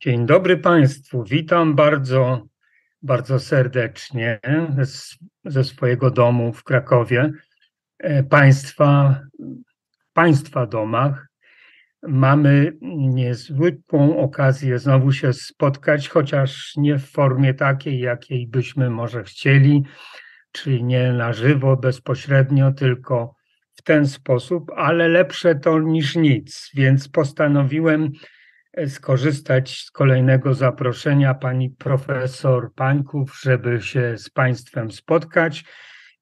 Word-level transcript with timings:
Dzień 0.00 0.26
dobry 0.26 0.56
Państwu. 0.56 1.24
Witam 1.24 1.74
bardzo, 1.74 2.46
bardzo 3.02 3.40
serdecznie 3.40 4.40
ze 5.44 5.64
swojego 5.64 6.10
domu 6.10 6.52
w 6.52 6.64
Krakowie. 6.64 7.32
E, 7.98 8.22
państwa, 8.22 9.20
państwa 10.12 10.66
domach. 10.66 11.28
Mamy 12.02 12.72
niezwykłą 12.96 14.18
okazję 14.18 14.78
znowu 14.78 15.12
się 15.12 15.32
spotkać, 15.32 16.08
chociaż 16.08 16.72
nie 16.76 16.98
w 16.98 17.10
formie 17.10 17.54
takiej, 17.54 18.00
jakiej 18.00 18.46
byśmy 18.46 18.90
może 18.90 19.24
chcieli, 19.24 19.82
czyli 20.52 20.84
nie 20.84 21.12
na 21.12 21.32
żywo, 21.32 21.76
bezpośrednio, 21.76 22.72
tylko 22.72 23.37
ten 23.88 24.06
sposób, 24.06 24.70
ale 24.76 25.08
lepsze 25.08 25.54
to 25.54 25.78
niż 25.78 26.16
nic, 26.16 26.70
więc 26.74 27.08
postanowiłem 27.08 28.10
e, 28.72 28.88
skorzystać 28.88 29.84
z 29.84 29.90
kolejnego 29.90 30.54
zaproszenia 30.54 31.34
pani 31.34 31.70
profesor 31.70 32.72
Pańków, 32.74 33.40
żeby 33.42 33.82
się 33.82 34.18
z 34.18 34.30
Państwem 34.30 34.92
spotkać 34.92 35.64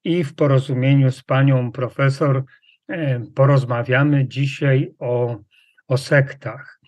i 0.04 0.24
w 0.24 0.34
porozumieniu 0.34 1.10
z 1.10 1.22
panią 1.22 1.72
profesor 1.72 2.44
e, 2.88 3.20
porozmawiamy 3.34 4.28
dzisiaj 4.28 4.94
o, 4.98 5.38
o 5.88 5.96
sektach. 5.96 6.80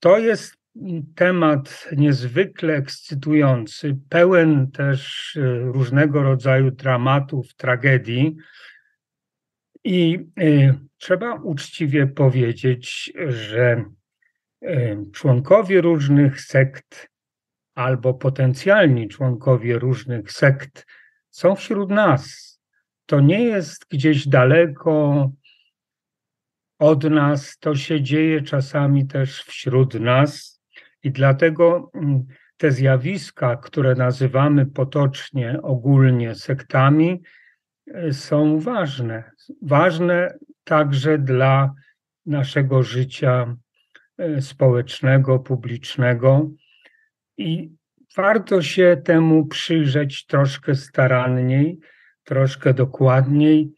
To 0.00 0.18
jest 0.18 0.58
temat 1.14 1.88
niezwykle 1.96 2.74
ekscytujący, 2.74 3.96
pełen 4.08 4.70
też 4.70 5.36
e, 5.36 5.58
różnego 5.58 6.22
rodzaju 6.22 6.70
dramatów, 6.70 7.54
tragedii. 7.54 8.36
I 9.84 10.26
y, 10.40 10.74
trzeba 10.98 11.34
uczciwie 11.34 12.06
powiedzieć, 12.06 13.12
że 13.28 13.84
y, 14.62 14.96
członkowie 15.12 15.80
różnych 15.80 16.40
sekt 16.40 17.08
albo 17.74 18.14
potencjalni 18.14 19.08
członkowie 19.08 19.78
różnych 19.78 20.32
sekt 20.32 20.86
są 21.30 21.54
wśród 21.54 21.90
nas. 21.90 22.48
To 23.06 23.20
nie 23.20 23.44
jest 23.44 23.86
gdzieś 23.90 24.28
daleko 24.28 25.30
od 26.78 27.04
nas, 27.04 27.58
to 27.58 27.74
się 27.74 28.02
dzieje 28.02 28.42
czasami 28.42 29.06
też 29.06 29.42
wśród 29.42 29.94
nas 29.94 30.62
i 31.02 31.10
dlatego 31.10 31.90
mm, 31.94 32.26
te 32.56 32.72
zjawiska, 32.72 33.56
które 33.56 33.94
nazywamy 33.94 34.66
potocznie, 34.66 35.58
ogólnie 35.62 36.34
sektami, 36.34 37.22
są 38.12 38.60
ważne. 38.60 39.30
Ważne 39.62 40.38
także 40.64 41.18
dla 41.18 41.74
naszego 42.26 42.82
życia 42.82 43.56
e, 44.18 44.42
społecznego, 44.42 45.38
publicznego. 45.38 46.50
I 47.36 47.70
warto 48.16 48.62
się 48.62 49.02
temu 49.04 49.46
przyjrzeć 49.46 50.26
troszkę 50.26 50.74
staranniej, 50.74 51.78
troszkę 52.24 52.74
dokładniej, 52.74 53.72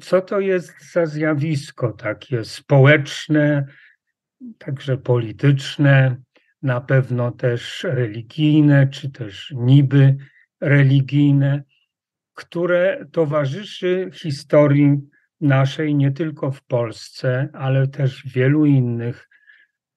co 0.00 0.20
to 0.20 0.40
jest 0.40 0.92
za 0.92 1.06
zjawisko? 1.06 1.92
Takie 1.92 2.44
społeczne, 2.44 3.66
także 4.58 4.96
polityczne, 4.96 6.16
na 6.62 6.80
pewno 6.80 7.30
też 7.30 7.84
religijne, 7.88 8.88
czy 8.88 9.10
też 9.10 9.54
niby 9.56 10.16
religijne, 10.60 11.62
które 12.34 13.06
towarzyszy 13.12 14.10
historii 14.12 15.00
naszej 15.40 15.94
nie 15.94 16.10
tylko 16.10 16.50
w 16.50 16.62
Polsce, 16.62 17.48
ale 17.52 17.88
też 17.88 18.22
w 18.22 18.32
wielu 18.32 18.64
innych 18.64 19.28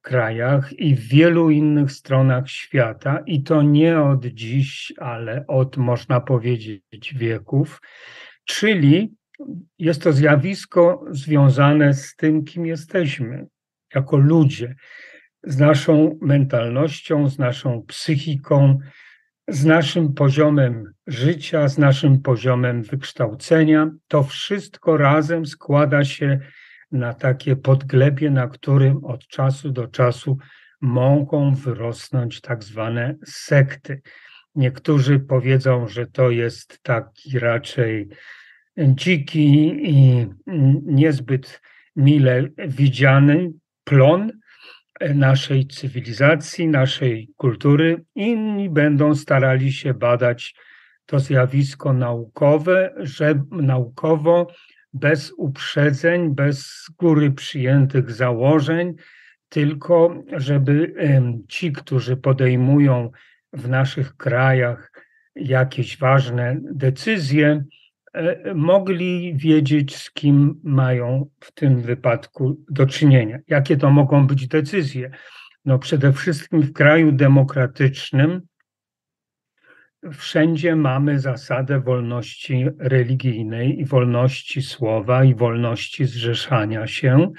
krajach 0.01 0.73
i 0.73 0.95
w 0.95 1.07
wielu 1.07 1.49
innych 1.49 1.91
stronach 1.91 2.49
świata, 2.49 3.19
i 3.25 3.43
to 3.43 3.61
nie 3.61 4.01
od 4.01 4.25
dziś, 4.25 4.93
ale 4.97 5.45
od, 5.47 5.77
można 5.77 6.21
powiedzieć, 6.21 7.13
wieków. 7.15 7.81
Czyli 8.45 9.15
jest 9.79 10.01
to 10.01 10.13
zjawisko 10.13 11.05
związane 11.09 11.93
z 11.93 12.15
tym, 12.15 12.43
kim 12.43 12.65
jesteśmy 12.65 13.47
jako 13.95 14.17
ludzie, 14.17 14.75
z 15.43 15.57
naszą 15.57 16.17
mentalnością, 16.21 17.29
z 17.29 17.39
naszą 17.39 17.83
psychiką, 17.87 18.79
z 19.47 19.65
naszym 19.65 20.13
poziomem 20.13 20.93
życia, 21.07 21.67
z 21.67 21.77
naszym 21.77 22.21
poziomem 22.21 22.83
wykształcenia. 22.83 23.91
To 24.07 24.23
wszystko 24.23 24.97
razem 24.97 25.45
składa 25.45 26.05
się 26.05 26.39
na 26.91 27.13
takie 27.13 27.55
podglebie, 27.55 28.31
na 28.31 28.47
którym 28.47 29.05
od 29.05 29.27
czasu 29.27 29.71
do 29.71 29.87
czasu 29.87 30.37
mogą 30.81 31.55
wyrosnąć 31.55 32.41
tak 32.41 32.63
zwane 32.63 33.15
sekty. 33.25 34.01
Niektórzy 34.55 35.19
powiedzą, 35.19 35.87
że 35.87 36.07
to 36.07 36.29
jest 36.29 36.79
taki 36.83 37.39
raczej 37.39 38.09
dziki 38.77 39.77
i 39.83 40.27
niezbyt 40.83 41.61
mile 41.95 42.43
widziany 42.67 43.51
plon, 43.83 44.31
naszej 45.15 45.67
cywilizacji, 45.67 46.67
naszej 46.67 47.29
kultury. 47.37 48.05
Inni 48.15 48.69
będą 48.69 49.15
starali 49.15 49.71
się 49.71 49.93
badać 49.93 50.55
to 51.05 51.19
zjawisko 51.19 51.93
naukowe, 51.93 52.93
że 52.97 53.43
naukowo, 53.51 54.47
bez 54.93 55.33
uprzedzeń, 55.37 56.35
bez 56.35 56.65
z 56.65 56.89
góry 56.89 57.31
przyjętych 57.31 58.11
założeń, 58.11 58.93
tylko 59.49 60.23
żeby 60.37 60.93
ci, 61.47 61.71
którzy 61.71 62.17
podejmują 62.17 63.11
w 63.53 63.69
naszych 63.69 64.15
krajach 64.15 64.91
jakieś 65.35 65.97
ważne 65.97 66.57
decyzje, 66.61 67.63
E, 67.63 67.86
mogli 68.55 69.33
wiedzieć, 69.37 69.95
z 69.95 70.11
kim 70.11 70.59
mają 70.63 71.29
w 71.39 71.51
tym 71.51 71.81
wypadku 71.81 72.63
do 72.69 72.85
czynienia. 72.85 73.39
Jakie 73.47 73.77
to 73.77 73.91
mogą 73.91 74.27
być 74.27 74.47
decyzje? 74.47 75.11
No 75.65 75.79
przede 75.79 76.13
wszystkim 76.13 76.61
w 76.61 76.73
kraju 76.73 77.11
demokratycznym 77.11 78.41
wszędzie 80.13 80.75
mamy 80.75 81.19
zasadę 81.19 81.79
wolności 81.79 82.65
religijnej 82.79 83.79
i 83.79 83.85
wolności 83.85 84.61
słowa 84.61 85.23
i 85.23 85.35
wolności 85.35 86.05
zrzeszania 86.05 86.87
się. 86.87 87.31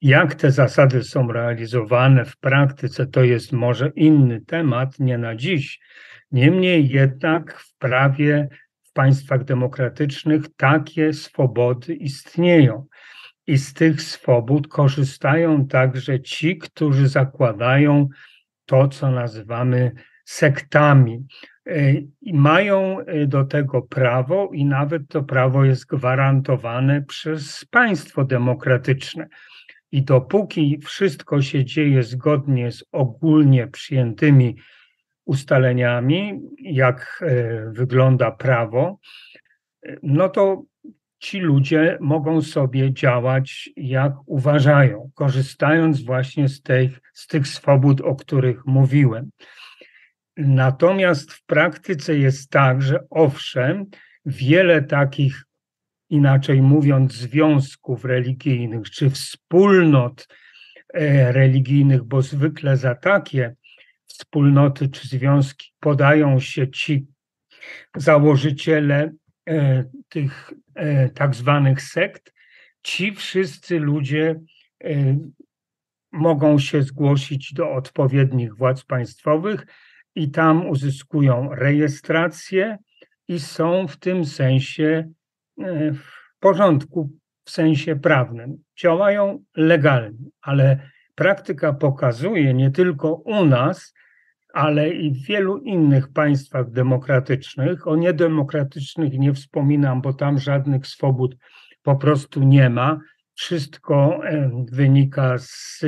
Jak 0.00 0.34
te 0.34 0.50
zasady 0.50 1.02
są 1.02 1.32
realizowane 1.32 2.24
w 2.24 2.36
praktyce, 2.36 3.06
to 3.06 3.24
jest 3.24 3.52
może 3.52 3.92
inny 3.96 4.40
temat, 4.40 4.98
nie 4.98 5.18
na 5.18 5.36
dziś. 5.36 5.80
Niemniej 6.30 6.88
jednak 6.88 7.60
w 7.60 7.76
prawie 7.76 8.48
państwach 8.96 9.44
demokratycznych 9.44 10.42
takie 10.56 11.12
swobody 11.12 11.94
istnieją. 11.94 12.86
I 13.46 13.58
z 13.58 13.74
tych 13.74 14.02
swobód 14.02 14.68
korzystają 14.68 15.66
także 15.66 16.20
ci, 16.20 16.58
którzy 16.58 17.08
zakładają 17.08 18.08
to, 18.66 18.88
co 18.88 19.10
nazywamy 19.10 19.92
sektami. 20.24 21.26
E, 21.66 21.92
I 22.20 22.34
mają 22.34 23.00
e, 23.00 23.26
do 23.26 23.44
tego 23.44 23.82
prawo, 23.82 24.50
i 24.52 24.64
nawet 24.64 25.02
to 25.08 25.22
prawo 25.22 25.64
jest 25.64 25.86
gwarantowane 25.86 27.02
przez 27.02 27.64
państwo 27.70 28.24
demokratyczne. 28.24 29.26
I 29.92 30.02
dopóki 30.02 30.78
wszystko 30.84 31.42
się 31.42 31.64
dzieje 31.64 32.02
zgodnie 32.02 32.72
z 32.72 32.84
ogólnie 32.92 33.66
przyjętymi 33.66 34.56
ustaleniami, 35.26 36.40
jak 36.58 37.22
e, 37.22 37.70
wygląda 37.70 38.30
prawo, 38.30 38.98
no 40.02 40.28
to 40.28 40.62
ci 41.18 41.40
ludzie 41.40 41.98
mogą 42.00 42.42
sobie 42.42 42.92
działać 42.92 43.70
jak 43.76 44.12
uważają, 44.26 45.10
korzystając 45.14 46.04
właśnie 46.04 46.48
z 46.48 46.62
tych, 46.62 47.00
z 47.14 47.26
tych 47.26 47.48
swobód, 47.48 48.00
o 48.00 48.14
których 48.14 48.66
mówiłem. 48.66 49.30
Natomiast 50.36 51.32
w 51.32 51.44
praktyce 51.44 52.18
jest 52.18 52.50
tak, 52.50 52.82
że 52.82 52.98
owszem, 53.10 53.86
wiele 54.26 54.82
takich, 54.82 55.44
inaczej 56.10 56.62
mówiąc, 56.62 57.12
związków 57.12 58.04
religijnych 58.04 58.90
czy 58.90 59.10
wspólnot 59.10 60.28
e, 60.94 61.32
religijnych, 61.32 62.04
bo 62.04 62.22
zwykle 62.22 62.76
za 62.76 62.94
takie 62.94 63.54
wspólnoty 64.06 64.88
czy 64.88 65.08
związki 65.08 65.72
podają 65.80 66.40
się 66.40 66.70
ci 66.70 67.06
założyciele 67.96 69.12
e, 69.48 69.84
tych 70.08 70.52
e, 70.74 71.08
tak 71.08 71.34
zwanych 71.34 71.82
sekt, 71.82 72.32
ci 72.82 73.14
wszyscy 73.14 73.78
ludzie 73.78 74.40
e, 74.84 75.18
mogą 76.12 76.58
się 76.58 76.82
zgłosić 76.82 77.52
do 77.54 77.72
odpowiednich 77.72 78.54
władz 78.54 78.84
państwowych 78.84 79.66
i 80.14 80.30
tam 80.30 80.68
uzyskują 80.68 81.54
rejestrację 81.54 82.78
i 83.28 83.40
są 83.40 83.88
w 83.88 83.96
tym 83.96 84.24
sensie 84.24 85.08
w 85.94 86.02
porządku 86.40 87.10
w 87.44 87.50
sensie 87.50 87.96
prawnym. 87.96 88.62
Działają 88.78 89.44
legalnie, 89.56 90.28
ale 90.42 90.90
praktyka 91.16 91.72
pokazuje 91.72 92.54
nie 92.54 92.70
tylko 92.70 93.14
u 93.14 93.44
nas, 93.44 93.94
ale 94.54 94.90
i 94.90 95.10
w 95.10 95.26
wielu 95.26 95.58
innych 95.58 96.12
państwach 96.12 96.70
demokratycznych. 96.70 97.86
O 97.88 97.96
niedemokratycznych 97.96 99.18
nie 99.18 99.32
wspominam, 99.32 100.02
bo 100.02 100.12
tam 100.12 100.38
żadnych 100.38 100.86
swobód 100.86 101.36
po 101.82 101.96
prostu 101.96 102.42
nie 102.42 102.70
ma. 102.70 103.00
Wszystko 103.34 104.20
wynika 104.72 105.38
z 105.38 105.80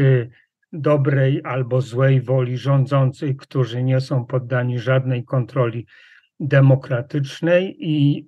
dobrej 0.72 1.40
albo 1.44 1.80
złej 1.80 2.20
woli 2.20 2.58
rządzących, 2.58 3.36
którzy 3.36 3.82
nie 3.82 4.00
są 4.00 4.24
poddani 4.24 4.78
żadnej 4.78 5.24
kontroli 5.24 5.86
demokratycznej 6.40 7.76
i 7.78 8.26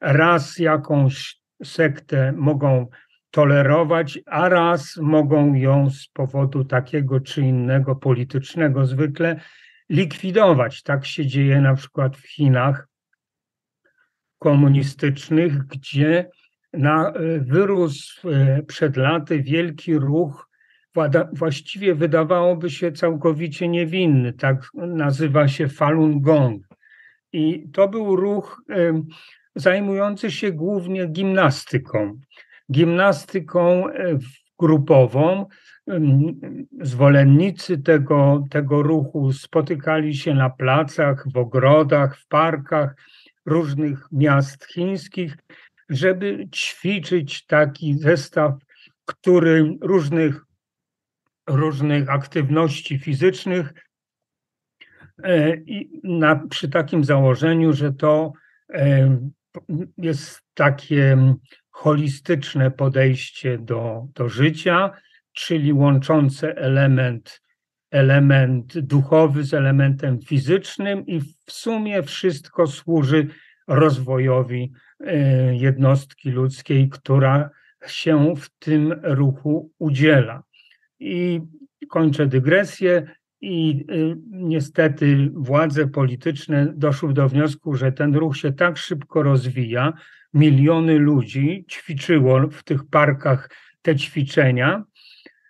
raz 0.00 0.58
jakąś 0.58 1.36
sektę 1.64 2.32
mogą 2.32 2.86
tolerować, 3.30 4.18
a 4.26 4.48
raz 4.48 4.96
mogą 4.96 5.54
ją 5.54 5.90
z 5.90 6.08
powodu 6.08 6.64
takiego 6.64 7.20
czy 7.20 7.40
innego 7.40 7.96
politycznego 7.96 8.86
zwykle 8.86 9.40
likwidować. 9.88 10.82
Tak 10.82 11.06
się 11.06 11.26
dzieje 11.26 11.60
na 11.60 11.74
przykład 11.74 12.16
w 12.16 12.28
Chinach 12.28 12.88
komunistycznych, 14.38 15.58
gdzie 15.66 16.30
na, 16.72 17.12
wyrósł 17.40 18.30
e, 18.30 18.62
przed 18.62 18.96
laty 18.96 19.42
wielki 19.42 19.98
ruch, 19.98 20.48
właściwie 21.32 21.94
wydawałoby 21.94 22.70
się 22.70 22.92
całkowicie 22.92 23.68
niewinny, 23.68 24.32
tak 24.32 24.56
nazywa 24.74 25.48
się 25.48 25.68
Falun 25.68 26.20
Gong. 26.20 26.66
I 27.32 27.68
to 27.72 27.88
był 27.88 28.16
ruch 28.16 28.62
zajmujący 29.54 30.30
się 30.30 30.52
głównie 30.52 31.06
gimnastyką. 31.06 32.20
Gimnastyką 32.72 33.88
e, 33.88 34.18
grupową. 34.58 35.46
Zwolennicy 36.80 37.78
tego, 37.78 38.46
tego 38.50 38.82
ruchu 38.82 39.32
spotykali 39.32 40.14
się 40.14 40.34
na 40.34 40.50
placach, 40.50 41.24
w 41.32 41.36
ogrodach, 41.36 42.18
w 42.18 42.26
parkach 42.26 42.94
różnych 43.46 44.06
miast 44.12 44.64
chińskich, 44.64 45.36
żeby 45.88 46.48
ćwiczyć 46.54 47.46
taki 47.46 47.98
zestaw, 47.98 48.54
który 49.04 49.78
różnych, 49.80 50.44
różnych 51.46 52.10
aktywności 52.10 52.98
fizycznych, 52.98 53.74
E, 55.22 55.56
I 55.56 56.00
na, 56.04 56.36
przy 56.36 56.68
takim 56.68 57.04
założeniu, 57.04 57.72
że 57.72 57.92
to 57.92 58.32
e, 58.74 59.18
jest 59.98 60.42
takie 60.54 61.34
holistyczne 61.78 62.70
podejście 62.70 63.58
do, 63.58 64.06
do 64.14 64.28
życia, 64.28 64.90
czyli 65.32 65.72
łączące 65.72 66.56
element, 66.56 67.42
element 67.90 68.78
duchowy 68.78 69.44
z 69.44 69.54
elementem 69.54 70.20
fizycznym, 70.20 71.06
i 71.06 71.20
w 71.20 71.52
sumie 71.52 72.02
wszystko 72.02 72.66
służy 72.66 73.26
rozwojowi 73.68 74.72
e, 75.00 75.56
jednostki 75.56 76.30
ludzkiej, 76.30 76.88
która 76.88 77.50
się 77.86 78.34
w 78.36 78.50
tym 78.58 79.00
ruchu 79.02 79.70
udziela. 79.78 80.42
I 81.00 81.40
kończę 81.88 82.26
dygresję. 82.26 83.06
I 83.40 83.84
y, 83.90 84.16
niestety 84.30 85.30
władze 85.34 85.86
polityczne 85.86 86.72
doszły 86.76 87.12
do 87.12 87.28
wniosku, 87.28 87.74
że 87.74 87.92
ten 87.92 88.14
ruch 88.14 88.36
się 88.36 88.52
tak 88.52 88.76
szybko 88.76 89.22
rozwija, 89.22 89.92
miliony 90.34 90.98
ludzi 90.98 91.64
ćwiczyło 91.70 92.48
w 92.50 92.62
tych 92.62 92.88
parkach 92.90 93.50
te 93.82 93.96
ćwiczenia, 93.96 94.84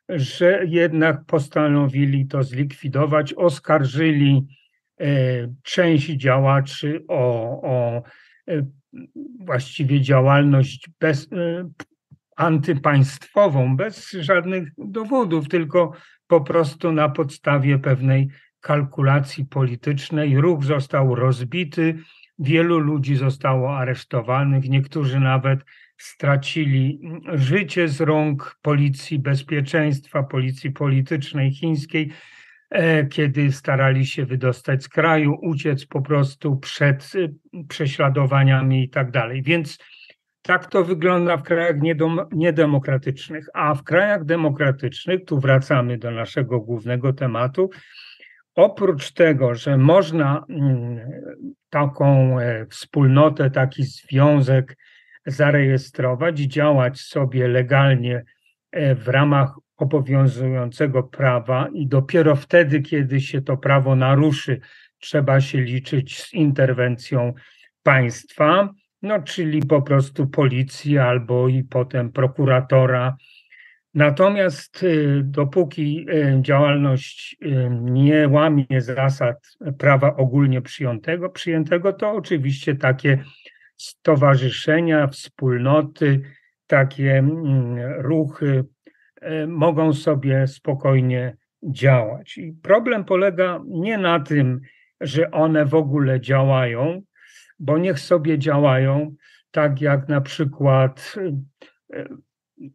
że 0.08 0.62
jednak 0.66 1.24
postanowili 1.24 2.26
to 2.26 2.42
zlikwidować, 2.42 3.34
oskarżyli 3.34 4.46
e, 5.00 5.06
część 5.62 6.06
działaczy 6.06 7.04
o, 7.08 7.22
o 7.62 8.02
e, 8.48 8.66
właściwie 9.40 10.00
działalność 10.00 10.88
bez, 11.00 11.32
e, 11.32 11.70
antypaństwową, 12.36 13.76
bez 13.76 14.10
żadnych 14.10 14.68
dowodów, 14.78 15.48
tylko 15.48 15.92
po 16.26 16.40
prostu 16.40 16.92
na 16.92 17.08
podstawie 17.08 17.78
pewnej 17.78 18.28
kalkulacji 18.60 19.44
politycznej. 19.44 20.40
Ruch 20.40 20.64
został 20.64 21.14
rozbity, 21.14 21.98
wielu 22.38 22.78
ludzi 22.78 23.16
zostało 23.16 23.76
aresztowanych, 23.78 24.68
niektórzy 24.68 25.20
nawet 25.20 25.60
stracili 25.96 27.00
życie 27.34 27.88
z 27.88 28.00
rąk 28.00 28.58
policji 28.62 29.18
bezpieczeństwa, 29.18 30.22
policji 30.22 30.70
politycznej 30.70 31.50
chińskiej, 31.50 32.10
e, 32.70 33.06
kiedy 33.06 33.52
starali 33.52 34.06
się 34.06 34.26
wydostać 34.26 34.84
z 34.84 34.88
kraju, 34.88 35.38
uciec 35.42 35.86
po 35.86 36.02
prostu 36.02 36.56
przed 36.56 37.12
e, 37.14 37.64
prześladowaniami 37.68 38.84
i 38.84 38.90
tak 38.90 39.10
dalej. 39.10 39.42
Więc 39.42 39.78
tak 40.42 40.66
to 40.66 40.84
wygląda 40.84 41.36
w 41.36 41.42
krajach 41.42 41.76
niedemokratycznych, 42.32 43.46
a 43.54 43.74
w 43.74 43.82
krajach 43.82 44.24
demokratycznych, 44.24 45.24
tu 45.24 45.40
wracamy 45.40 45.98
do 45.98 46.10
naszego 46.10 46.60
głównego 46.60 47.12
tematu, 47.12 47.70
oprócz 48.58 49.12
tego, 49.12 49.54
że 49.54 49.76
można 49.76 50.44
mm, 50.48 50.98
taką 51.70 52.40
e, 52.40 52.66
wspólnotę, 52.66 53.50
taki 53.50 53.84
związek 53.84 54.76
zarejestrować 55.26 56.38
działać 56.38 57.00
sobie 57.00 57.48
legalnie 57.48 58.24
e, 58.72 58.94
w 58.94 59.08
ramach 59.08 59.54
obowiązującego 59.76 61.02
prawa 61.02 61.68
i 61.72 61.86
dopiero 61.86 62.36
wtedy, 62.36 62.80
kiedy 62.80 63.20
się 63.20 63.42
to 63.42 63.56
prawo 63.56 63.96
naruszy, 63.96 64.60
trzeba 64.98 65.40
się 65.40 65.60
liczyć 65.60 66.22
z 66.22 66.34
interwencją 66.34 67.32
państwa 67.82 68.68
no 69.02 69.22
czyli 69.22 69.62
po 69.62 69.82
prostu 69.82 70.26
policji 70.26 70.98
albo 70.98 71.48
i 71.48 71.64
potem 71.64 72.12
prokuratora. 72.12 73.16
Natomiast 73.98 74.82
y, 74.82 75.22
dopóki 75.24 76.06
y, 76.10 76.38
działalność 76.42 77.36
y, 77.42 77.68
nie 77.70 78.28
łamie 78.28 78.80
zasad 78.80 79.48
prawa 79.78 80.16
ogólnie 80.16 80.62
przyjętego, 80.62 81.30
przyjętego, 81.30 81.92
to 81.92 82.10
oczywiście 82.10 82.74
takie 82.76 83.24
stowarzyszenia, 83.76 85.06
wspólnoty, 85.06 86.20
takie 86.66 87.18
mm, 87.18 87.76
ruchy 88.02 88.64
mogą 89.48 89.92
sobie 89.92 90.46
spokojnie 90.46 91.36
działać. 91.62 92.38
I 92.38 92.52
problem 92.52 93.04
polega 93.04 93.60
nie 93.66 93.98
na 93.98 94.20
tym, 94.20 94.60
że 95.00 95.30
one 95.30 95.64
w 95.64 95.74
ogóle 95.74 96.20
działają, 96.20 97.02
bo 97.58 97.78
niech 97.78 98.00
sobie 98.00 98.38
działają 98.38 99.14
tak 99.50 99.80
jak 99.80 100.08
na 100.08 100.20
przykład 100.20 101.14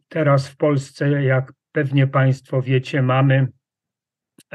teraz 0.08 0.48
w 0.48 0.56
Polsce, 0.56 1.22
jak 1.22 1.52
pewnie 1.72 2.06
Państwo 2.06 2.62
wiecie, 2.62 3.02
mamy 3.02 3.48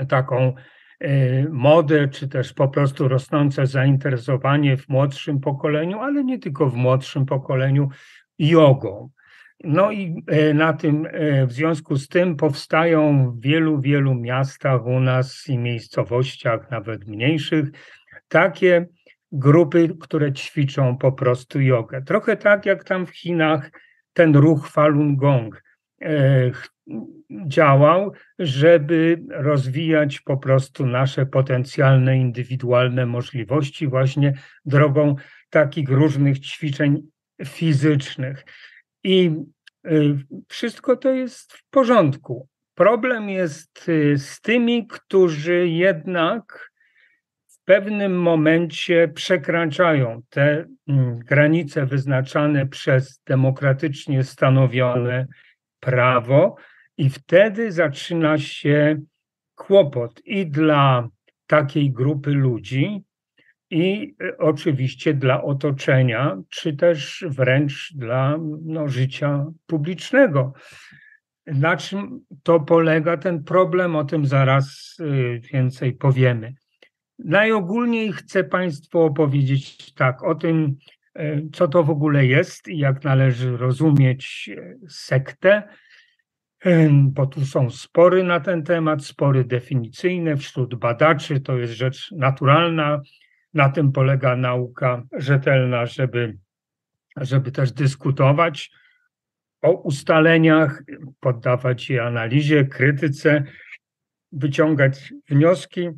taką 0.09 0.53
e, 0.99 1.43
modę, 1.49 2.07
czy 2.07 2.27
też 2.27 2.53
po 2.53 2.67
prostu 2.67 3.07
rosnące 3.07 3.67
zainteresowanie 3.67 4.77
w 4.77 4.89
młodszym 4.89 5.39
pokoleniu, 5.39 5.99
ale 5.99 6.23
nie 6.23 6.39
tylko 6.39 6.69
w 6.69 6.75
młodszym 6.75 7.25
pokoleniu, 7.25 7.89
jogą. 8.39 9.09
No 9.63 9.91
i 9.91 10.23
e, 10.27 10.53
na 10.53 10.73
tym, 10.73 11.07
w 11.47 11.51
związku 11.51 11.95
z 11.95 12.07
tym 12.07 12.35
powstają 12.35 13.31
w 13.31 13.41
wielu, 13.41 13.81
wielu 13.81 14.15
miastach 14.15 14.85
u 14.85 14.99
nas 14.99 15.47
i 15.47 15.57
miejscowościach, 15.57 16.71
nawet 16.71 17.07
mniejszych, 17.07 17.69
takie 18.27 18.87
grupy, 19.31 19.89
które 19.99 20.33
ćwiczą 20.33 20.97
po 20.97 21.11
prostu 21.11 21.61
jogę. 21.61 22.01
Trochę 22.01 22.37
tak 22.37 22.65
jak 22.65 22.83
tam 22.83 23.05
w 23.05 23.09
Chinach 23.09 23.71
ten 24.19 24.35
ruch 24.35 24.67
Falun 24.67 25.15
Gong 25.15 25.63
e, 26.01 26.51
działał, 27.47 28.11
żeby 28.39 29.21
rozwijać 29.29 30.19
po 30.19 30.37
prostu 30.37 30.85
nasze 30.85 31.25
potencjalne 31.25 32.17
indywidualne 32.17 33.05
możliwości 33.05 33.87
właśnie 33.87 34.33
drogą 34.65 35.15
takich 35.49 35.89
różnych 35.89 36.39
ćwiczeń 36.39 37.01
fizycznych. 37.45 38.45
I 39.03 39.31
e, 39.85 39.91
wszystko 40.47 40.95
to 40.95 41.11
jest 41.13 41.53
w 41.53 41.69
porządku. 41.69 42.47
Problem 42.75 43.29
jest 43.29 43.89
e, 43.89 44.17
z 44.17 44.41
tymi, 44.41 44.87
którzy 44.87 45.67
jednak 45.67 46.68
pewnym 47.69 48.19
momencie 48.19 49.07
przekraczają 49.07 50.21
te 50.29 50.65
mm, 50.87 51.19
granice 51.19 51.85
wyznaczane 51.85 52.67
przez 52.67 53.21
demokratycznie 53.27 54.23
stanowione 54.23 55.27
prawo, 55.79 56.55
i 56.97 57.09
wtedy 57.09 57.71
zaczyna 57.71 58.37
się 58.37 59.01
kłopot 59.55 60.21
i 60.25 60.47
dla 60.47 61.07
takiej 61.47 61.91
grupy 61.91 62.31
ludzi, 62.31 63.03
i 63.69 64.15
oczywiście 64.37 65.13
dla 65.13 65.43
otoczenia, 65.43 66.37
czy 66.49 66.73
też 66.73 67.25
wręcz 67.27 67.93
dla 67.95 68.37
no, 68.65 68.87
życia 68.87 69.45
publicznego. 69.65 70.53
Na 71.45 71.77
czym 71.77 72.25
to 72.43 72.59
polega 72.59 73.17
ten 73.17 73.43
problem? 73.43 73.95
O 73.95 74.03
tym 74.03 74.25
zaraz 74.25 74.97
y, 74.99 75.41
więcej 75.53 75.93
powiemy. 75.93 76.53
Najogólniej 77.25 78.13
chcę 78.13 78.43
Państwu 78.43 78.99
opowiedzieć 78.99 79.93
tak 79.93 80.23
o 80.23 80.35
tym, 80.35 80.75
y, 81.19 81.49
co 81.53 81.67
to 81.67 81.83
w 81.83 81.89
ogóle 81.89 82.25
jest 82.25 82.67
i 82.67 82.77
jak 82.77 83.03
należy 83.03 83.57
rozumieć 83.57 84.49
y, 84.53 84.79
sektę, 84.89 85.63
bo 87.01 87.27
tu 87.27 87.45
są 87.45 87.69
spory 87.69 88.23
na 88.23 88.39
ten 88.39 88.63
temat, 88.63 89.05
spory 89.05 89.43
definicyjne 89.43 90.37
wśród 90.37 90.75
badaczy, 90.75 91.39
to 91.39 91.57
jest 91.57 91.73
rzecz 91.73 92.11
naturalna. 92.11 93.01
Na 93.53 93.69
tym 93.69 93.91
polega 93.91 94.35
nauka 94.35 95.03
rzetelna, 95.13 95.85
żeby, 95.85 96.37
żeby 97.17 97.51
też 97.51 97.71
dyskutować 97.71 98.71
o 99.61 99.71
ustaleniach, 99.71 100.83
poddawać 101.19 101.89
je 101.89 102.03
analizie, 102.03 102.65
krytyce, 102.65 103.43
wyciągać 104.31 105.13
wnioski, 105.29 105.89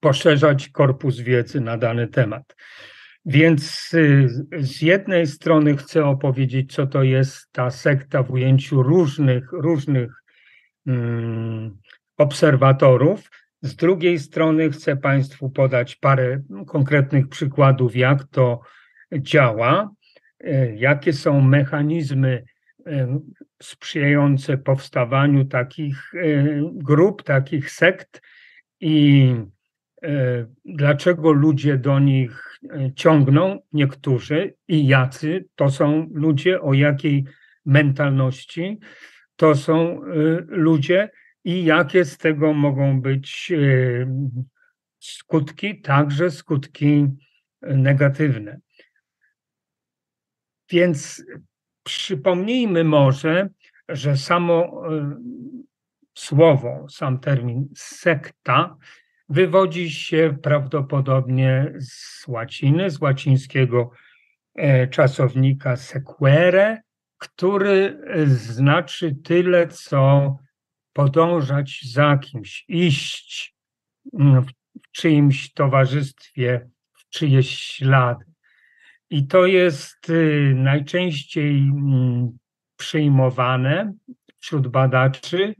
poszerzać 0.00 0.68
korpus 0.68 1.20
wiedzy 1.20 1.60
na 1.60 1.78
dany 1.78 2.08
temat. 2.08 2.56
Więc 3.26 3.90
y, 3.94 4.28
z 4.58 4.82
jednej 4.82 5.26
strony 5.26 5.76
chcę 5.76 6.04
opowiedzieć, 6.04 6.74
co 6.74 6.86
to 6.86 7.02
jest 7.02 7.52
ta 7.52 7.70
sekta 7.70 8.22
w 8.22 8.30
ujęciu 8.30 8.82
różnych, 8.82 9.52
różnych 9.52 10.22
um, 10.86 11.78
obserwatorów. 12.16 13.30
Z 13.62 13.76
drugiej 13.76 14.18
strony 14.18 14.70
chcę 14.70 14.96
Państwu 14.96 15.50
podać 15.50 15.96
parę 15.96 16.42
konkretnych 16.66 17.28
przykładów, 17.28 17.96
jak 17.96 18.24
to 18.24 18.60
działa. 19.12 19.90
E, 20.40 20.74
jakie 20.76 21.12
są 21.12 21.40
mechanizmy 21.40 22.44
sprzyjające 23.62 24.58
powstawaniu 24.58 25.44
takich 25.44 26.14
e, 26.14 26.20
grup, 26.72 27.22
takich 27.22 27.70
sekt 27.70 28.22
i 28.80 29.34
dlaczego 30.64 31.32
ludzie 31.32 31.78
do 31.78 31.98
nich 31.98 32.58
ciągną, 32.96 33.60
niektórzy 33.72 34.54
i 34.68 34.86
jacy 34.86 35.48
to 35.54 35.70
są 35.70 36.08
ludzie, 36.12 36.60
o 36.60 36.74
jakiej 36.74 37.24
mentalności 37.66 38.78
to 39.36 39.54
są 39.54 40.00
ludzie 40.46 41.10
i 41.44 41.64
jakie 41.64 42.04
z 42.04 42.18
tego 42.18 42.52
mogą 42.52 43.00
być 43.00 43.52
skutki, 45.00 45.80
także 45.80 46.30
skutki 46.30 47.06
negatywne. 47.62 48.60
Więc 50.70 51.24
przypomnijmy 51.82 52.84
może, 52.84 53.48
że 53.88 54.16
samo 54.16 54.82
e, 54.92 55.16
słowo, 56.14 56.86
sam 56.88 57.20
termin 57.20 57.68
sekta 57.76 58.76
wywodzi 59.28 59.90
się 59.90 60.36
prawdopodobnie 60.42 61.72
z 61.78 62.24
łaciny, 62.28 62.90
z 62.90 63.00
łacińskiego 63.00 63.90
e, 64.54 64.88
czasownika 64.88 65.76
sequere, 65.76 66.82
który 67.18 68.00
e, 68.06 68.26
znaczy 68.26 69.16
tyle, 69.24 69.68
co 69.68 70.36
podążać 70.92 71.80
za 71.84 72.18
kimś, 72.18 72.64
iść 72.68 73.54
w 74.12 74.46
czyimś 74.92 75.52
towarzystwie, 75.52 76.68
w 76.92 77.08
czyjeś 77.08 77.58
ślady. 77.58 78.24
I 79.10 79.26
to 79.26 79.46
jest 79.46 80.10
y, 80.10 80.52
najczęściej 80.56 81.58
mm, 81.58 82.38
przyjmowane 82.76 83.94
wśród 84.38 84.68
badaczy 84.68 85.54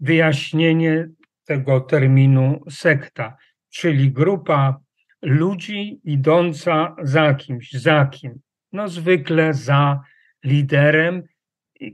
wyjaśnienie 0.00 1.08
tego 1.50 1.80
terminu 1.80 2.60
sekta, 2.70 3.36
czyli 3.70 4.12
grupa 4.12 4.80
ludzi 5.22 6.00
idąca 6.04 6.96
za 7.02 7.34
kimś, 7.34 7.72
za 7.72 8.06
kim? 8.06 8.40
No 8.72 8.88
zwykle 8.88 9.54
za 9.54 10.00
liderem, 10.44 11.22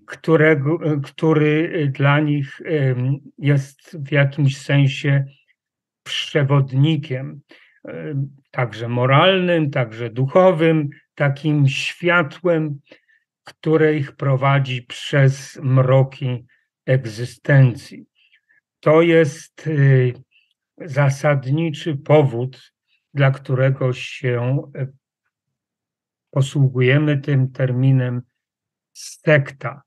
którego, 0.06 0.78
który 1.04 1.88
dla 1.94 2.20
nich 2.20 2.60
jest 3.38 3.96
w 4.06 4.12
jakimś 4.12 4.56
sensie 4.58 5.24
przewodnikiem 6.02 7.40
także 8.50 8.88
moralnym, 8.88 9.70
także 9.70 10.10
duchowym, 10.10 10.88
takim 11.14 11.68
światłem, 11.68 12.80
które 13.44 13.94
ich 13.94 14.16
prowadzi 14.16 14.82
przez 14.82 15.58
mroki 15.62 16.46
egzystencji. 16.86 18.06
To 18.86 19.02
jest 19.02 19.66
y, 19.66 20.14
zasadniczy 20.78 21.96
powód, 21.96 22.72
dla 23.14 23.30
którego 23.30 23.92
się 23.92 24.62
e, 24.74 24.86
posługujemy 26.30 27.18
tym 27.18 27.52
terminem 27.52 28.22
sekta. 28.92 29.82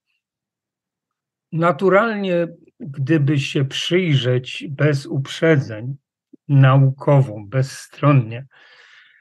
Naturalnie, 1.52 2.48
gdyby 2.80 3.40
się 3.40 3.66
przyjrzeć 3.66 4.66
bez 4.70 5.06
uprzedzeń 5.06 5.96
naukową, 6.48 7.48
bezstronnie 7.48 8.46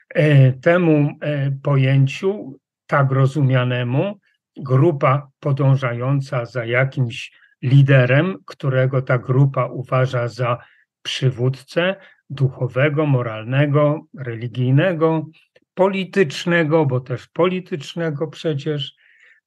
e, 0.09 0.53
temu 0.53 1.09
e, 1.21 1.51
pojęciu, 1.51 2.59
tak 2.87 3.11
rozumianemu, 3.11 4.19
grupa 4.57 5.29
podążająca 5.39 6.45
za 6.45 6.65
jakimś 6.65 7.39
liderem, 7.61 8.37
którego 8.45 9.01
ta 9.01 9.17
grupa 9.17 9.65
uważa 9.65 10.27
za 10.27 10.57
przywódcę 11.01 11.95
duchowego, 12.29 13.05
moralnego, 13.05 14.01
religijnego, 14.17 15.25
politycznego, 15.73 16.85
bo 16.85 16.99
też 16.99 17.27
politycznego 17.27 18.27
przecież, 18.27 18.93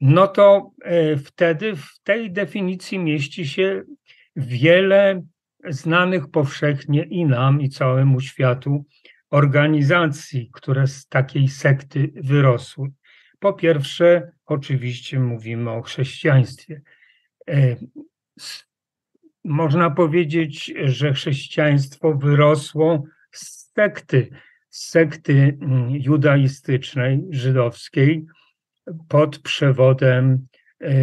no 0.01 0.29
to 0.29 0.71
e, 0.85 1.17
wtedy 1.17 1.77
w 1.77 2.01
tej 2.05 2.33
definicji 2.33 2.99
mieści 2.99 3.47
się 3.47 3.83
wiele 4.37 5.23
znanych 5.69 6.31
powszechnie 6.31 7.03
i 7.03 7.25
nam, 7.25 7.61
i 7.61 7.69
całemu 7.69 8.21
światu 8.21 8.85
organizacji, 9.31 10.51
które 10.53 10.87
z 10.87 11.07
takiej 11.07 11.49
sekty 11.49 12.13
wyrosły. 12.17 12.89
Po 13.39 13.53
pierwsze, 13.53 14.33
oczywiście 14.47 15.21
mówimy 15.21 15.71
o 15.71 15.83
chrześcijaństwie. 15.83 16.83
E, 17.53 17.77
można 19.45 19.91
powiedzieć, 19.91 20.75
że 20.85 21.13
chrześcijaństwo 21.13 22.15
wyrosło 22.15 23.05
z 23.33 23.73
sekty, 23.75 24.31
z 24.69 24.89
sekty 24.89 25.59
mm, 25.61 25.91
judaistycznej, 25.91 27.25
żydowskiej, 27.31 28.27
pod 29.09 29.39
przewodem 29.39 30.47
e, 30.81 30.95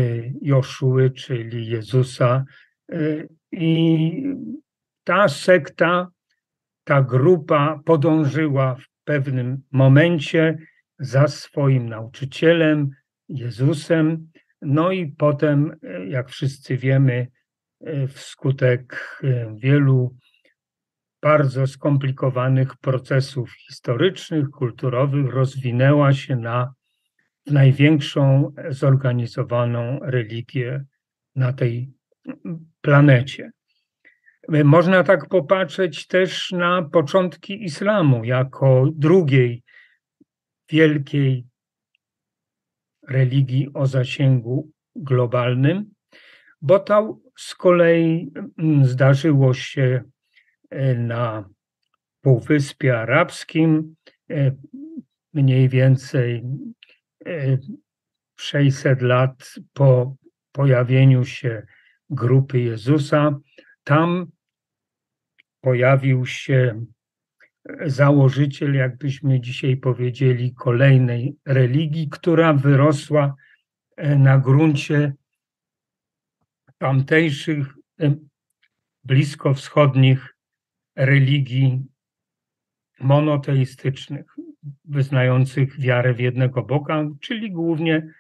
Joszuły, 0.41 1.11
czyli 1.11 1.67
Jezusa, 1.67 2.45
e, 2.91 2.95
i 3.51 4.23
ta 5.03 5.27
sekta, 5.27 6.07
ta 6.83 7.01
grupa 7.01 7.79
podążyła 7.85 8.75
w 8.75 8.85
pewnym 9.03 9.61
momencie 9.71 10.57
za 10.99 11.27
swoim 11.27 11.89
nauczycielem, 11.89 12.89
Jezusem. 13.29 14.31
No 14.61 14.91
i 14.91 15.07
potem, 15.07 15.75
jak 16.07 16.29
wszyscy 16.29 16.77
wiemy, 16.77 17.27
wskutek 18.07 19.19
wielu 19.55 20.15
bardzo 21.21 21.67
skomplikowanych 21.67 22.77
procesów 22.77 23.51
historycznych, 23.51 24.49
kulturowych, 24.49 25.33
rozwinęła 25.33 26.13
się 26.13 26.35
na 26.35 26.73
największą 27.45 28.53
zorganizowaną 28.69 29.99
religię 30.01 30.85
na 31.35 31.53
tej 31.53 31.93
planecie. 32.81 33.51
Można 34.63 35.03
tak 35.03 35.27
popatrzeć 35.27 36.07
też 36.07 36.51
na 36.51 36.89
początki 36.89 37.63
islamu 37.63 38.23
jako 38.23 38.85
drugiej 38.95 39.63
wielkiej 40.69 41.45
religii 43.09 43.69
o 43.73 43.87
zasięgu 43.87 44.71
globalnym, 44.95 45.93
bo 46.61 46.79
to 46.79 47.19
z 47.37 47.55
kolei 47.55 48.31
mm, 48.57 48.85
zdarzyło 48.85 49.53
się 49.53 50.03
e, 50.69 50.95
na 50.95 51.49
Półwyspie 52.21 52.99
Arabskim 52.99 53.95
e, 54.29 54.51
mniej 55.33 55.69
więcej 55.69 56.43
600 58.39 59.01
e, 59.01 59.05
lat 59.05 59.53
po 59.73 60.15
pojawieniu 60.51 61.25
się 61.25 61.65
grupy 62.09 62.59
Jezusa. 62.59 63.39
Tam 63.83 64.27
pojawił 65.61 66.25
się 66.25 66.85
założyciel, 67.85 68.73
jakbyśmy 68.73 69.41
dzisiaj 69.41 69.77
powiedzieli, 69.77 70.53
kolejnej 70.53 71.35
religii, 71.45 72.09
która 72.09 72.53
wyrosła 72.53 73.35
e, 73.97 74.15
na 74.15 74.37
gruncie 74.37 75.13
tamtejszych 76.77 77.67
e, 77.99 78.15
bliskowschodnich 79.03 80.35
religii 80.95 81.85
monoteistycznych, 82.99 84.35
wyznających 84.85 85.79
wiarę 85.79 86.13
w 86.13 86.19
jednego 86.19 86.63
Boga, 86.63 87.05
czyli 87.19 87.51
głównie 87.51 88.13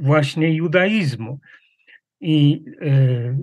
właśnie 0.00 0.54
judaizmu. 0.54 1.40
I 2.20 2.64
e, 2.80 3.38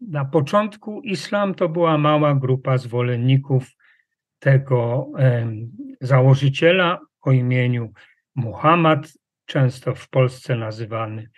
na 0.00 0.24
początku 0.24 1.00
islam 1.00 1.54
to 1.54 1.68
była 1.68 1.98
mała 1.98 2.34
grupa 2.34 2.78
zwolenników 2.78 3.79
tego 4.40 5.12
założyciela 6.00 6.98
o 7.22 7.32
imieniu 7.32 7.92
Muhammad, 8.34 9.12
często 9.46 9.94
w 9.94 10.08
Polsce 10.08 10.56
nazywany 10.56 11.30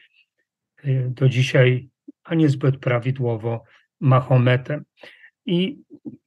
e, 0.85 1.09
do 1.09 1.29
dzisiaj, 1.29 1.89
a 2.25 2.35
niezbyt 2.35 2.79
prawidłowo, 2.79 3.65
Mahometem. 4.01 4.85
I 5.47 5.79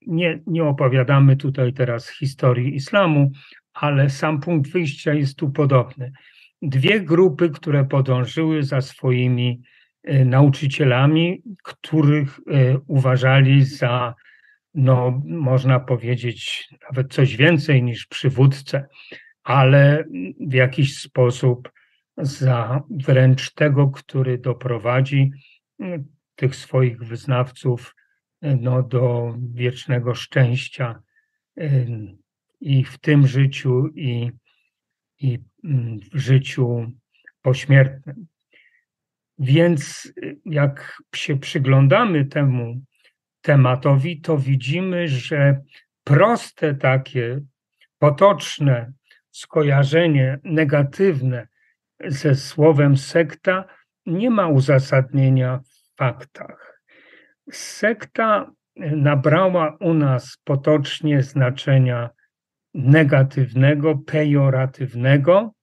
nie, 0.07 0.39
nie 0.47 0.63
opowiadamy 0.63 1.37
tutaj 1.37 1.73
teraz 1.73 2.09
historii 2.09 2.75
islamu, 2.75 3.31
ale 3.73 4.09
sam 4.09 4.39
punkt 4.39 4.71
wyjścia 4.71 5.13
jest 5.13 5.37
tu 5.37 5.51
podobny. 5.51 6.11
Dwie 6.61 7.01
grupy, 7.01 7.49
które 7.49 7.85
podążyły 7.85 8.63
za 8.63 8.81
swoimi 8.81 9.61
e, 10.03 10.25
nauczycielami, 10.25 11.41
których 11.63 12.39
e, 12.39 12.79
uważali 12.87 13.65
za, 13.65 14.15
no, 14.75 15.21
można 15.25 15.79
powiedzieć, 15.79 16.69
nawet 16.87 17.13
coś 17.13 17.35
więcej 17.35 17.83
niż 17.83 18.05
przywódcę, 18.05 18.87
ale 19.43 20.03
w 20.39 20.53
jakiś 20.53 20.97
sposób 20.99 21.71
za 22.17 22.83
wręcz 22.89 23.53
tego, 23.53 23.87
który 23.87 24.37
doprowadzi 24.37 25.31
tych 26.35 26.55
swoich 26.55 27.03
wyznawców 27.03 27.95
no, 28.41 28.83
do 28.83 29.35
wiecznego 29.53 30.15
szczęścia 30.15 31.01
i 32.59 32.83
w 32.83 32.97
tym 32.97 33.27
życiu, 33.27 33.87
i, 33.87 34.31
i 35.19 35.39
mm, 35.63 35.99
w 36.13 36.17
życiu 36.17 36.91
pośmiertnym. 37.41 38.27
Więc 39.39 40.13
jak 40.45 41.01
się 41.15 41.39
przyglądamy 41.39 42.25
temu 42.25 42.81
tematowi, 43.45 44.21
to 44.21 44.37
widzimy, 44.37 45.07
że 45.07 45.61
proste 46.03 46.75
takie 46.75 47.41
potoczne 47.99 48.91
skojarzenie 49.31 50.39
negatywne 50.43 51.47
ze 52.05 52.35
słowem 52.35 52.97
sekta 52.97 53.65
nie 54.05 54.29
ma 54.29 54.47
uzasadnienia 54.47 55.59
w 55.59 55.97
faktach. 55.97 56.81
Sekta 57.51 58.51
nabrała 58.75 59.77
u 59.79 59.93
nas 59.93 60.37
potocznie 60.43 61.23
znaczenia 61.23 62.09
negatywnego, 62.73 63.97
pejoratywnego 63.97 65.53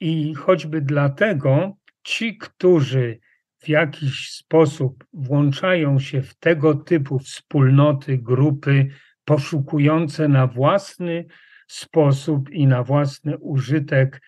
i 0.00 0.34
choćby 0.34 0.80
dlatego 0.80 1.76
ci, 2.04 2.38
którzy 2.38 3.18
w 3.60 3.68
jakiś 3.68 4.30
sposób 4.30 5.04
włączają 5.12 5.98
się 5.98 6.22
w 6.22 6.34
tego 6.34 6.74
typu 6.74 7.18
wspólnoty, 7.18 8.18
grupy, 8.18 8.88
poszukujące 9.24 10.28
na 10.28 10.46
własny 10.46 11.26
sposób 11.68 12.50
i 12.50 12.66
na 12.66 12.82
własny 12.82 13.38
użytek 13.38 14.22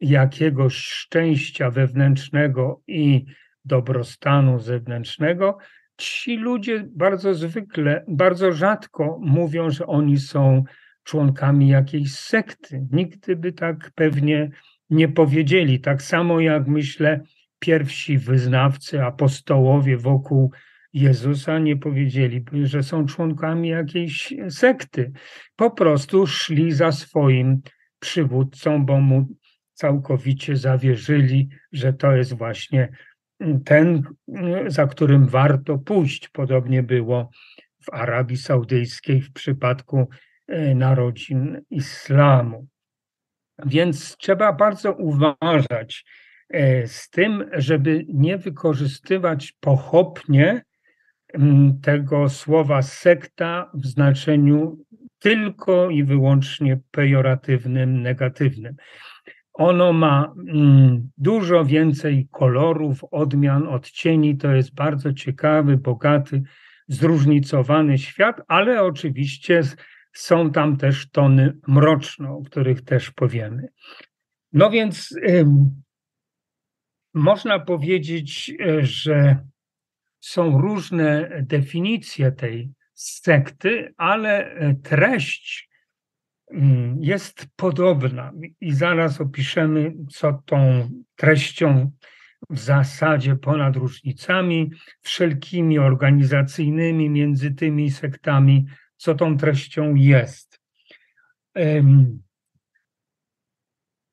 jakiegoś 0.00 0.74
szczęścia 0.74 1.70
wewnętrznego 1.70 2.82
i 2.86 3.24
dobrostanu 3.64 4.58
zewnętrznego, 4.58 5.58
ci 5.96 6.36
ludzie 6.36 6.84
bardzo 6.96 7.34
zwykle, 7.34 8.04
bardzo 8.08 8.52
rzadko 8.52 9.18
mówią, 9.22 9.70
że 9.70 9.86
oni 9.86 10.18
są 10.18 10.64
członkami 11.04 11.68
jakiejś 11.68 12.14
sekty. 12.14 12.86
Nigdy 12.92 13.36
by 13.36 13.52
tak 13.52 13.90
pewnie 13.94 14.50
nie 14.90 15.08
powiedzieli. 15.08 15.80
Tak 15.80 16.02
samo 16.02 16.40
jak 16.40 16.66
myślę, 16.66 17.20
pierwsi 17.62 18.18
wyznawcy, 18.18 19.02
apostołowie 19.02 19.96
wokół 19.96 20.52
Jezusa 20.92 21.58
nie 21.58 21.76
powiedzieliby, 21.76 22.66
że 22.66 22.82
są 22.82 23.06
członkami 23.06 23.68
jakiejś 23.68 24.34
sekty. 24.48 25.12
Po 25.56 25.70
prostu 25.70 26.26
szli 26.26 26.72
za 26.72 26.92
swoim 26.92 27.62
przywódcą, 27.98 28.86
bo 28.86 29.00
mu 29.00 29.26
całkowicie 29.74 30.56
zawierzyli, 30.56 31.48
że 31.72 31.92
to 31.92 32.12
jest 32.16 32.34
właśnie 32.34 32.88
ten, 33.64 34.02
za 34.66 34.86
którym 34.86 35.26
warto 35.26 35.78
pójść. 35.78 36.28
Podobnie 36.28 36.82
było 36.82 37.30
w 37.84 37.94
Arabii 37.94 38.36
Saudyjskiej 38.36 39.20
w 39.20 39.32
przypadku 39.32 40.08
e, 40.48 40.74
narodzin 40.74 41.62
islamu. 41.70 42.66
Więc 43.66 44.16
trzeba 44.16 44.52
bardzo 44.52 44.92
uważać 44.92 46.04
z 46.86 47.10
tym, 47.10 47.44
żeby 47.52 48.04
nie 48.08 48.38
wykorzystywać 48.38 49.52
pochopnie 49.60 50.62
tego 51.82 52.28
słowa 52.28 52.82
sekta 52.82 53.70
w 53.74 53.86
znaczeniu 53.86 54.78
tylko 55.18 55.90
i 55.90 56.04
wyłącznie 56.04 56.80
pejoratywnym, 56.90 58.02
negatywnym. 58.02 58.76
Ono 59.52 59.92
ma 59.92 60.34
mm, 60.48 61.10
dużo 61.18 61.64
więcej 61.64 62.28
kolorów, 62.30 63.04
odmian, 63.10 63.68
odcieni. 63.68 64.36
To 64.36 64.54
jest 64.54 64.74
bardzo 64.74 65.12
ciekawy, 65.12 65.76
bogaty, 65.76 66.42
zróżnicowany 66.88 67.98
świat, 67.98 68.40
ale 68.48 68.82
oczywiście 68.82 69.62
są 70.12 70.50
tam 70.50 70.76
też 70.76 71.10
tony 71.10 71.52
mroczne, 71.68 72.30
o 72.30 72.42
których 72.42 72.84
też 72.84 73.10
powiemy. 73.10 73.68
No 74.52 74.70
więc 74.70 75.14
można 77.14 77.58
powiedzieć, 77.58 78.52
e, 78.60 78.84
że 78.84 79.46
są 80.20 80.60
różne 80.60 81.30
definicje 81.42 82.32
tej 82.32 82.70
sekty, 82.94 83.94
ale 83.96 84.46
e, 84.46 84.74
treść 84.74 85.72
Mm, 86.52 86.96
jest 87.02 87.46
podobna 87.56 88.32
i 88.60 88.72
zaraz 88.74 89.20
opiszemy, 89.20 89.94
co 90.10 90.42
tą 90.46 90.90
treścią 91.16 91.90
w 92.50 92.58
zasadzie 92.58 93.36
ponad 93.36 93.76
różnicami 93.76 94.70
wszelkimi 95.00 95.78
organizacyjnymi 95.78 97.10
między 97.10 97.50
tymi 97.50 97.90
sektami, 97.90 98.66
co 98.96 99.14
tą 99.14 99.36
treścią 99.36 99.94
jest. 99.94 100.60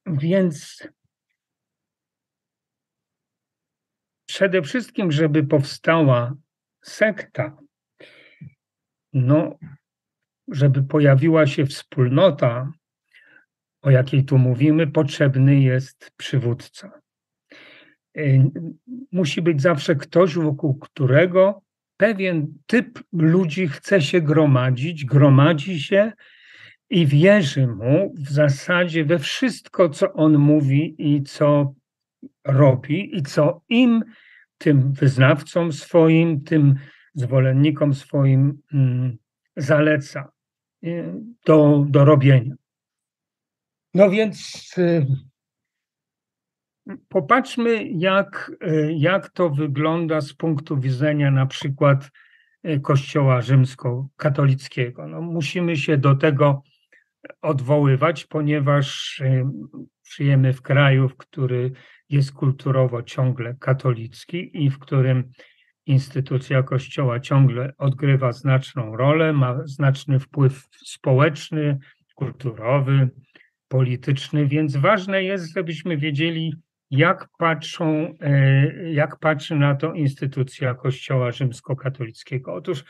Więc 0.05 0.88
przede 4.29 4.61
wszystkim, 4.61 5.11
żeby 5.11 5.43
powstała 5.43 6.33
sekta, 6.81 7.57
no 9.13 9.59
żeby 10.47 10.83
pojawiła 10.83 11.47
się 11.47 11.65
wspólnota, 11.65 12.71
o 13.81 13.89
jakiej 13.89 14.25
tu 14.25 14.37
mówimy, 14.37 14.87
potrzebny 14.87 15.61
jest 15.61 16.11
przywódca. 16.17 17.01
Y, 18.17 18.43
musi 19.11 19.41
być 19.41 19.61
zawsze 19.61 19.95
ktoś, 19.95 20.35
wokół 20.35 20.79
którego 20.79 21.61
pewien 21.97 22.53
typ 22.65 22.99
ludzi 23.13 23.67
chce 23.67 24.01
się 24.01 24.21
gromadzić, 24.21 25.05
gromadzi 25.05 25.79
się 25.79 26.11
i 26.89 27.05
wierzy 27.07 27.67
mu 27.67 28.13
w 28.17 28.29
zasadzie 28.29 29.05
we 29.05 29.19
wszystko, 29.19 29.89
co 29.89 30.13
on 30.13 30.37
mówi 30.37 30.95
i 30.97 31.23
co 31.23 31.73
robi, 32.45 33.17
i 33.17 33.23
co 33.23 33.62
im, 33.69 34.03
tym 34.58 34.93
wyznawcom 34.93 35.73
swoim, 35.73 36.43
tym 36.43 36.75
zwolennikom 37.13 37.93
swoim 37.93 38.62
mm, 38.73 39.17
zaleca. 39.58 40.32
Y, 40.84 41.13
do, 41.45 41.86
do 41.89 42.05
robienia. 42.05 42.55
No 43.93 44.10
więc 44.10 44.69
y, 44.77 45.05
popatrzmy, 47.10 47.88
jak, 47.88 48.51
y, 48.63 48.93
jak 48.97 49.29
to 49.29 49.49
wygląda 49.49 50.21
z 50.21 50.34
punktu 50.34 50.77
widzenia 50.77 51.32
na 51.32 51.45
przykład 51.45 52.10
Kościoła 52.82 53.41
rzymskokatolickiego. 53.41 55.08
No, 55.08 55.21
musimy 55.21 55.77
się 55.77 55.97
do 55.97 56.15
tego 56.15 56.63
odwoływać, 57.41 58.25
ponieważ 58.25 59.21
żyjemy 60.12 60.53
w 60.53 60.62
kraju, 60.62 61.10
w 61.10 61.17
który 61.17 61.71
jest 62.10 62.32
kulturowo 62.32 63.04
ciągle 63.04 63.56
katolicki 63.60 64.63
i 64.63 64.69
w 64.69 64.80
którym 64.80 65.32
instytucja 65.86 66.63
Kościoła 66.63 67.19
ciągle 67.19 67.74
odgrywa 67.78 68.32
znaczną 68.32 68.95
rolę, 68.95 69.34
ma 69.34 69.67
znaczny 69.67 70.19
wpływ 70.19 70.67
społeczny, 70.86 71.80
kulturowy, 72.15 73.10
polityczny, 73.67 74.45
więc 74.45 74.76
ważne 74.76 75.24
jest, 75.24 75.54
żebyśmy 75.54 75.98
wiedzieli, 75.98 76.54
jak 76.91 77.28
patrzą, 77.38 78.13
e, 78.22 78.91
jak 78.91 79.19
patrzy 79.19 79.56
na 79.56 79.76
to 79.76 79.93
instytucja 79.93 80.76
Kościoła 80.76 81.32
rzymskokatolickiego. 81.32 82.54
Otóż 82.54 82.84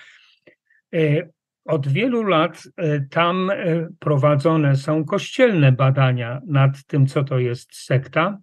e, 0.94 1.30
od 1.66 1.88
wielu 1.88 2.24
lat 2.24 2.64
e, 2.78 3.02
tam 3.02 3.52
prowadzone 4.00 4.76
są 4.76 5.06
kościelne 5.06 5.72
badania 5.72 6.42
nad 6.48 6.86
tym, 6.86 7.08
co 7.08 7.24
to 7.24 7.40
jest 7.40 7.76
sekta. 7.76 8.40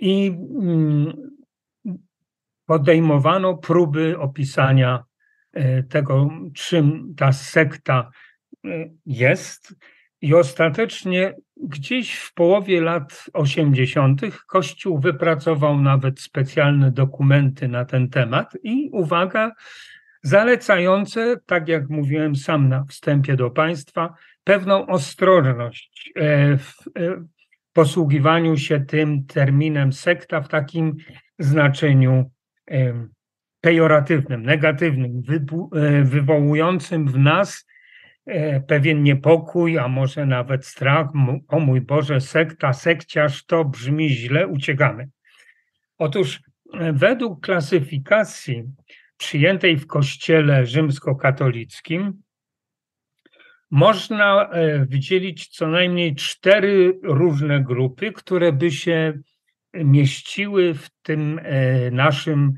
I 0.00 0.26
mm, 0.26 1.30
podejmowano 2.66 3.56
próby 3.56 4.18
opisania 4.18 5.04
tego, 5.88 6.30
czym 6.54 7.14
ta 7.16 7.32
sekta 7.32 8.10
jest. 9.06 9.74
I 10.20 10.34
ostatecznie 10.34 11.34
gdzieś 11.56 12.14
w 12.14 12.34
połowie 12.34 12.80
lat 12.80 13.24
80. 13.32 14.20
Kościół 14.46 14.98
wypracował 14.98 15.80
nawet 15.80 16.20
specjalne 16.20 16.90
dokumenty 16.90 17.68
na 17.68 17.84
ten 17.84 18.08
temat 18.08 18.58
i 18.62 18.90
uwaga, 18.92 19.52
zalecające, 20.22 21.36
tak 21.46 21.68
jak 21.68 21.88
mówiłem 21.88 22.36
sam 22.36 22.68
na 22.68 22.84
wstępie 22.84 23.36
do 23.36 23.50
państwa, 23.50 24.14
pewną 24.44 24.86
ostrożność 24.86 26.12
e, 26.16 26.56
w 26.58 26.74
e, 26.98 27.24
posługiwaniu 27.72 28.56
się 28.56 28.80
tym 28.80 29.26
terminem 29.26 29.92
sekta 29.92 30.40
w 30.40 30.48
takim 30.48 30.96
znaczeniu 31.38 32.30
e, 32.70 33.06
pejoratywnym, 33.60 34.42
negatywnym, 34.42 35.22
wywołującym 36.04 37.08
w 37.08 37.18
nas 37.18 37.66
E, 38.30 38.60
pewien 38.60 39.02
niepokój, 39.02 39.78
a 39.78 39.88
może 39.88 40.26
nawet 40.26 40.66
strach. 40.66 41.08
O 41.48 41.60
mój 41.60 41.80
Boże, 41.80 42.20
sekta, 42.20 42.72
sekciarz, 42.72 43.44
to 43.44 43.64
brzmi 43.64 44.10
źle, 44.10 44.48
uciekamy. 44.48 45.08
Otóż 45.98 46.40
e, 46.74 46.92
według 46.92 47.40
klasyfikacji 47.40 48.64
przyjętej 49.16 49.76
w 49.76 49.86
kościele 49.86 50.66
rzymskokatolickim 50.66 52.22
można 53.70 54.48
e, 54.48 54.86
wydzielić 54.86 55.48
co 55.48 55.66
najmniej 55.66 56.14
cztery 56.14 57.00
różne 57.02 57.62
grupy, 57.62 58.12
które 58.12 58.52
by 58.52 58.70
się 58.70 59.12
mieściły 59.74 60.74
w 60.74 60.90
tym 61.02 61.40
naszym 61.92 62.52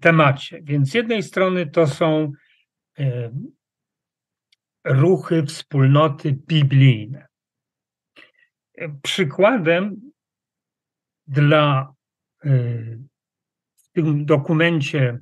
temacie. 0.00 0.60
Więc 0.62 0.90
z 0.90 0.94
jednej 0.94 1.22
strony 1.22 1.70
to 1.70 1.86
są 1.86 2.32
ruchy 4.84 5.42
wspólnoty 5.42 6.32
biblijne. 6.32 7.26
Przykładem 9.02 9.96
dla 11.26 11.94
w 13.76 13.92
tym 13.92 14.24
dokumencie 14.24 15.18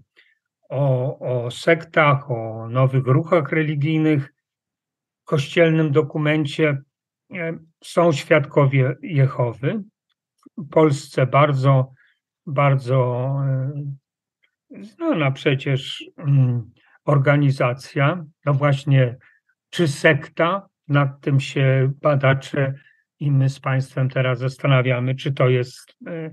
o, 0.68 1.18
o 1.18 1.50
sektach, 1.50 2.30
o 2.30 2.68
nowych 2.68 3.06
ruchach 3.06 3.52
religijnych, 3.52 4.31
kościelnym 5.24 5.92
dokumencie 5.92 6.82
y, 7.34 7.58
są 7.84 8.12
świadkowie 8.12 8.96
Jehowy. 9.02 9.82
W 10.56 10.68
Polsce 10.68 11.26
bardzo, 11.26 11.92
bardzo 12.46 13.28
y, 14.70 14.84
znana 14.84 15.30
przecież 15.30 16.04
mm, 16.18 16.70
organizacja, 17.04 18.24
no 18.44 18.54
właśnie 18.54 19.16
czy 19.70 19.88
sekta. 19.88 20.68
Nad 20.88 21.20
tym 21.20 21.40
się 21.40 21.92
badacze 22.02 22.74
i 23.20 23.30
my 23.30 23.48
z 23.48 23.60
Państwem 23.60 24.08
teraz 24.08 24.38
zastanawiamy, 24.38 25.14
czy 25.14 25.32
to 25.32 25.48
jest 25.48 25.96
e, 26.06 26.30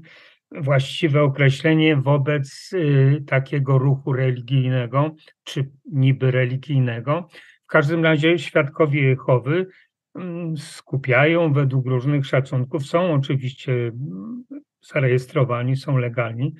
właściwe 0.52 1.22
określenie 1.22 1.96
wobec 1.96 2.72
e, 2.74 3.22
takiego 3.22 3.78
ruchu 3.78 4.14
religijnego, 4.14 5.16
czy 5.44 5.72
niby 5.92 6.32
religijnego. 6.32 7.28
Każdym 7.70 8.04
razie 8.04 8.40
świadkowie 8.40 9.02
Jehowy 9.02 9.68
mm, 10.16 10.58
skupiają 10.58 11.54
według 11.54 11.86
różnych 11.86 12.26
szacunków, 12.26 12.86
są 12.86 13.14
oczywiście 13.14 13.72
mm, 13.72 14.44
zarejestrowani, 14.82 15.76
są 15.76 15.98
legalni 15.98 16.56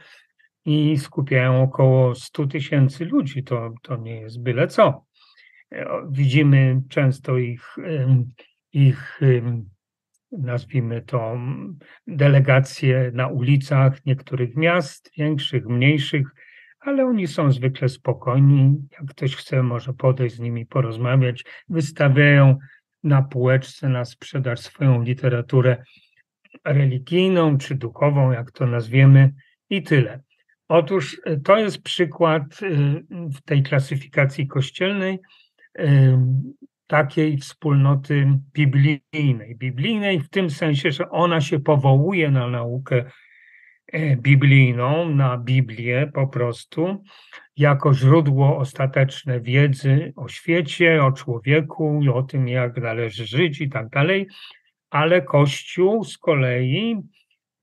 i 0.66 0.98
skupiają 0.98 1.64
około 1.64 2.16
100 2.16 2.48
tysięcy 2.48 3.06
ludzi. 3.06 3.44
To, 3.44 3.74
to 3.82 3.98
nie 3.98 4.22
jest 4.22 4.42
byle 4.42 4.68
co. 4.68 5.06
Widzimy 6.12 6.82
często 6.90 7.38
ich, 7.38 7.76
ich 8.74 9.20
nazwijmy 10.32 11.02
to, 11.02 11.38
delegacje 12.08 13.12
na 13.14 13.28
ulicach 13.28 14.06
niektórych 14.06 14.56
miast, 14.56 15.12
większych, 15.18 15.66
mniejszych, 15.66 16.28
ale 16.80 17.06
oni 17.06 17.28
są 17.28 17.52
zwykle 17.52 17.90
spokojni. 17.90 18.76
Jak 18.92 19.10
ktoś 19.10 19.36
chce, 19.36 19.64
może 19.64 19.94
podejść 19.94 20.36
z 20.36 20.40
nimi, 20.40 20.66
porozmawiać. 20.66 21.46
Wystawiają 21.70 22.58
na 23.04 23.22
półeczce 23.22 23.90
na 23.90 24.06
sprzedaż 24.06 24.60
swoją 24.60 25.04
literaturę 25.04 25.84
religijną 26.66 27.58
czy 27.58 27.76
duchową, 27.76 28.32
jak 28.32 28.52
to 28.52 28.66
nazwiemy, 28.66 29.34
i 29.70 29.84
tyle. 29.84 30.20
Otóż 30.68 31.22
e, 31.26 31.38
to 31.38 31.58
jest 31.58 31.84
przykład 31.84 32.44
e, 32.44 32.68
w 33.10 33.42
tej 33.42 33.64
klasyfikacji 33.64 34.48
kościelnej 34.48 35.20
takiej 36.88 37.38
wspólnoty 37.38 38.28
biblijnej. 38.54 39.56
Biblijnej 39.56 40.20
w 40.20 40.30
tym 40.30 40.50
sensie, 40.50 40.92
że 40.92 41.10
ona 41.10 41.42
się 41.42 41.60
powołuje 41.60 42.32
na 42.32 42.48
naukę 42.48 43.06
biblijną, 44.16 45.10
na 45.10 45.38
Biblię 45.38 46.12
po 46.14 46.28
prostu, 46.28 47.04
jako 47.58 47.94
źródło 47.94 48.58
ostateczne 48.58 49.40
wiedzy 49.40 50.14
o 50.16 50.28
świecie, 50.28 51.04
o 51.04 51.12
człowieku 51.12 52.02
o 52.14 52.24
tym, 52.24 52.48
jak 52.48 52.78
należy 52.78 53.26
żyć 53.26 53.62
i 53.62 53.70
tak 53.70 53.90
dalej, 53.90 54.28
ale 54.90 55.22
Kościół 55.22 56.04
z 56.04 56.18
kolei 56.18 56.98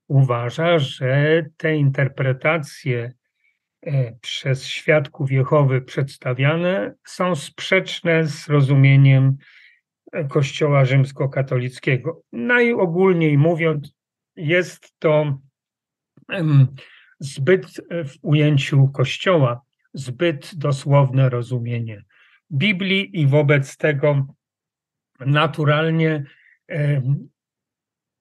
uważa, 0.07 0.79
że 0.79 1.45
te 1.57 1.75
interpretacje 1.75 3.13
E, 3.87 4.17
przez 4.21 4.65
świadków 4.65 5.31
Jehowy 5.31 5.81
przedstawiane 5.81 6.93
są 7.05 7.35
sprzeczne 7.35 8.27
z 8.27 8.49
rozumieniem 8.49 9.37
e, 10.11 10.27
Kościoła 10.27 10.85
rzymskokatolickiego. 10.85 12.21
Najogólniej 12.31 13.37
mówiąc, 13.37 13.93
jest 14.35 14.93
to 14.99 15.37
zbyt 17.19 17.65
e, 17.89 18.03
w 18.03 18.17
ujęciu 18.21 18.87
Kościoła, 18.87 19.61
zbyt 19.93 20.55
dosłowne 20.55 21.29
rozumienie 21.29 22.03
Biblii 22.51 23.19
i 23.21 23.27
wobec 23.27 23.77
tego 23.77 24.27
naturalnie 25.19 26.23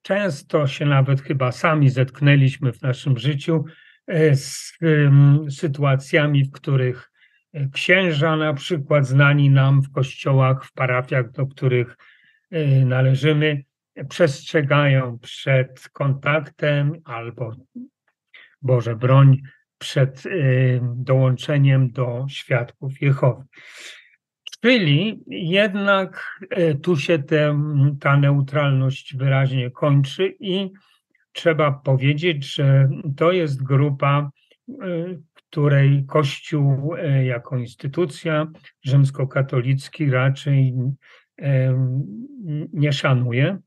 często 0.02 0.66
się 0.66 0.86
nawet 0.86 1.20
chyba 1.20 1.52
sami 1.52 1.90
zetknęliśmy 1.90 2.72
w 2.72 2.82
naszym 2.82 3.18
życiu 3.18 3.64
E, 4.06 4.36
z 4.36 4.78
sytuacjami, 5.50 6.44
w 6.44 6.52
których 6.52 7.12
e, 7.52 7.68
księża, 7.68 8.36
na 8.36 8.54
przykład 8.54 9.06
znani 9.06 9.50
nam 9.50 9.82
w 9.82 9.92
kościołach, 9.92 10.64
w 10.64 10.72
parafiach, 10.72 11.30
do 11.30 11.46
których 11.46 11.96
należymy, 12.84 13.64
przestrzegają 14.08 15.18
przed 15.18 15.88
kontaktem 15.88 16.92
albo, 17.04 17.56
Boże 18.66 18.96
broń, 18.96 19.42
przed 19.78 20.22
dołączeniem 20.82 21.90
do 21.90 22.26
świadków 22.28 23.00
Jehowy. 23.00 23.44
Czyli 24.62 25.24
jednak 25.26 26.40
tu 26.82 26.96
się 26.96 27.18
te, 27.18 27.60
ta 28.00 28.16
neutralność 28.16 29.16
wyraźnie 29.16 29.70
kończy 29.70 30.34
i 30.40 30.70
trzeba 31.32 31.72
powiedzieć, 31.72 32.54
że 32.54 32.88
to 33.16 33.32
jest 33.32 33.62
grupa, 33.62 34.30
y, 34.68 35.22
której 35.34 36.04
Kościół 36.06 36.94
y, 36.94 37.24
jako 37.24 37.56
instytucja 37.56 38.46
rzymskokatolicki 38.84 40.10
raczej 40.10 40.74
y, 41.40 41.44
nie 42.72 42.92
szanuje, 42.92 43.58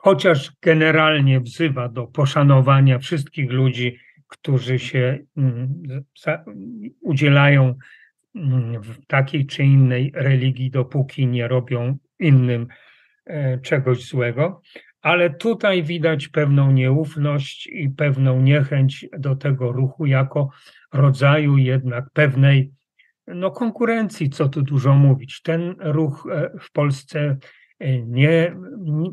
chociaż 0.00 0.52
generalnie 0.62 1.40
wzywa 1.40 1.88
do 1.88 2.06
poszanowania 2.06 2.98
wszystkich 2.98 3.50
ludzi, 3.50 3.98
którzy 4.28 4.78
się 4.78 5.18
udzielają 7.00 7.74
w 8.82 9.06
takiej 9.06 9.46
czy 9.46 9.64
innej 9.64 10.12
religii, 10.14 10.70
dopóki 10.70 11.26
nie 11.26 11.48
robią 11.48 11.98
innym 12.18 12.66
czegoś 13.62 14.04
złego 14.04 14.62
ale 15.00 15.30
tutaj 15.30 15.82
widać 15.82 16.28
pewną 16.28 16.72
nieufność 16.72 17.66
i 17.66 17.90
pewną 17.90 18.40
niechęć 18.40 19.06
do 19.18 19.36
tego 19.36 19.72
ruchu 19.72 20.06
jako 20.06 20.48
rodzaju 20.92 21.56
jednak 21.56 22.04
pewnej 22.12 22.72
no, 23.26 23.50
konkurencji, 23.50 24.30
co 24.30 24.48
tu 24.48 24.62
dużo 24.62 24.94
mówić. 24.94 25.42
Ten 25.42 25.74
ruch 25.78 26.26
e, 26.32 26.50
w 26.60 26.72
Polsce 26.72 27.20
e, 27.20 27.36
nie, 28.06 28.56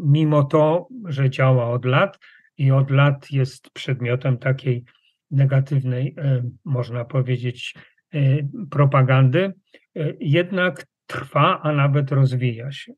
mimo 0.06 0.44
to, 0.44 0.88
że 1.08 1.30
działa 1.30 1.70
od 1.70 1.86
lat 1.86 2.20
i 2.58 2.72
od 2.72 2.92
lat 2.92 3.32
jest 3.32 3.70
przedmiotem 3.70 4.38
takiej 4.38 4.84
negatywnej, 5.32 6.16
e, 6.18 6.44
można 6.66 7.06
powiedzieć, 7.06 7.74
propagandy, 8.72 9.54
jednak 10.20 10.86
trwa, 11.08 11.62
a 11.62 11.72
nawet 11.72 12.12
rozwija 12.12 12.72
się. 12.72 12.94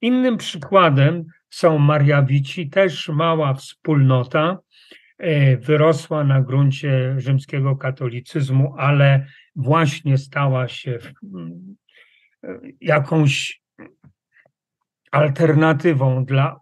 Innym 0.00 0.36
przykładem 0.36 1.24
są 1.50 1.78
Mariawici, 1.78 2.70
też 2.70 3.08
mała 3.08 3.54
wspólnota, 3.54 4.58
e, 5.18 5.56
wyrosła 5.56 6.24
na 6.24 6.42
gruncie 6.42 7.14
rzymskiego 7.18 7.76
katolicyzmu, 7.76 8.74
ale 8.78 9.26
właśnie 9.56 10.18
stała 10.18 10.68
się 10.68 10.98
jakąś 12.80 13.60
alternatywą 15.16 16.24
dla 16.24 16.60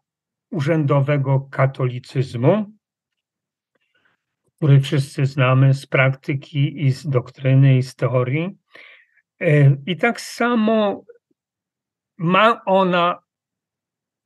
urzędowego 0.50 1.40
katolicyzmu, 1.40 2.66
który 4.56 4.80
wszyscy 4.80 5.26
znamy 5.26 5.74
z 5.74 5.86
praktyki 5.86 6.84
i 6.84 6.92
z 6.92 7.06
doktryny 7.06 7.76
i 7.76 7.82
z 7.82 7.94
teorii. 7.94 8.58
E, 9.40 9.76
I 9.86 9.96
tak 9.96 10.20
samo 10.20 11.04
ma 12.18 12.64
ona 12.64 13.22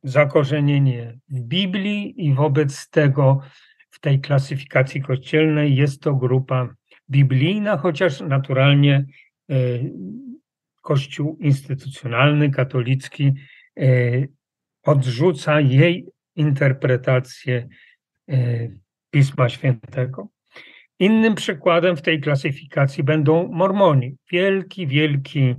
zakorzenienie 0.03 1.19
w 1.29 1.41
Biblii 1.41 2.27
i 2.27 2.35
wobec 2.35 2.91
tego 2.91 3.41
w 3.91 4.01
tej 4.01 4.21
klasyfikacji 4.21 5.03
kościelnej 5.03 5.77
jest 5.77 6.03
to 6.03 6.14
grupa 6.14 6.69
biblijna, 7.11 7.77
chociaż 7.77 8.21
naturalnie 8.21 9.07
e, 9.51 9.55
Kościół 10.83 11.38
instytucjonalny, 11.41 12.51
katolicki 12.51 13.35
odrzuca 14.83 15.61
jej 15.61 16.07
interpretację 16.37 17.69
e, 18.29 18.69
Pisma 19.11 19.49
Świętego. 19.49 20.29
Innym 20.99 21.35
przykładem 21.35 21.97
w 21.97 22.03
tej 22.03 22.21
klasyfikacji 22.21 23.05
będą 23.05 23.49
Mormoni. 23.49 24.17
Wielki, 24.31 24.87
wielki 24.87 25.55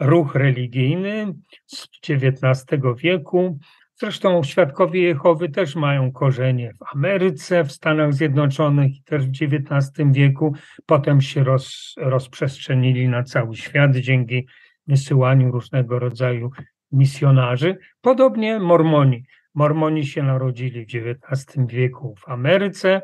ruch 0.00 0.34
religijny 0.34 1.34
z 1.66 1.88
XIX 2.08 2.64
wieku, 2.96 3.58
Zresztą 4.00 4.42
świadkowie 4.42 5.02
Jehowy 5.02 5.48
też 5.48 5.76
mają 5.76 6.12
korzenie 6.12 6.74
w 6.74 6.96
Ameryce, 6.96 7.64
w 7.64 7.72
Stanach 7.72 8.14
Zjednoczonych 8.14 8.96
i 8.96 9.02
też 9.02 9.26
w 9.26 9.30
XIX 9.30 10.12
wieku. 10.12 10.54
Potem 10.86 11.20
się 11.20 11.44
roz, 11.44 11.94
rozprzestrzenili 11.98 13.08
na 13.08 13.22
cały 13.22 13.56
świat 13.56 13.96
dzięki 13.96 14.46
wysyłaniu 14.86 15.52
różnego 15.52 15.98
rodzaju 15.98 16.50
misjonarzy. 16.92 17.78
Podobnie 18.00 18.58
Mormoni. 18.58 19.24
Mormoni 19.54 20.06
się 20.06 20.22
narodzili 20.22 20.86
w 20.86 20.88
XIX 20.88 21.66
wieku 21.66 22.14
w 22.18 22.28
Ameryce, 22.28 23.02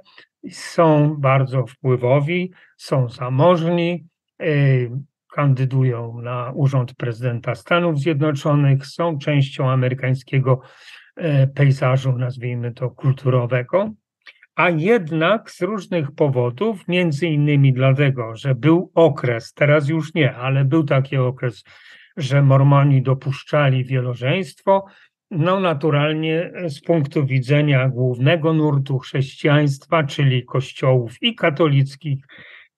są 0.51 1.17
bardzo 1.19 1.67
wpływowi, 1.67 2.53
są 2.77 3.09
zamożni, 3.09 4.07
y, 4.43 4.91
kandydują 5.37 6.21
na 6.23 6.53
urząd 6.55 6.95
prezydenta 6.95 7.55
Stanów 7.55 7.99
Zjednoczonych, 7.99 8.87
są 8.87 9.19
częścią 9.19 9.71
amerykańskiego 9.71 10.61
e, 11.17 11.47
pejzażu, 11.47 12.13
nazwijmy 12.13 12.73
to 12.73 12.91
kulturowego, 12.91 13.93
a 14.55 14.71
jednak 14.71 15.51
z 15.51 15.63
różnych 15.63 16.13
powodów, 16.13 16.89
między 16.89 17.27
innymi 17.27 17.73
dlatego, 17.73 18.37
że 18.37 18.55
był 18.55 18.91
okres, 18.95 19.53
teraz 19.53 19.89
już 19.89 20.15
nie, 20.15 20.37
ale 20.37 20.65
był 20.65 20.85
taki 20.85 21.17
okres, 21.17 21.65
że 22.17 22.43
Mormoni 22.43 23.03
dopuszczali 23.03 23.85
wielożeństwo, 23.85 24.85
no 25.31 25.61
naturalnie 25.61 26.53
z 26.69 26.81
punktu 26.81 27.27
widzenia 27.27 27.89
głównego 27.89 28.53
nurtu 28.53 28.99
chrześcijaństwa, 28.99 30.05
czyli 30.05 30.45
kościołów 30.45 31.13
i 31.23 31.35
katolickich, 31.35 32.25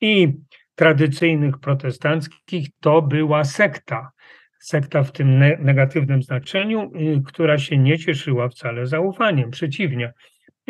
i 0.00 0.32
tradycyjnych 0.74 1.58
protestanckich 1.58 2.68
to 2.80 3.02
była 3.02 3.44
sekta. 3.44 4.10
Sekta 4.60 5.02
w 5.02 5.12
tym 5.12 5.38
negatywnym 5.38 6.22
znaczeniu, 6.22 6.90
y, 6.96 7.22
która 7.26 7.58
się 7.58 7.78
nie 7.78 7.98
cieszyła 7.98 8.48
wcale 8.48 8.86
zaufaniem. 8.86 9.50
Przeciwnie, 9.50 10.12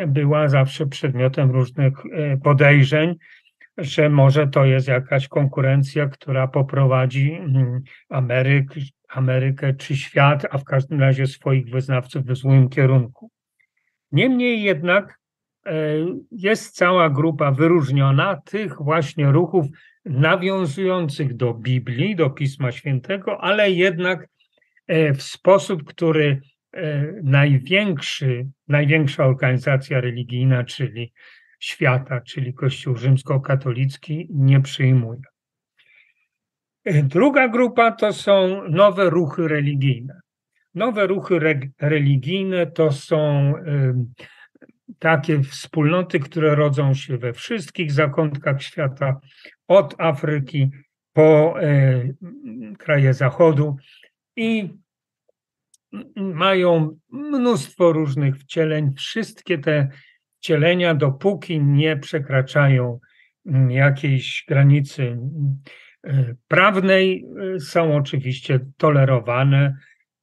była 0.07 0.49
zawsze 0.49 0.87
przedmiotem 0.87 1.51
różnych 1.51 2.05
y, 2.07 2.41
podejrzeń, 2.45 3.15
że 3.79 4.09
może 4.09 4.47
to 4.47 4.65
jest 4.65 4.89
jakaś 4.89 5.29
konkurencja, 5.29 6.07
która 6.09 6.49
poprowadzi 6.49 7.33
mm, 7.33 7.81
Ameryk, 8.09 8.75
Amerykę 9.09 9.75
czy 9.75 9.97
świat, 9.97 10.47
a 10.51 10.59
w 10.59 10.65
każdym 10.65 11.01
razie 11.01 11.27
swoich 11.27 11.71
wyznawców 11.71 12.25
w 12.25 12.37
złym 12.37 12.69
kierunku. 12.69 13.31
Niemniej 14.13 14.63
jednak 14.63 15.19
y, 15.67 15.71
jest 16.31 16.77
cała 16.77 17.11
grupa 17.11 17.53
wyróżniona 17.53 18.41
tych 18.45 18.83
właśnie 18.83 19.27
ruchów 19.33 19.67
nawiązujących 20.05 21.37
do 21.37 21.55
Biblii, 21.55 22.17
do 22.17 22.31
Pisma 22.31 22.73
Świętego, 22.73 23.41
ale 23.41 23.71
jednak 23.71 24.29
e, 24.87 25.15
w 25.15 25.23
sposób, 25.23 25.85
który 25.85 26.41
e, 26.73 27.13
największy, 27.23 28.47
największa 28.69 29.27
organizacja 29.27 30.01
religijna, 30.01 30.65
czyli 30.65 31.13
świata, 31.59 32.21
czyli 32.21 32.55
Kościół 32.55 32.97
rzymskokatolicki, 32.97 34.29
nie 34.31 34.61
przyjmuje. 34.61 35.21
Druga 37.03 37.49
grupa 37.49 37.93
to 37.93 38.13
są 38.13 38.63
nowe 38.69 39.11
ruchy 39.11 39.49
religijne. 39.49 40.21
Nowe 40.75 41.07
ruchy 41.07 41.35
re 41.35 41.61
religijne 41.81 42.67
to 42.67 42.93
są 42.93 43.53
takie 44.99 45.43
wspólnoty, 45.43 46.21
które 46.21 46.55
rodzą 46.55 46.95
się 46.95 47.19
we 47.19 47.33
wszystkich 47.33 47.93
zakątkach 47.93 48.63
świata, 48.63 49.21
od 49.69 49.95
Afryki 49.99 50.71
po 51.13 51.61
e, 51.63 52.03
kraje 52.79 53.15
Zachodu 53.15 53.77
i 54.37 54.71
mają 56.17 56.99
mnóstwo 57.11 57.93
różnych 57.93 58.37
wcieleń. 58.39 58.95
Wszystkie 58.97 59.59
te 59.59 59.89
wcielenia, 60.41 60.95
dopóki 60.95 61.61
nie 61.61 61.97
przekraczają 61.97 62.99
mm, 63.47 63.71
jakiejś 63.71 64.45
granicy 64.49 65.03
mm, 65.03 65.59
e, 66.05 66.35
prawnej, 66.49 67.25
e, 67.55 67.61
są 67.61 67.97
oczywiście 67.97 68.61
tolerowane 68.77 69.75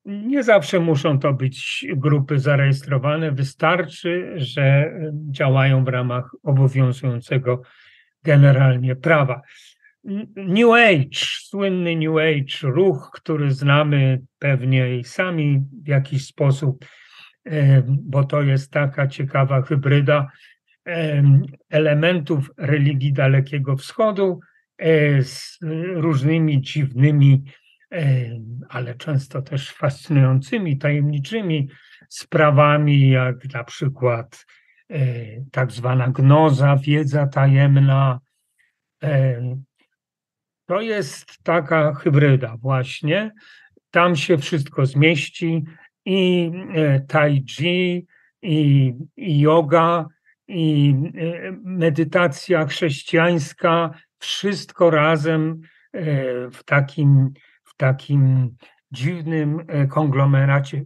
nie 0.05 0.43
zawsze 0.43 0.79
muszą 0.79 1.19
to 1.19 1.33
być 1.33 1.85
grupy 1.95 2.39
zarejestrowane, 2.39 3.31
wystarczy, 3.31 4.33
że 4.35 4.91
działają 5.31 5.85
w 5.85 5.87
ramach 5.87 6.31
obowiązującego 6.43 7.61
generalnie 8.23 8.95
prawa. 8.95 9.41
New 10.35 10.71
Age, 10.73 11.19
słynny 11.41 11.95
New 11.95 12.17
Age, 12.17 12.73
ruch, 12.73 13.11
który 13.13 13.51
znamy 13.51 14.21
pewnie 14.39 14.97
i 14.97 15.03
sami 15.03 15.63
w 15.83 15.87
jakiś 15.87 16.25
sposób, 16.25 16.85
bo 17.87 18.23
to 18.23 18.41
jest 18.41 18.71
taka 18.71 19.07
ciekawa 19.07 19.61
hybryda 19.61 20.31
elementów 21.69 22.51
religii 22.57 23.13
Dalekiego 23.13 23.77
Wschodu 23.77 24.39
e, 24.77 25.23
z 25.23 25.59
różnymi 25.95 26.61
dziwnymi 26.61 27.43
ale 28.69 28.95
często 28.95 29.41
też 29.41 29.71
fascynującymi, 29.71 30.77
tajemniczymi 30.77 31.69
sprawami, 32.09 33.09
jak 33.09 33.53
na 33.53 33.63
przykład 33.63 34.45
e, 34.89 34.97
tak 35.51 35.71
zwana 35.71 36.07
gnoza, 36.07 36.77
wiedza 36.77 37.27
tajemna. 37.27 38.19
To 40.65 40.81
jest 40.81 41.43
taka 41.43 41.93
hybryda 41.93 42.57
właśnie. 42.57 43.31
Tam 43.91 44.15
się 44.15 44.37
wszystko 44.37 44.85
zmieści 44.85 45.63
i 46.05 46.51
e, 46.75 46.99
tai 47.07 47.43
chi, 47.47 48.05
i, 48.41 48.93
i 49.17 49.39
yoga, 49.39 50.05
i 50.47 50.95
e, 51.15 51.51
medytacja 51.63 52.65
chrześcijańska, 52.65 53.91
wszystko 54.19 54.89
razem 54.89 55.61
w 56.51 56.63
takim 56.65 57.33
takim 57.77 58.55
dziwnym 58.91 59.65
e, 59.67 59.87
konglomeracie 59.87 60.85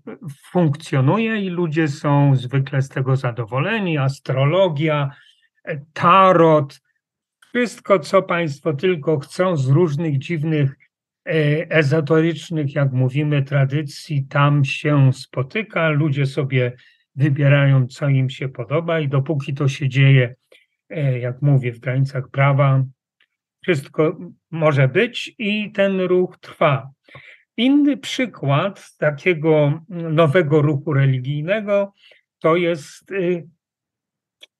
funkcjonuje 0.51 1.41
i 1.41 1.49
ludzie 1.49 1.87
są 1.87 2.35
zwykle 2.35 2.81
z 2.81 2.89
tego 2.89 3.15
zadowoleni. 3.15 3.97
Astrologia, 3.97 5.11
e, 5.63 5.81
tarot, 5.93 6.81
wszystko, 7.39 7.99
co 7.99 8.21
Państwo 8.21 8.73
tylko 8.73 9.19
chcą 9.19 9.57
z 9.57 9.69
różnych 9.69 10.17
dziwnych, 10.17 10.75
e, 11.25 11.31
ezoterycznych, 11.71 12.75
jak 12.75 12.91
mówimy, 12.91 13.43
tradycji, 13.43 14.25
tam 14.29 14.65
się 14.65 15.13
spotyka. 15.13 15.89
Ludzie 15.89 16.25
sobie 16.25 16.73
wybierają, 17.15 17.87
co 17.87 18.09
im 18.09 18.29
się 18.29 18.49
podoba, 18.49 18.99
i 18.99 19.07
dopóki 19.07 19.53
to 19.53 19.67
się 19.67 19.89
dzieje, 19.89 20.35
jak 21.19 21.41
mówię, 21.41 21.73
w 21.73 21.79
granicach 21.79 22.29
prawa, 22.29 22.83
wszystko 23.61 24.17
może 24.51 24.87
być 24.87 25.35
i 25.37 25.71
ten 25.71 26.01
ruch 26.01 26.37
trwa. 26.37 26.89
Inny 27.57 27.97
przykład 27.97 28.97
takiego 28.97 29.81
nowego 29.89 30.61
ruchu 30.61 30.93
religijnego 30.93 31.93
to 32.39 32.55
jest 32.55 33.11
y, 33.11 33.47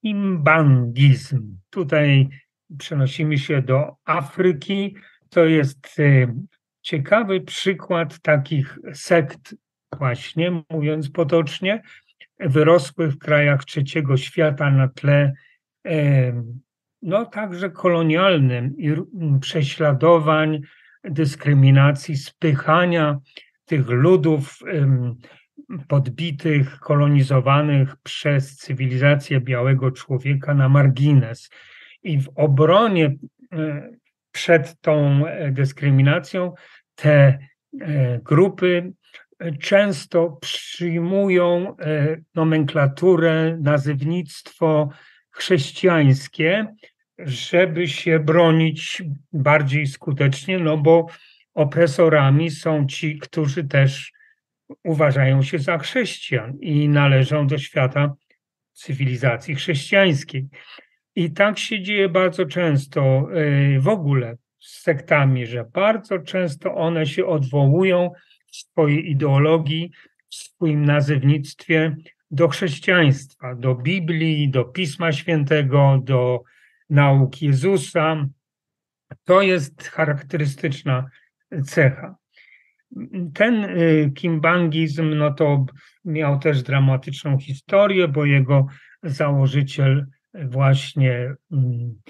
imbangizm. 0.03 1.57
Tutaj 1.69 2.29
przenosimy 2.77 3.37
się 3.37 3.61
do 3.61 3.95
Afryki. 4.05 4.95
To 5.29 5.45
jest 5.45 5.99
y, 5.99 6.33
ciekawy 6.81 7.41
przykład 7.41 8.19
takich 8.19 8.79
sekt, 8.93 9.55
właśnie 9.97 10.63
mówiąc 10.69 11.09
potocznie, 11.09 11.81
wyrosłych 12.39 13.11
w 13.11 13.17
krajach 13.17 13.65
trzeciego 13.65 14.17
świata 14.17 14.71
na 14.71 14.87
tle 14.87 15.33
no 17.01 17.25
także 17.25 17.69
kolonialnym 17.69 18.77
i 18.77 18.95
prześladowań, 19.41 20.61
dyskryminacji, 21.03 22.17
spychania 22.17 23.19
tych 23.65 23.89
ludów 23.89 24.59
podbitych, 25.87 26.79
kolonizowanych 26.79 27.95
przez 28.03 28.55
cywilizację 28.55 29.41
białego 29.41 29.91
człowieka 29.91 30.53
na 30.53 30.69
margines. 30.69 31.49
I 32.03 32.21
w 32.21 32.29
obronie 32.35 33.15
e, 33.53 33.89
przed 34.31 34.81
tą 34.81 35.27
e, 35.27 35.51
dyskryminacją 35.51 36.53
te 36.95 37.39
e, 37.81 38.19
grupy 38.23 38.91
często 39.61 40.37
przyjmują 40.41 41.75
nomenklaturę, 42.35 43.57
nazywnictwo 43.61 44.89
chrześcijańskie, 45.31 46.67
żeby 47.17 47.87
się 47.87 48.19
bronić 48.19 49.03
bardziej 49.33 49.87
skutecznie, 49.87 50.59
no 50.59 50.77
bo 50.77 51.07
opresorami 51.53 52.51
są 52.51 52.87
ci, 52.87 53.17
którzy 53.17 53.63
też 53.63 54.11
uważają 54.83 55.43
się 55.43 55.59
za 55.59 55.77
chrześcijan 55.77 56.57
i 56.59 56.89
należą 56.89 57.47
do 57.47 57.57
świata 57.57 58.13
cywilizacji 58.73 59.55
chrześcijańskiej. 59.55 60.47
I 61.19 61.31
tak 61.31 61.59
się 61.59 61.81
dzieje 61.81 62.09
bardzo 62.09 62.45
często 62.45 63.27
y, 63.35 63.79
w 63.79 63.87
ogóle 63.87 64.37
z 64.59 64.81
sektami, 64.81 65.45
że 65.45 65.65
bardzo 65.73 66.19
często 66.19 66.75
one 66.75 67.05
się 67.05 67.25
odwołują 67.25 68.11
w 68.51 68.55
swojej 68.55 69.11
ideologii, 69.11 69.91
w 70.29 70.35
swoim 70.35 70.85
nazewnictwie 70.85 71.95
do 72.31 72.47
chrześcijaństwa, 72.47 73.55
do 73.55 73.75
Biblii, 73.75 74.49
do 74.49 74.65
Pisma 74.65 75.11
Świętego, 75.11 76.01
do 76.03 76.43
nauk 76.89 77.41
Jezusa. 77.41 78.25
To 79.23 79.41
jest 79.41 79.83
charakterystyczna 79.83 81.05
cecha. 81.65 82.15
Ten 83.33 83.63
y, 83.63 84.11
kimbangizm 84.15 85.13
no 85.17 85.33
to 85.33 85.65
miał 86.05 86.39
też 86.39 86.63
dramatyczną 86.63 87.39
historię, 87.39 88.07
bo 88.07 88.25
jego 88.25 88.67
założyciel 89.03 90.05
właśnie 90.33 91.35
mm, 91.51 92.01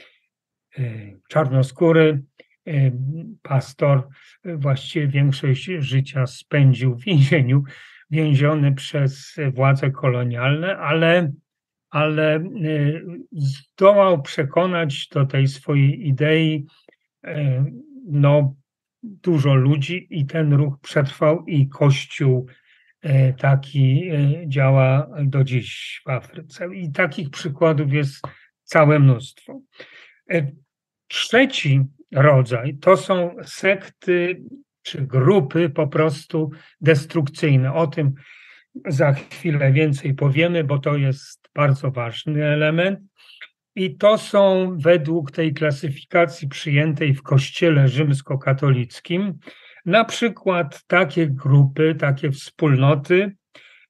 y, 0.79 1.19
czarnoskóry, 1.29 2.23
y, 2.67 2.93
pastor, 3.41 4.07
właściwie 4.45 5.07
większość 5.07 5.63
życia 5.63 6.27
spędził 6.27 6.95
w 6.95 7.03
więzieniu, 7.03 7.63
więziony 8.09 8.75
przez 8.75 9.35
władze 9.53 9.91
kolonialne, 9.91 10.77
ale 10.77 11.31
ale 11.89 12.43
zdołał 13.31 14.21
przekonać 14.21 15.07
do 15.07 15.25
tej 15.25 15.47
swojej 15.47 16.07
idei 16.07 16.65
no, 18.05 18.55
dużo 19.03 19.55
ludzi 19.55 20.07
i 20.09 20.25
ten 20.25 20.53
ruch 20.53 20.79
przetrwał 20.81 21.45
i 21.45 21.67
Kościół 21.67 22.47
taki 23.37 24.11
działa 24.47 25.07
do 25.23 25.43
dziś 25.43 26.01
w 26.05 26.09
Afryce. 26.09 26.75
I 26.75 26.91
takich 26.91 27.29
przykładów 27.29 27.93
jest 27.93 28.21
całe 28.63 28.99
mnóstwo. 28.99 29.61
Trzeci 31.07 31.81
rodzaj 32.11 32.77
to 32.77 32.97
są 32.97 33.35
sekty 33.43 34.41
czy 34.81 35.01
grupy 35.01 35.69
po 35.69 35.87
prostu 35.87 36.51
destrukcyjne. 36.81 37.73
O 37.73 37.87
tym 37.87 38.13
za 38.87 39.13
chwilę 39.13 39.71
więcej 39.71 40.13
powiemy, 40.13 40.63
bo 40.63 40.79
to 40.79 40.97
jest 40.97 41.49
bardzo 41.55 41.91
ważny 41.91 42.45
element. 42.45 42.99
I 43.75 43.95
to 43.95 44.17
są 44.17 44.75
według 44.77 45.31
tej 45.31 45.53
klasyfikacji 45.53 46.47
przyjętej 46.47 47.13
w 47.13 47.23
Kościele 47.23 47.87
rzymskokatolickim 47.87 49.39
na 49.89 50.05
przykład 50.05 50.83
takie 50.87 51.27
grupy, 51.27 51.95
takie 51.95 52.31
wspólnoty, 52.31 53.35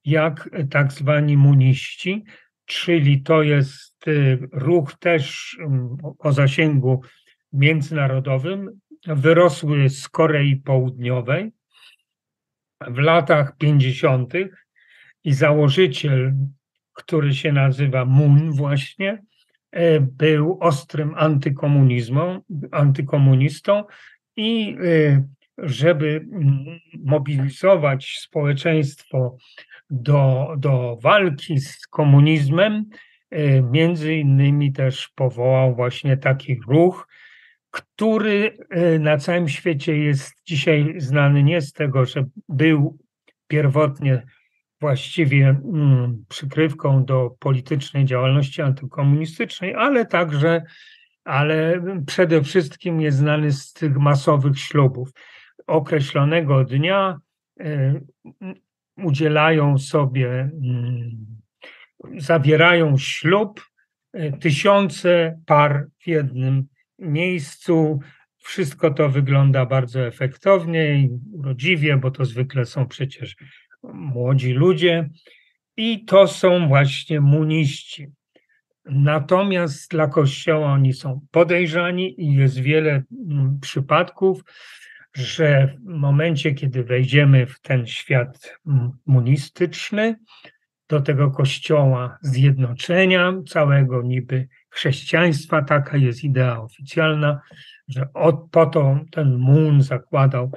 jak 0.06 0.50
tak 0.72 0.94
zwani 0.94 1.38
muniści, 1.38 2.24
czyli 2.66 3.22
to 3.22 3.42
jest 3.44 4.08
y, 4.08 4.40
ruch 4.52 4.94
też 5.00 5.58
mm, 5.60 5.98
o 6.20 6.32
zasięgu 6.32 7.02
międzynarodowym, 7.54 8.80
wyrosły 9.08 9.90
z 9.90 10.10
Korei 10.10 10.56
Południowej 10.56 11.52
w 12.88 12.98
latach 12.98 13.58
50 13.58 14.34
i 15.24 15.34
założyciel, 15.34 16.34
który 16.94 17.34
się 17.34 17.52
nazywa 17.52 18.06
Moon 18.06 18.52
właśnie, 18.52 19.24
e, 19.72 20.00
był 20.00 20.58
ostrym 20.62 21.16
antykomunistą 22.72 23.84
i 24.36 24.78
e, 24.84 25.24
żeby 25.64 26.26
mobilizować 27.04 28.18
społeczeństwo 28.20 29.38
do, 29.90 30.48
do 30.58 30.98
walki 31.02 31.60
z 31.60 31.88
komunizmem, 31.88 32.86
e, 33.32 33.62
między 33.62 34.16
innymi 34.16 34.74
też 34.74 35.10
powołał 35.16 35.76
właśnie 35.76 36.18
taki 36.18 36.60
ruch, 36.68 37.08
który 37.72 38.58
na 39.00 39.18
całym 39.18 39.50
świecie 39.50 39.98
jest 39.98 40.34
dzisiaj 40.46 40.94
znany 40.98 41.44
nie 41.44 41.62
z 41.62 41.74
tego, 41.74 42.06
że 42.06 42.26
był 42.50 42.98
pierwotnie 43.48 44.24
właściwie 44.82 45.50
mm, 45.50 46.26
przykrywką 46.30 47.06
do 47.06 47.30
politycznej 47.40 48.06
działalności 48.06 48.62
antykomunistycznej, 48.62 49.76
ale 49.76 50.06
także, 50.06 50.64
ale 51.24 51.82
przede 52.06 52.44
wszystkim 52.44 53.02
jest 53.02 53.18
znany 53.18 53.52
z 53.52 53.74
tych 53.74 53.98
masowych 53.98 54.60
ślubów. 54.60 55.10
Określonego 55.70 56.64
dnia 56.64 57.20
y, 57.62 58.02
udzielają 58.98 59.78
sobie, 59.78 60.30
mm, 60.30 61.12
zawierają 62.18 62.98
ślub 62.98 63.62
y, 64.16 64.34
tysiące 64.40 65.40
par 65.46 65.88
w 66.04 66.08
jednym 66.08 66.68
miejscu. 67.00 68.00
Wszystko 68.38 68.92
to 68.92 69.10
wygląda 69.10 69.66
bardzo 69.66 70.08
efektownie 70.08 70.96
i 70.96 71.10
urodziwie, 71.34 71.98
bo 71.98 72.12
to 72.12 72.26
zwykle 72.26 72.66
są 72.66 72.88
przecież 72.88 73.36
młodzi 73.84 74.54
ludzie 74.54 75.10
i 75.78 76.06
to 76.06 76.28
są 76.28 76.68
właśnie 76.68 77.22
muniści. 77.22 78.08
Natomiast 78.86 79.92
dla 79.92 80.08
Kościoła 80.08 80.72
oni 80.72 80.94
są 80.94 81.28
podejrzani 81.32 82.22
i 82.22 82.34
jest 82.34 82.60
wiele 82.60 83.04
mm, 83.30 83.60
przypadków, 83.62 84.44
że 85.14 85.76
w 85.86 85.86
momencie, 85.86 86.54
kiedy 86.54 86.84
wejdziemy 86.84 87.46
w 87.46 87.60
ten 87.60 87.88
świat 87.88 88.58
monistyczny, 89.06 90.16
do 90.90 91.02
tego 91.02 91.32
kościoła 91.32 92.18
zjednoczenia, 92.22 93.34
całego 93.48 94.02
niby 94.02 94.48
chrześcijaństwa, 94.70 95.62
taka 95.62 95.98
jest 95.98 96.24
idea 96.24 96.62
oficjalna, 96.62 97.42
że 97.88 98.14
od, 98.14 98.36
po 98.52 98.66
to 98.66 99.00
ten 99.12 99.38
Mun 99.38 99.82
zakładał 99.82 100.52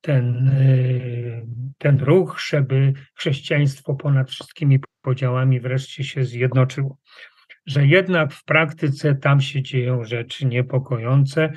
ten, 0.00 0.48
y, 0.48 1.46
ten 1.78 1.98
ruch, 1.98 2.40
żeby 2.48 2.92
chrześcijaństwo 3.14 3.94
ponad 3.94 4.30
wszystkimi 4.30 4.80
podziałami 5.02 5.60
wreszcie 5.60 6.04
się 6.04 6.24
zjednoczyło. 6.24 6.98
Że 7.66 7.86
jednak 7.86 8.32
w 8.32 8.44
praktyce 8.44 9.14
tam 9.14 9.40
się 9.40 9.62
dzieją 9.62 10.04
rzeczy 10.04 10.46
niepokojące, 10.46 11.52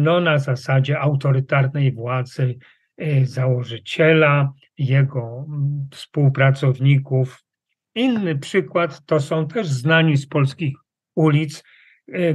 no 0.00 0.20
na 0.20 0.38
zasadzie 0.38 1.00
autorytarnej 1.00 1.92
władzy 1.92 2.58
y, 3.02 3.26
założyciela, 3.26 4.52
jego 4.78 5.44
mm, 5.48 5.88
współpracowników. 5.90 7.44
Inny 7.94 8.38
przykład 8.38 9.04
to 9.06 9.20
są 9.20 9.48
też 9.48 9.68
znani 9.68 10.16
z 10.16 10.26
polskich 10.26 10.76
ulic 11.14 11.62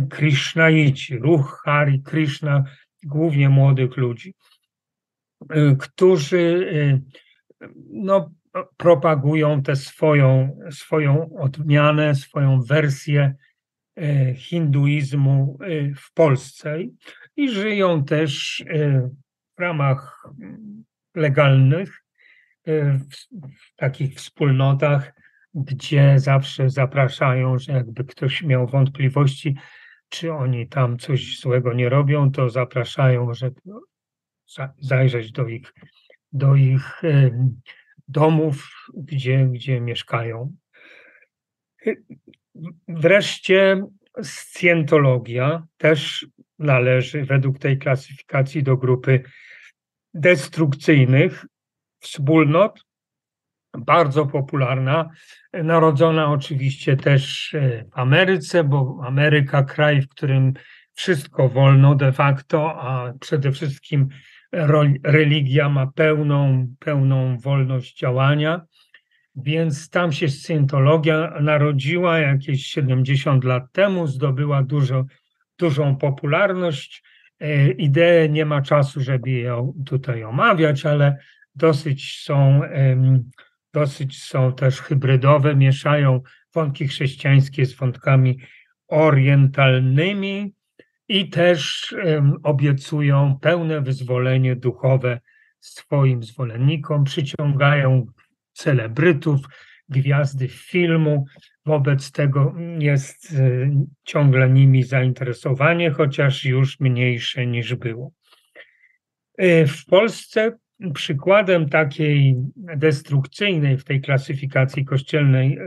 Krishnaici, 0.10 1.18
ruch 1.18 1.62
Hari 1.66 2.02
Krishna, 2.02 2.64
głównie 3.04 3.50
młodych 3.50 3.98
ludzi. 3.98 4.34
Którzy 5.80 6.72
no, 7.94 8.32
propagują 8.78 9.64
tę 9.64 9.76
swoją, 9.76 10.60
swoją 10.72 11.38
odmianę, 11.38 12.16
swoją 12.16 12.62
wersję 12.62 13.36
hinduizmu 14.36 15.58
w 15.98 16.14
Polsce 16.14 16.78
i 17.36 17.50
żyją 17.50 18.06
też 18.06 18.64
w 19.58 19.62
ramach 19.62 20.28
legalnych, 21.16 22.04
w 22.66 23.76
takich 23.76 24.16
wspólnotach, 24.16 25.14
gdzie 25.54 26.20
zawsze 26.20 26.70
zapraszają, 26.70 27.58
że 27.58 27.74
jakby 27.74 28.04
ktoś 28.04 28.44
miał 28.44 28.68
wątpliwości, 28.68 29.56
czy 30.10 30.34
oni 30.34 30.68
tam 30.68 30.98
coś 30.98 31.40
złego 31.40 31.74
nie 31.74 31.90
robią, 31.90 32.32
to 32.32 32.50
zapraszają, 32.50 33.34
żeby 33.34 33.62
zajrzeć 34.80 35.32
do 35.32 35.48
ich, 35.48 35.74
do 36.32 36.56
ich 36.56 37.02
domów, 38.08 38.70
gdzie, 38.98 39.46
gdzie 39.46 39.82
mieszkają. 39.82 40.56
Wreszcie 42.88 43.84
scjentologia 44.24 45.64
też 45.78 46.28
należy 46.60 47.26
według 47.26 47.60
tej 47.60 47.78
klasyfikacji 47.78 48.64
do 48.64 48.78
grupy 48.78 49.24
destrukcyjnych 50.14 51.46
wspólnot, 52.00 52.86
bardzo 53.78 54.26
popularna, 54.26 55.10
narodzona 55.54 56.32
oczywiście 56.32 56.98
też 56.98 57.54
e, 57.54 57.86
w 57.86 58.00
Ameryce, 58.00 58.64
bo 58.64 59.02
Ameryka 59.04 59.64
kraj, 59.64 60.02
w 60.02 60.10
którym 60.10 60.54
wszystko 60.94 61.50
wolno 61.50 61.96
de 61.96 62.12
facto, 62.12 62.82
a 62.82 63.14
przede 63.20 63.52
wszystkim 63.52 64.08
religia 65.04 65.70
ma 65.70 65.88
pełną, 65.88 66.68
pełną 66.80 67.38
wolność 67.38 68.00
działania. 68.00 68.66
Więc 69.44 69.90
tam 69.90 70.12
się 70.12 70.30
scjentologia 70.30 71.34
narodziła 71.42 72.20
jakieś 72.20 72.66
70 72.66 73.44
lat 73.44 73.72
temu, 73.72 74.08
zdobyła 74.08 74.64
dużo, 74.64 75.06
dużą 75.60 75.96
popularność. 75.96 77.04
E, 77.40 77.72
Idee 77.72 78.30
nie 78.30 78.46
ma 78.46 78.62
czasu, 78.62 79.02
żeby 79.02 79.32
ją 79.32 79.74
tutaj 79.86 80.24
omawiać, 80.24 80.86
ale 80.86 81.18
dosyć 81.56 82.20
są, 82.20 82.62
dosyć 83.74 84.24
są 84.24 84.54
też 84.54 84.82
hybrydowe, 84.82 85.56
mieszają 85.56 86.22
wątki 86.54 86.88
chrześcijańskie 86.88 87.66
z 87.66 87.76
wątkami 87.76 88.40
orientalnymi 88.88 90.54
i 91.08 91.30
też 91.30 91.96
obiecują 92.44 93.38
pełne 93.42 93.82
wyzwolenie 93.82 94.56
duchowe 94.56 95.20
swoim 95.60 96.24
zwolennikom, 96.24 97.04
przyciągają 97.04 98.06
celebrytów, 98.58 99.40
gwiazdy 99.90 100.48
filmu. 100.48 101.26
Wobec 101.66 102.12
tego 102.12 102.56
jest 102.80 103.34
e, 103.34 103.70
ciągle 104.04 104.50
nimi 104.50 104.84
zainteresowanie, 104.84 105.92
chociaż 105.92 106.46
już 106.46 106.80
mniejsze 106.80 107.48
niż 107.48 107.76
było. 107.76 108.12
E, 109.38 109.66
w 109.66 109.86
Polsce 109.86 110.58
przykładem 110.94 111.70
takiej 111.70 112.36
destrukcyjnej 112.56 113.78
w 113.78 113.84
tej 113.84 114.02
klasyfikacji 114.02 114.86
kościelnej 114.86 115.58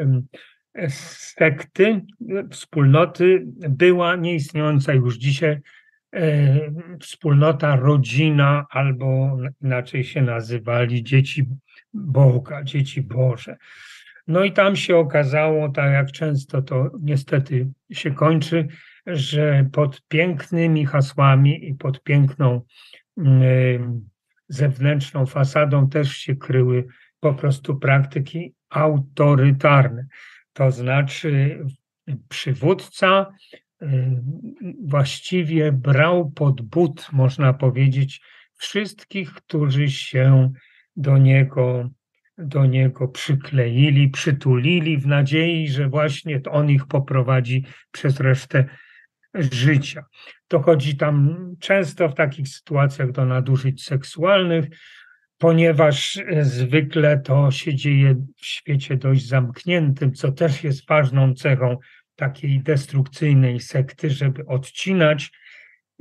sekty, 0.88 2.01
wspólnoty 2.51 3.45
była 3.68 4.16
nieistniejąca 4.16 4.93
już 4.93 5.16
dzisiaj 5.16 5.59
e, 6.14 6.59
wspólnota 7.01 7.76
rodzina, 7.76 8.66
albo 8.70 9.38
inaczej 9.62 10.05
się 10.05 10.22
nazywali 10.22 11.03
dzieci 11.03 11.47
Boga, 11.95 12.64
dzieci 12.64 13.03
Boże. 13.03 13.57
No 14.26 14.45
i 14.45 14.53
tam 14.53 14.76
się 14.76 14.97
okazało, 14.97 15.68
tak 15.68 15.93
jak 15.93 16.12
często 16.12 16.62
to 16.62 16.91
niestety 17.01 17.68
się 17.93 18.11
kończy, 18.11 18.68
że 19.07 19.68
pod 19.72 20.03
pięknymi 20.09 20.86
hasłami 20.86 21.68
i 21.68 21.74
pod 21.74 22.03
piękną 22.03 22.61
zewnętrzną 24.49 25.26
fasadą 25.26 25.88
też 25.88 26.16
się 26.16 26.36
kryły 26.36 26.86
po 27.20 27.34
prostu 27.34 27.76
praktyki 27.76 28.55
autorytarne. 28.70 30.07
To 30.53 30.70
znaczy 30.70 31.61
przywódca 32.28 33.32
właściwie 34.84 35.72
brał 35.72 36.30
pod 36.30 36.62
but, 36.62 37.12
można 37.12 37.53
powiedzieć, 37.53 38.20
wszystkich, 38.55 39.32
którzy 39.32 39.88
się 39.88 40.53
do 41.01 41.18
niego, 41.18 41.90
do 42.38 42.66
niego 42.66 43.09
przykleili, 43.09 44.09
przytulili 44.09 44.98
w 44.98 45.07
nadziei, 45.07 45.68
że 45.68 45.88
właśnie 45.88 46.40
on 46.51 46.70
ich 46.70 46.86
poprowadzi 46.86 47.64
przez 47.90 48.20
resztę 48.20 48.64
życia. 49.34 50.05
Dochodzi 50.51 50.96
tam 50.96 51.36
często 51.61 52.09
w 52.09 52.14
takich 52.14 52.48
sytuacjach 52.48 53.12
do 53.12 53.24
nadużyć 53.24 53.84
seksualnych, 53.84 54.64
ponieważ 55.38 56.16
e, 56.16 56.44
zwykle 56.44 57.18
to 57.18 57.51
się 57.51 57.74
dzieje 57.74 58.14
w 58.36 58.46
świecie 58.46 58.96
dość 58.96 59.26
zamkniętym, 59.26 60.12
co 60.12 60.32
też 60.32 60.64
jest 60.64 60.88
ważną 60.88 61.34
cechą 61.34 61.76
takiej 62.16 62.62
destrukcyjnej 62.62 63.61
sekty, 63.61 64.11
żeby 64.11 64.46
odcinać 64.46 65.30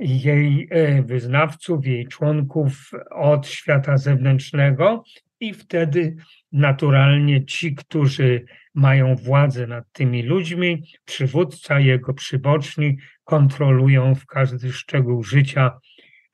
jej 0.00 0.68
e, 0.70 1.02
wyznawców, 1.02 1.86
jej 1.86 2.06
członków 2.06 2.90
od 3.10 3.46
świata 3.46 3.98
zewnętrznego 3.98 5.04
i 5.40 5.54
wtedy 5.54 6.16
naturalnie 6.52 7.44
ci, 7.44 7.74
którzy 7.74 8.44
mają 8.74 9.16
władzę 9.16 9.66
nad 9.66 9.92
tymi 9.92 10.22
ludźmi, 10.22 10.84
przywódca, 11.04 11.80
jego 11.80 12.14
przyboczni 12.14 12.96
kontrolują 13.24 14.14
w 14.14 14.26
każdy 14.26 14.72
szczegół 14.72 15.22
życia 15.22 15.80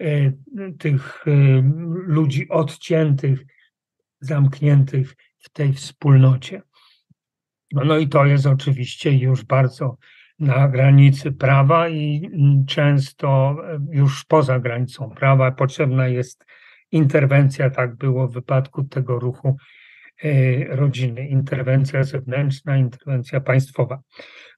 e, 0.01 0.33
tych 0.79 1.25
e, 1.27 1.31
ludzi 2.07 2.49
odciętych, 2.49 3.41
zamkniętych 4.21 5.17
w 5.39 5.49
tej 5.49 5.73
wspólnocie. 5.73 6.63
No 7.73 7.99
i 7.99 8.09
to 8.09 8.27
jest 8.27 8.47
oczywiście 8.47 9.13
już 9.13 9.45
bardzo 9.45 9.97
na 10.39 10.69
granicy 10.69 11.33
prawa 11.33 11.89
i 11.89 12.31
często 12.67 13.57
już 13.91 14.25
poza 14.25 14.61
granicą 14.61 15.11
prawa 15.11 15.51
potrzebna 15.51 16.09
jest 16.09 16.45
interwencja, 16.93 17.71
tak 17.71 17.97
było 17.97 18.29
w 18.29 18.33
wypadku 18.33 18.85
tego 18.85 19.19
ruchu 19.19 19.57
e, 20.25 20.77
rodziny, 20.77 21.29
interwencja 21.29 22.05
zewnętrzna, 22.05 22.77
interwencja 22.77 23.41
państwowa. 23.41 24.01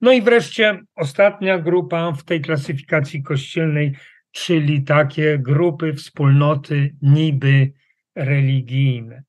No 0.00 0.12
i 0.12 0.22
wreszcie 0.22 0.80
ostatnia 0.96 1.58
grupa 1.58 2.12
w 2.12 2.24
tej 2.24 2.40
klasyfikacji 2.40 3.22
kościelnej, 3.22 3.96
czyli 4.30 4.82
takie 4.82 5.38
grupy, 5.38 5.92
wspólnoty 5.92 6.94
niby 7.02 7.72
religijne. 8.14 9.22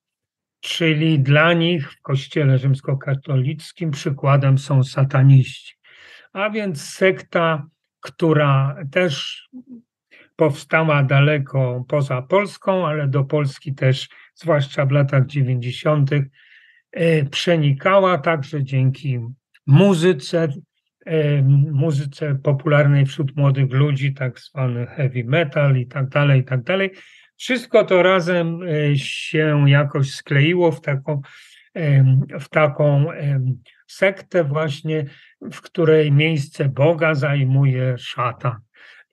Czyli 0.59 1.19
dla 1.19 1.53
nich 1.53 1.91
w 1.91 2.01
kościele 2.01 2.57
rzymskokatolickim 2.57 3.91
przykładem 3.91 4.57
są 4.57 4.83
sataniści. 4.83 5.78
A 6.33 6.49
więc 6.49 6.81
sekta, 6.81 7.67
która 8.01 8.75
też 8.91 9.43
powstała 10.35 11.03
daleko 11.03 11.85
poza 11.87 12.21
Polską, 12.21 12.87
ale 12.87 13.07
do 13.07 13.23
Polski 13.23 13.75
też, 13.75 14.09
zwłaszcza 14.35 14.85
w 14.85 14.91
latach 14.91 15.25
90., 15.25 16.11
e, 16.91 17.25
przenikała 17.25 18.17
także 18.17 18.63
dzięki 18.63 19.19
muzyce, 19.67 20.47
e, 21.05 21.41
muzyce 21.71 22.35
popularnej 22.35 23.05
wśród 23.05 23.35
młodych 23.35 23.71
ludzi, 23.71 24.13
tak 24.13 24.39
zwany 24.39 24.87
heavy 24.87 25.23
metal 25.23 25.77
i 25.77 25.87
tak 25.87 26.09
dalej, 26.09 26.41
i 26.41 26.43
tak 26.43 26.63
dalej. 26.63 26.91
Wszystko 27.37 27.85
to 27.85 28.03
razem 28.03 28.59
e, 28.63 28.97
się 28.97 29.69
jakoś 29.69 30.11
skleiło 30.11 30.71
w 30.71 30.81
taką, 30.81 31.21
w 32.39 32.49
taką 32.49 33.05
sektę 33.91 34.43
właśnie, 34.43 35.05
w 35.41 35.61
której 35.61 36.11
miejsce 36.11 36.69
Boga 36.69 37.15
zajmuje 37.15 37.97
szatan 37.97 38.55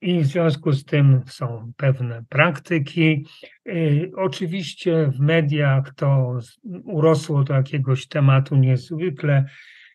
i 0.00 0.20
w 0.20 0.26
związku 0.26 0.72
z 0.72 0.84
tym 0.84 1.22
są 1.26 1.72
pewne 1.76 2.24
praktyki. 2.28 3.26
Y, 3.68 4.10
oczywiście 4.16 5.06
w 5.06 5.20
mediach 5.20 5.94
to 5.94 6.38
urosło 6.84 7.44
do 7.44 7.54
jakiegoś 7.54 8.08
tematu 8.08 8.56
niezwykle 8.56 9.44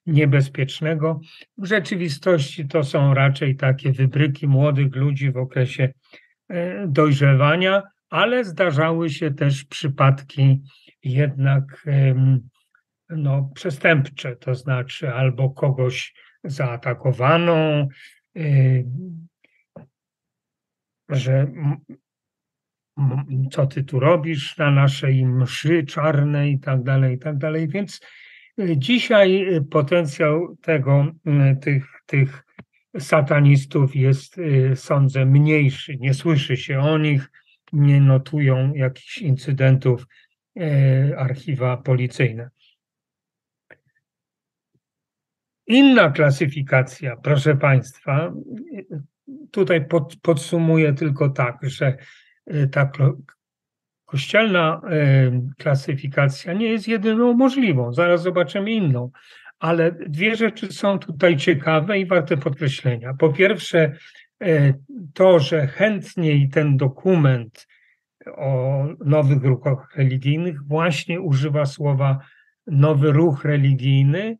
niebezpiecznego. 0.05 1.19
W 1.57 1.65
rzeczywistości 1.65 2.67
to 2.67 2.83
są 2.83 3.13
raczej 3.13 3.55
takie 3.55 3.91
wybryki 3.91 4.47
młodych 4.47 4.95
ludzi 4.95 5.31
w 5.31 5.37
okresie 5.37 5.93
y, 6.51 6.55
dojrzewania, 6.87 7.83
ale 8.09 8.45
zdarzały 8.45 9.09
się 9.09 9.31
też 9.31 9.65
przypadki 9.65 10.61
jednak 11.03 11.85
no, 13.11 13.49
przestępcze, 13.55 14.35
to 14.35 14.55
znaczy 14.55 15.13
albo 15.13 15.49
kogoś 15.49 16.13
zaatakowano, 16.43 17.87
y, 18.37 18.85
że 21.09 21.47
co 23.51 23.67
ty 23.67 23.83
tu 23.83 23.99
robisz 23.99 24.57
na 24.57 24.71
naszej 24.71 25.25
mszy 25.25 25.83
czarnej 25.83 26.53
i 26.53 26.59
tak 26.59 26.83
dalej, 26.83 27.15
i 27.15 27.19
tak 27.19 27.37
dalej. 27.37 27.67
Więc 27.67 28.01
dzisiaj 28.77 29.45
potencjał 29.71 30.55
tego, 30.61 31.05
tych, 31.61 32.01
tych 32.05 32.43
satanistów 32.99 33.95
jest, 33.95 34.35
sądzę, 34.75 35.25
mniejszy. 35.25 35.97
Nie 35.97 36.13
słyszy 36.13 36.57
się 36.57 36.79
o 36.79 36.97
nich, 36.97 37.31
nie 37.73 38.01
notują 38.01 38.73
jakichś 38.73 39.17
incydentów 39.17 40.05
archiwa 41.17 41.77
policyjne. 41.77 42.49
Inna 45.67 46.11
klasyfikacja, 46.11 47.15
proszę 47.15 47.55
Państwa, 47.55 48.33
tutaj 49.51 49.85
pod, 49.85 50.15
podsumuję 50.21 50.93
tylko 50.93 51.29
tak, 51.29 51.57
że 51.61 51.97
e, 52.45 52.67
ta 52.67 52.91
kościelna 54.05 54.81
e, 54.89 55.31
klasyfikacja 55.57 56.53
nie 56.53 56.67
jest 56.67 56.87
jedyną 56.87 57.33
możliwą. 57.33 57.93
Zaraz 57.93 58.21
zobaczymy 58.21 58.71
inną. 58.71 59.11
Ale 59.59 59.91
dwie 59.91 60.35
rzeczy 60.35 60.73
są 60.73 60.99
tutaj 60.99 61.37
ciekawe 61.37 61.99
i 61.99 62.05
warte 62.05 62.37
podkreślenia. 62.37 63.13
Po 63.13 63.33
pierwsze, 63.33 63.93
e, 64.41 64.73
to, 65.13 65.39
że 65.39 65.67
chętniej 65.67 66.49
ten 66.49 66.77
dokument 66.77 67.67
o 68.35 68.83
nowych 69.05 69.43
ruchach 69.43 69.95
religijnych 69.95 70.63
właśnie 70.63 71.21
używa 71.21 71.65
słowa 71.65 72.19
nowy 72.67 73.11
ruch 73.11 73.45
religijny 73.45 74.37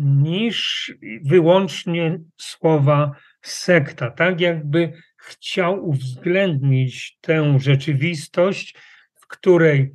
niż 0.00 0.92
wyłącznie 1.24 2.18
słowa 2.36 3.12
sekta, 3.42 4.10
tak 4.10 4.40
jakby 4.40 4.92
chciał 5.16 5.88
uwzględnić 5.88 7.18
tę 7.20 7.58
rzeczywistość, 7.60 8.74
w 9.14 9.26
której 9.26 9.94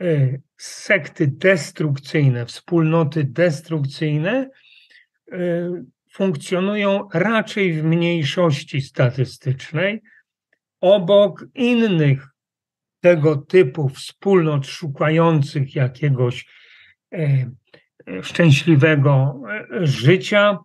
e, 0.00 0.38
sekty 0.56 1.26
destrukcyjne, 1.26 2.46
wspólnoty 2.46 3.24
destrukcyjne 3.24 4.50
e, 5.32 5.38
funkcjonują 6.12 7.08
raczej 7.14 7.72
w 7.72 7.84
mniejszości 7.84 8.80
statystycznej, 8.80 10.00
obok 10.80 11.44
innych 11.54 12.28
tego 13.00 13.36
typu 13.36 13.88
wspólnot 13.88 14.66
szukających 14.66 15.74
jakiegoś 15.74 16.46
e, 17.12 17.50
szczęśliwego 18.22 19.42
życia, 19.80 20.58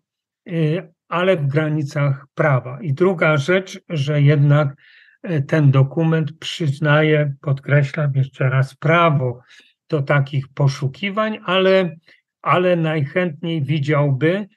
ale 1.08 1.38
w 1.38 1.48
granicach 1.48 2.26
prawa. 2.34 2.82
I 2.82 2.94
druga 2.94 3.38
rzecz, 3.38 3.80
że 3.90 4.22
jednak 4.22 4.76
e, 5.24 5.42
ten 5.42 5.72
dokument 5.72 6.40
przyznaje, 6.40 7.36
podkreślam 7.42 8.12
jeszcze 8.16 8.50
raz, 8.50 8.76
prawo 8.76 9.42
do 9.90 10.02
takich 10.02 10.48
poszukiwań, 10.48 11.40
ale, 11.46 11.96
ale 12.42 12.76
najchętniej 12.76 13.62
widziałby 13.62 14.48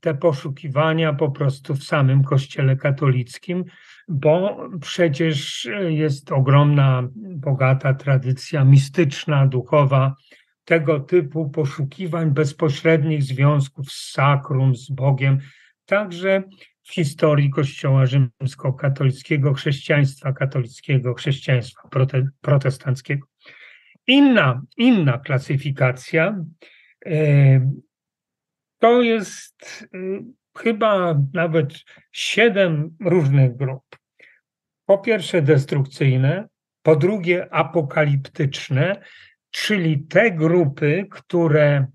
te 0.00 0.14
poszukiwania 0.14 1.12
po 1.12 1.30
prostu 1.30 1.74
w 1.74 1.84
samym 1.84 2.24
Kościele 2.24 2.76
katolickim, 2.76 3.64
bo 4.08 4.58
przecież 4.80 5.68
jest 5.88 6.32
ogromna, 6.32 7.08
bogata 7.16 7.94
tradycja 7.94 8.64
mistyczna, 8.64 9.46
duchowa, 9.46 10.14
tego 10.70 11.00
typu 11.00 11.50
poszukiwań 11.50 12.30
bezpośrednich 12.30 13.22
związków 13.22 13.92
z 13.92 14.12
sakrum, 14.12 14.76
z 14.76 14.90
Bogiem, 14.90 15.38
także 15.86 16.42
w 16.82 16.94
historii 16.94 17.50
Kościoła 17.50 18.06
rzymskokatolickiego, 18.06 19.54
chrześcijaństwa 19.54 20.32
katolickiego, 20.32 21.14
chrześcijaństwa 21.14 21.88
protestanckiego. 22.40 23.26
Inna, 24.06 24.62
inna 24.76 25.18
klasyfikacja 25.18 26.44
e, 27.06 27.72
to 28.78 29.02
jest 29.02 29.88
e, 29.94 29.98
chyba 30.58 31.20
nawet 31.32 31.74
siedem 32.12 32.96
różnych 33.00 33.56
grup. 33.56 33.96
Po 34.86 34.98
pierwsze 34.98 35.42
destrukcyjne, 35.42 36.48
po 36.82 36.96
drugie 36.96 37.54
apokaliptyczne, 37.54 39.00
czyli 39.50 39.98
te 39.98 40.30
grupy, 40.30 41.06
które 41.10 41.86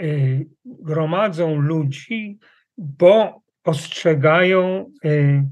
y, 0.00 0.46
gromadzą 0.64 1.54
ludzi, 1.54 2.38
bo 2.78 3.42
ostrzegają 3.64 4.90
y, 5.04 5.44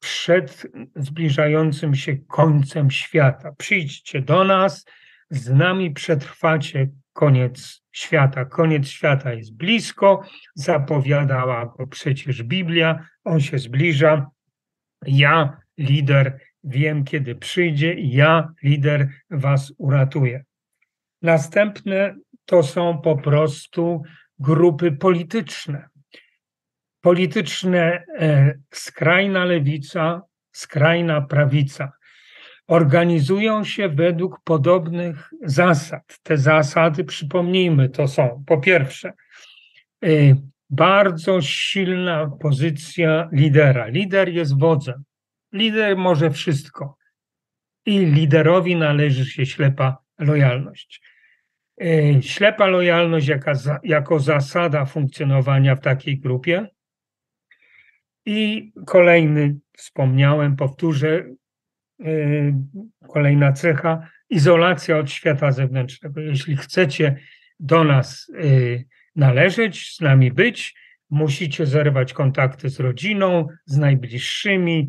przed 0.00 0.66
zbliżającym 0.96 1.94
się 1.94 2.16
końcem 2.16 2.90
świata. 2.90 3.52
Przyjdźcie 3.58 4.22
do 4.22 4.44
nas, 4.44 4.84
z 5.30 5.50
nami 5.50 5.90
przetrwacie 5.90 6.88
koniec 7.12 7.82
świata. 7.92 8.44
Koniec 8.44 8.88
świata 8.88 9.32
jest 9.32 9.56
blisko, 9.56 10.22
zapowiadała 10.54 11.66
go 11.66 11.86
przecież 11.86 12.42
Biblia, 12.42 13.06
on 13.24 13.40
się 13.40 13.58
zbliża. 13.58 14.30
Ja, 15.06 15.56
lider, 15.78 16.38
wiem, 16.64 17.04
kiedy 17.04 17.34
przyjdzie, 17.34 17.94
ja, 17.94 18.52
lider, 18.62 19.08
was 19.30 19.72
uratuję. 19.78 20.44
Następne 21.22 22.14
to 22.44 22.62
są 22.62 22.98
po 22.98 23.16
prostu 23.16 24.02
grupy 24.38 24.92
polityczne. 24.92 25.88
Polityczne 27.00 28.04
e, 28.18 28.54
skrajna 28.70 29.44
lewica, 29.44 30.22
skrajna 30.52 31.20
prawica. 31.20 31.92
Organizują 32.66 33.64
się 33.64 33.88
według 33.88 34.40
podobnych 34.44 35.30
zasad. 35.44 36.18
Te 36.22 36.36
zasady, 36.36 37.04
przypomnijmy, 37.04 37.88
to 37.88 38.08
są 38.08 38.44
po 38.46 38.58
pierwsze, 38.58 39.12
e, 40.04 40.08
bardzo 40.70 41.40
silna 41.40 42.30
pozycja 42.40 43.28
lidera. 43.32 43.86
Lider 43.86 44.28
jest 44.28 44.58
wodzem. 44.58 45.04
Lider 45.52 45.96
może 45.96 46.30
wszystko. 46.30 46.96
I 47.86 47.98
liderowi 47.98 48.76
należy 48.76 49.26
się 49.26 49.46
ślepa 49.46 49.98
lojalność. 50.18 51.11
E, 51.82 52.22
ślepa 52.22 52.66
lojalność 52.66 53.28
jaka, 53.28 53.52
jako 53.84 54.18
zasada 54.18 54.84
funkcjonowania 54.84 55.76
w 55.76 55.80
takiej 55.80 56.18
grupie. 56.18 56.66
I 58.26 58.72
kolejny, 58.86 59.56
wspomniałem, 59.76 60.56
powtórzę, 60.56 61.24
e, 62.04 62.06
kolejna 63.08 63.52
cecha, 63.52 64.08
izolacja 64.30 64.98
od 64.98 65.10
świata 65.10 65.52
zewnętrznego. 65.52 66.20
Jeśli 66.20 66.56
chcecie 66.56 67.16
do 67.60 67.84
nas 67.84 68.30
e, 68.34 68.44
należeć, 69.16 69.94
z 69.96 70.00
nami 70.00 70.32
być, 70.32 70.74
musicie 71.10 71.66
zerwać 71.66 72.12
kontakty 72.12 72.70
z 72.70 72.80
rodziną, 72.80 73.46
z 73.64 73.78
najbliższymi, 73.78 74.88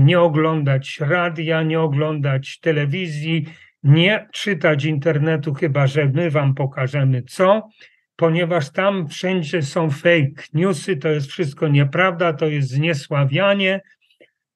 nie 0.00 0.20
oglądać 0.20 1.00
radia, 1.00 1.62
nie 1.62 1.80
oglądać 1.80 2.60
telewizji, 2.60 3.46
nie 3.86 4.28
czytać 4.32 4.84
internetu, 4.84 5.54
chyba 5.54 5.86
że 5.86 6.06
my 6.06 6.30
wam 6.30 6.54
pokażemy 6.54 7.22
co, 7.22 7.68
ponieważ 8.16 8.70
tam 8.70 9.08
wszędzie 9.08 9.62
są 9.62 9.90
fake 9.90 10.42
newsy, 10.54 10.96
to 10.96 11.08
jest 11.08 11.26
wszystko 11.26 11.68
nieprawda, 11.68 12.32
to 12.32 12.46
jest 12.46 12.68
zniesławianie, 12.68 13.80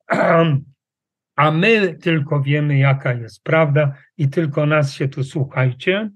a 1.36 1.50
my 1.50 1.94
tylko 1.94 2.42
wiemy, 2.42 2.78
jaka 2.78 3.12
jest 3.12 3.44
prawda 3.44 3.94
i 4.18 4.28
tylko 4.28 4.66
nas 4.66 4.92
się 4.92 5.08
tu 5.08 5.24
słuchajcie. 5.24 6.10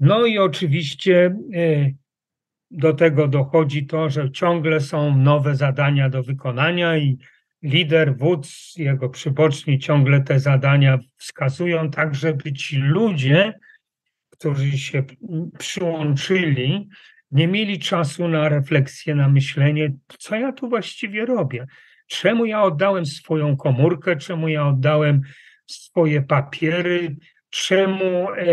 No 0.00 0.26
i 0.26 0.38
oczywiście 0.38 1.36
e, 1.54 1.90
do 2.70 2.92
tego 2.92 3.28
dochodzi 3.28 3.86
to, 3.86 4.10
że 4.10 4.30
ciągle 4.30 4.80
są 4.80 5.16
nowe 5.16 5.54
zadania 5.54 6.10
do 6.10 6.22
wykonania 6.22 6.96
i 6.96 7.18
lider, 7.64 8.16
wódz, 8.16 8.74
jego 8.76 9.08
przyboczni 9.08 9.78
ciągle 9.78 10.20
te 10.20 10.40
zadania 10.40 10.98
wskazują, 11.16 11.90
tak 11.90 12.14
żeby 12.14 12.52
ci 12.52 12.76
ludzie, 12.76 13.58
którzy 14.30 14.78
się 14.78 15.04
przyłączyli, 15.58 16.88
nie 17.30 17.48
mieli 17.48 17.78
czasu 17.78 18.28
na 18.28 18.48
refleksję, 18.48 19.14
na 19.14 19.28
myślenie, 19.28 19.92
co 20.18 20.36
ja 20.36 20.52
tu 20.52 20.68
właściwie 20.68 21.26
robię. 21.26 21.66
Czemu 22.06 22.44
ja 22.44 22.62
oddałem 22.62 23.06
swoją 23.06 23.56
komórkę, 23.56 24.16
czemu 24.16 24.48
ja 24.48 24.66
oddałem 24.66 25.20
swoje 25.66 26.22
papiery, 26.22 27.16
czemu 27.50 28.30
e, 28.30 28.46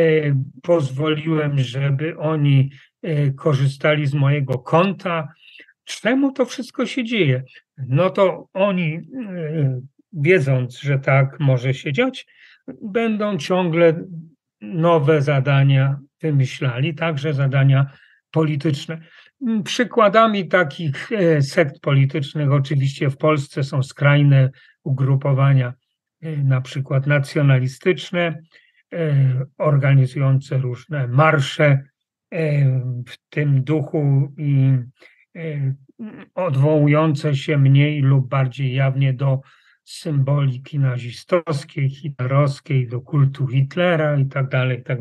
pozwoliłem, 0.61 1.59
żeby 1.59 2.17
oni 2.17 2.71
e, 3.01 3.31
korzystali 3.31 4.07
z 4.07 4.13
mojego 4.13 4.59
konta, 4.59 5.27
czemu 5.99 6.31
to 6.31 6.45
wszystko 6.45 6.85
się 6.85 7.03
dzieje 7.03 7.43
no 7.87 8.09
to 8.09 8.47
oni, 8.53 8.93
e, 8.93 9.01
wiedząc, 10.13 10.79
że 10.79 10.99
tak 10.99 11.39
może 11.39 11.73
się 11.73 11.93
dziać, 11.93 12.27
będą 12.81 13.37
ciągle 13.37 14.05
nowe 14.61 15.21
zadania 15.21 15.99
wymyślali, 16.21 16.95
także 16.95 17.33
zadania 17.33 17.91
polityczne. 18.31 19.01
Przykładami 19.63 20.47
takich 20.47 21.11
e, 21.11 21.41
sekt 21.41 21.79
politycznych 21.79 22.51
oczywiście 22.51 23.09
w 23.09 23.17
Polsce 23.17 23.63
są 23.63 23.83
skrajne 23.83 24.49
ugrupowania 24.83 25.73
na 26.43 26.61
przykład 26.61 27.07
nacjonalistyczne, 27.07 28.41
organizujące 29.57 30.57
różne 30.57 31.07
marsze 31.07 31.83
w 33.07 33.17
tym 33.29 33.63
duchu 33.63 34.33
i 34.37 34.77
odwołujące 36.35 37.35
się 37.35 37.57
mniej 37.57 38.01
lub 38.01 38.29
bardziej 38.29 38.73
jawnie 38.73 39.13
do 39.13 39.41
symboliki 39.83 40.79
nazistowskiej, 40.79 41.89
hitlerowskiej, 41.89 42.87
do 42.87 43.01
kultu 43.01 43.47
Hitlera 43.47 44.19
i 44.19 44.25
tak 44.25 44.49
dalej, 44.49 44.79
i 44.79 44.83
tak. 44.83 44.99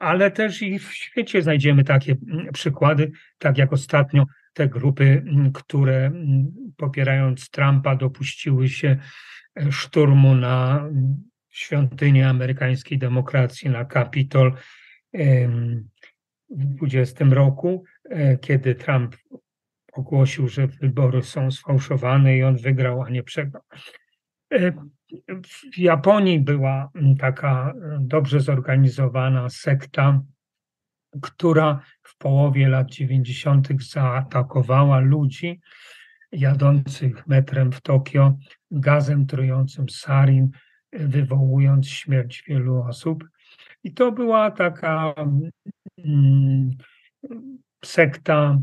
Ale 0.00 0.30
też 0.30 0.62
i 0.62 0.78
w 0.78 0.94
świecie 0.94 1.42
znajdziemy 1.42 1.84
takie 1.84 2.16
mm, 2.28 2.52
przykłady, 2.52 3.12
tak 3.38 3.58
jak 3.58 3.72
ostatnio 3.72 4.24
te 4.52 4.68
grupy, 4.68 5.22
mm, 5.26 5.52
które 5.52 6.06
mm, 6.06 6.46
popierając 6.76 7.50
Trumpa 7.50 7.96
dopuściły 7.96 8.68
się 8.68 8.96
e, 9.56 9.72
szturmu 9.72 10.34
na 10.34 10.88
świątynię 11.50 12.28
amerykańskiej 12.28 12.98
demokracji, 12.98 13.70
na 13.70 13.84
Capitol 13.84 14.52
w 16.50 16.64
20 16.64 17.24
roku, 17.24 17.84
kiedy 18.40 18.74
Trump 18.74 19.16
ogłosił, 19.92 20.48
że 20.48 20.66
wybory 20.66 21.22
są 21.22 21.50
sfałszowane 21.50 22.36
i 22.36 22.42
on 22.42 22.56
wygrał, 22.56 23.02
a 23.02 23.10
nie 23.10 23.22
przegrał. 23.22 23.62
E, 24.52 24.72
w 25.72 25.78
Japonii 25.78 26.40
była 26.40 26.90
taka 27.18 27.70
e, 27.70 27.98
dobrze 28.00 28.40
zorganizowana 28.40 29.48
sekta, 29.48 30.22
która 31.22 31.80
w 32.02 32.16
połowie 32.16 32.68
lat 32.68 32.90
90. 32.90 33.68
zaatakowała 33.82 35.00
ludzi 35.00 35.60
jadących 36.32 37.26
metrem 37.26 37.72
w 37.72 37.80
Tokio 37.80 38.38
gazem 38.70 39.26
trującym 39.26 39.88
sarin, 39.88 40.50
wywołując 40.92 41.88
śmierć 41.88 42.42
wielu 42.48 42.82
osób. 42.82 43.24
I 43.84 43.94
to 43.94 44.12
była 44.12 44.50
taka 44.50 45.14
mm, 45.98 46.70
sekta 47.86 48.58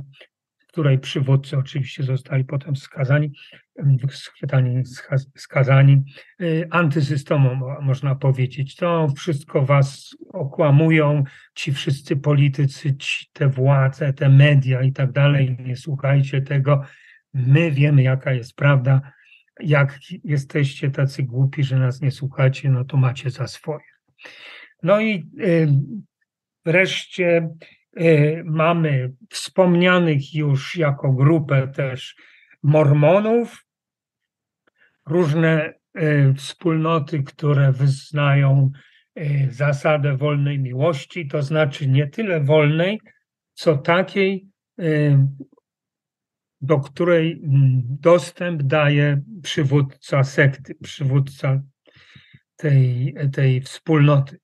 której 0.74 1.00
przywódcy 1.00 1.58
oczywiście 1.58 2.04
zostali 2.04 2.46
potem 2.46 2.76
skazani, 2.76 3.32
schwytani, 4.10 4.84
skazani 5.36 6.04
y, 6.42 6.68
antysystemom, 6.72 7.62
można 7.82 8.16
powiedzieć. 8.16 8.76
To 8.76 9.08
wszystko 9.18 9.66
was 9.66 10.16
okłamują, 10.30 11.24
ci 11.56 11.74
wszyscy 11.74 12.16
politycy, 12.16 12.96
ci, 12.96 13.30
te 13.34 13.50
władze, 13.50 14.14
te 14.14 14.30
media 14.30 14.82
i 14.82 14.92
tak 14.92 15.12
dalej. 15.12 15.58
Nie 15.60 15.76
słuchajcie 15.76 16.42
tego. 16.42 16.84
My 17.34 17.72
wiemy, 17.72 18.04
jaka 18.04 18.34
jest 18.34 18.56
prawda. 18.56 19.02
Jak 19.60 20.00
jesteście 20.24 20.92
tacy 20.92 21.24
głupi, 21.24 21.64
że 21.64 21.80
nas 21.80 22.02
nie 22.02 22.12
słuchacie, 22.12 22.70
no 22.70 22.86
to 22.86 22.98
macie 22.98 23.30
za 23.30 23.48
swoje. 23.48 23.86
No 24.84 25.02
i 25.02 25.30
y, 25.40 25.68
wreszcie 26.66 27.50
mamy 28.46 29.14
wspomnianych 29.30 30.34
już 30.34 30.76
jako 30.76 31.14
grupę 31.14 31.68
też 31.68 32.16
Mormonów, 32.64 33.66
różne 35.06 35.74
y, 35.98 36.34
wspólnoty, 36.38 37.24
które 37.24 37.72
wyznają 37.72 38.72
y, 39.20 39.48
zasadę 39.52 40.18
wolnej 40.18 40.60
miłości, 40.60 41.28
to 41.28 41.42
znaczy 41.42 41.88
nie 41.88 42.08
tyle 42.08 42.40
wolnej, 42.44 43.00
co 43.54 43.78
takiej, 43.78 44.48
do 46.62 46.80
której 46.80 47.32
mm, 47.32 47.82
dostęp 47.86 48.64
daje 48.64 49.22
przywódca 49.44 50.24
sekty, 50.24 50.76
przywódca 50.84 51.62
tej, 52.56 53.16
tej 53.34 53.62
wspólnoty. 53.62 54.40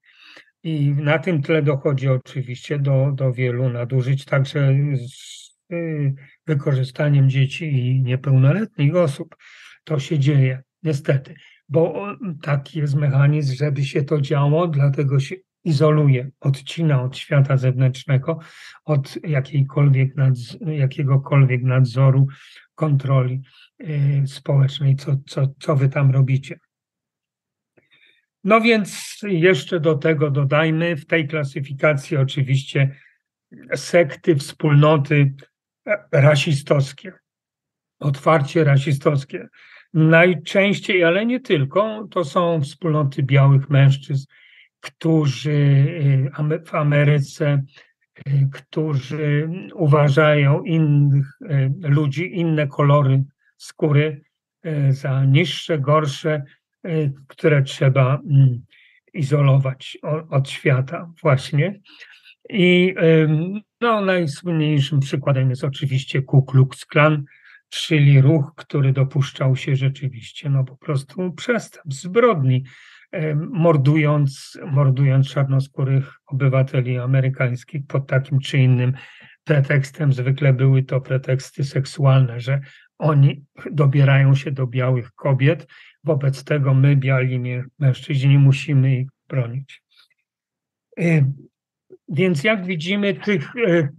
I 0.63 0.89
na 0.89 1.19
tym 1.19 1.41
tle 1.41 1.61
dochodzi 1.61 2.07
oczywiście 2.07 2.79
do, 2.79 3.11
do 3.11 3.33
wielu 3.33 3.69
nadużyć, 3.69 4.25
także 4.25 4.75
z 4.95 5.73
y, 5.73 6.13
wykorzystaniem 6.47 7.29
dzieci 7.29 7.65
i 7.65 8.01
niepełnoletnich 8.01 8.95
osób. 8.95 9.35
To 9.83 9.99
się 9.99 10.19
dzieje, 10.19 10.63
niestety, 10.83 11.35
bo 11.69 12.07
taki 12.41 12.79
jest 12.79 12.95
mechanizm, 12.95 13.55
żeby 13.55 13.85
się 13.85 14.03
to 14.03 14.21
działo, 14.21 14.67
dlatego 14.67 15.19
się 15.19 15.35
izoluje, 15.63 16.31
odcina 16.39 17.01
od 17.01 17.17
świata 17.17 17.57
zewnętrznego, 17.57 18.39
od 18.85 19.17
jakiejkolwiek 19.23 20.15
nadz- 20.15 20.69
jakiegokolwiek 20.71 21.63
nadzoru, 21.63 22.27
kontroli 22.75 23.41
y, 23.81 24.23
społecznej, 24.27 24.95
co, 24.95 25.15
co, 25.27 25.47
co 25.59 25.75
wy 25.75 25.89
tam 25.89 26.11
robicie. 26.11 26.59
No 28.43 28.61
więc 28.61 29.19
jeszcze 29.23 29.79
do 29.79 29.95
tego 29.95 30.31
dodajmy 30.31 30.95
w 30.95 31.05
tej 31.05 31.27
klasyfikacji 31.27 32.17
oczywiście 32.17 32.95
sekty, 33.75 34.35
wspólnoty 34.35 35.33
rasistowskie, 36.11 37.13
otwarcie 37.99 38.63
rasistowskie. 38.63 39.47
Najczęściej, 39.93 41.03
ale 41.03 41.25
nie 41.25 41.39
tylko, 41.39 42.07
to 42.11 42.25
są 42.25 42.61
wspólnoty 42.61 43.23
białych 43.23 43.69
mężczyzn, 43.69 44.25
którzy 44.79 45.51
y, 45.51 46.65
w 46.65 46.75
Ameryce, 46.75 47.63
y, 48.27 48.47
którzy 48.53 49.49
uważają 49.73 50.63
innych 50.63 51.37
ludzi, 51.81 52.35
inne 52.39 52.67
kolory 52.67 53.23
skóry 53.57 54.21
za 54.89 55.25
niższe, 55.25 55.79
gorsze, 55.79 56.43
które 57.27 57.63
trzeba 57.63 58.19
mm, 58.29 58.61
izolować 59.13 59.97
od 60.29 60.49
świata 60.49 61.11
właśnie. 61.21 61.79
I 62.49 62.95
no, 63.81 64.01
najsłynniejszym 64.01 64.99
przykładem 64.99 65.49
jest 65.49 65.63
oczywiście 65.63 66.21
Ku 66.21 66.43
Klux 66.43 66.85
Klan, 66.85 67.23
czyli 67.69 68.21
ruch, 68.21 68.53
który 68.55 68.93
dopuszczał 68.93 69.55
się 69.55 69.75
rzeczywiście 69.75 70.49
no 70.49 70.63
po 70.63 70.77
prostu 70.77 71.33
przestępstw, 71.33 72.01
zbrodni, 72.01 72.63
mordując, 73.35 74.57
mordując 74.71 75.29
czarnoskórych 75.29 76.13
obywateli 76.25 76.97
amerykańskich 76.97 77.81
pod 77.87 78.07
takim 78.07 78.39
czy 78.39 78.57
innym 78.57 78.93
pretekstem. 79.43 80.13
Zwykle 80.13 80.53
były 80.53 80.83
to 80.83 81.01
preteksty 81.01 81.63
seksualne, 81.63 82.39
że 82.39 82.59
oni 82.97 83.43
dobierają 83.71 84.35
się 84.35 84.51
do 84.51 84.67
białych 84.67 85.11
kobiet 85.11 85.67
Wobec 86.03 86.43
tego 86.43 86.73
my, 86.73 86.95
biali 86.95 87.39
mężczyźni, 87.79 88.37
musimy 88.37 88.99
ich 88.99 89.07
bronić. 89.29 89.81
E, 90.99 91.31
więc 92.09 92.43
jak 92.43 92.65
widzimy, 92.65 93.13
tych, 93.13 93.51
e, 93.67 93.89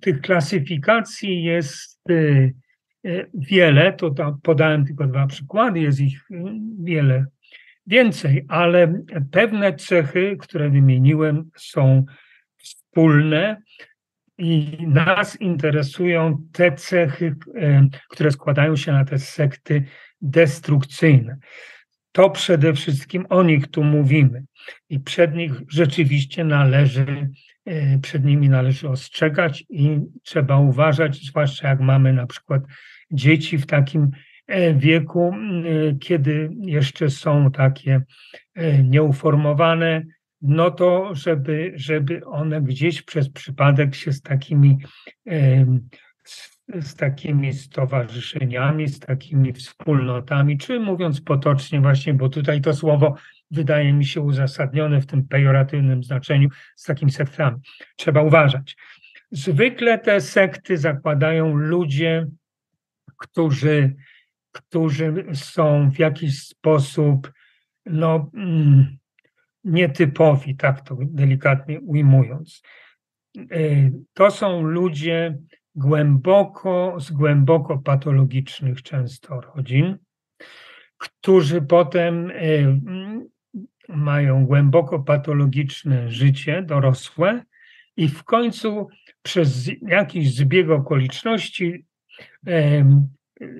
tych 0.00 0.20
klasyfikacji 0.20 1.42
jest 1.42 2.00
e, 2.10 2.50
wiele, 3.34 3.92
to 3.92 4.14
podałem 4.42 4.84
tylko 4.84 5.06
dwa 5.06 5.26
przykłady, 5.26 5.80
jest 5.80 6.00
ich 6.00 6.28
wiele 6.82 7.26
więcej, 7.86 8.44
ale 8.48 9.02
pewne 9.30 9.74
cechy, 9.74 10.36
które 10.40 10.70
wymieniłem, 10.70 11.50
są 11.56 12.04
wspólne 12.56 13.62
i 14.38 14.76
nas 14.86 15.40
interesują 15.40 16.46
te 16.52 16.72
cechy, 16.72 17.36
które 18.10 18.30
składają 18.30 18.76
się 18.76 18.92
na 18.92 19.04
te 19.04 19.18
sekty 19.18 19.84
destrukcyjne. 20.22 21.36
To 22.12 22.30
przede 22.30 22.74
wszystkim 22.74 23.26
o 23.28 23.42
nich 23.42 23.66
tu 23.66 23.84
mówimy 23.84 24.44
i 24.88 25.00
przed 25.00 25.34
nich 25.34 25.52
rzeczywiście 25.68 26.44
należy, 26.44 27.30
e, 27.64 27.98
przed 27.98 28.24
nimi 28.24 28.48
należy 28.48 28.88
ostrzegać 28.88 29.64
i 29.68 30.00
trzeba 30.22 30.56
uważać, 30.56 31.16
zwłaszcza 31.16 31.68
jak 31.68 31.80
mamy 31.80 32.12
na 32.12 32.26
przykład 32.26 32.62
dzieci 33.10 33.58
w 33.58 33.66
takim 33.66 34.10
e, 34.46 34.74
wieku, 34.74 35.34
e, 35.34 35.94
kiedy 35.98 36.50
jeszcze 36.60 37.10
są 37.10 37.50
takie 37.50 38.00
nieuformowane, 38.84 40.02
no 40.42 40.70
to 40.70 41.14
żeby, 41.14 41.72
żeby 41.74 42.24
one 42.24 42.62
gdzieś 42.62 43.02
przez 43.02 43.30
przypadek 43.30 43.94
się 43.94 44.12
z 44.12 44.22
takimi 44.22 44.78
z 46.68 46.94
takimi 46.94 47.52
stowarzyszeniami, 47.52 48.88
z 48.88 49.00
takimi 49.00 49.52
wspólnotami, 49.52 50.58
czy 50.58 50.80
mówiąc 50.80 51.20
potocznie 51.20 51.80
właśnie, 51.80 52.14
bo 52.14 52.28
tutaj 52.28 52.60
to 52.60 52.74
słowo 52.74 53.14
wydaje 53.50 53.92
mi 53.92 54.04
się 54.04 54.20
uzasadnione 54.20 55.00
w 55.00 55.06
tym 55.06 55.28
pejoratywnym 55.28 56.04
znaczeniu, 56.04 56.48
z 56.76 56.84
takimi 56.84 57.12
sektami. 57.12 57.56
Trzeba 57.96 58.22
uważać. 58.22 58.76
Zwykle 59.30 59.98
te 59.98 60.20
sekty 60.20 60.78
zakładają 60.78 61.54
ludzie, 61.54 62.26
którzy, 63.16 63.94
którzy 64.52 65.24
są 65.34 65.90
w 65.90 65.98
jakiś 65.98 66.42
sposób 66.42 67.32
no, 67.86 68.30
mm, 68.34 68.98
nietypowi, 69.64 70.56
tak 70.56 70.80
to 70.80 70.96
delikatnie 71.00 71.80
ujmując. 71.80 72.62
Y, 73.36 73.92
to 74.14 74.30
są 74.30 74.62
ludzie, 74.62 75.38
głęboko, 75.74 76.96
z 77.00 77.10
głęboko 77.10 77.78
patologicznych 77.78 78.82
często 78.82 79.40
rodzin, 79.40 79.98
którzy 80.98 81.62
potem 81.62 82.30
y, 82.30 82.80
mają 83.88 84.46
głęboko 84.46 84.98
patologiczne 84.98 86.10
życie 86.10 86.62
dorosłe 86.62 87.42
i 87.96 88.08
w 88.08 88.24
końcu 88.24 88.88
przez 89.22 89.70
jakiś 89.82 90.34
zbieg 90.34 90.70
okoliczności 90.70 91.84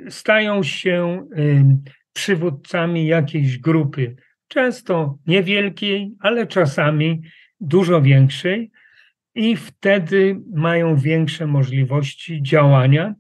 stają 0.09 0.63
się 0.63 1.27
przywódcami 2.13 3.07
jakiejś 3.07 3.59
grupy, 3.59 4.17
często 4.49 5.19
niewielkiej, 5.27 6.15
ale 6.21 6.47
czasami 6.47 7.23
dużo 7.61 8.03
większej, 8.03 8.71
i 9.35 9.57
wtedy 9.57 10.41
mają 10.55 10.97
większe 10.97 11.47
możliwości 11.47 12.43
działania, 12.43 13.15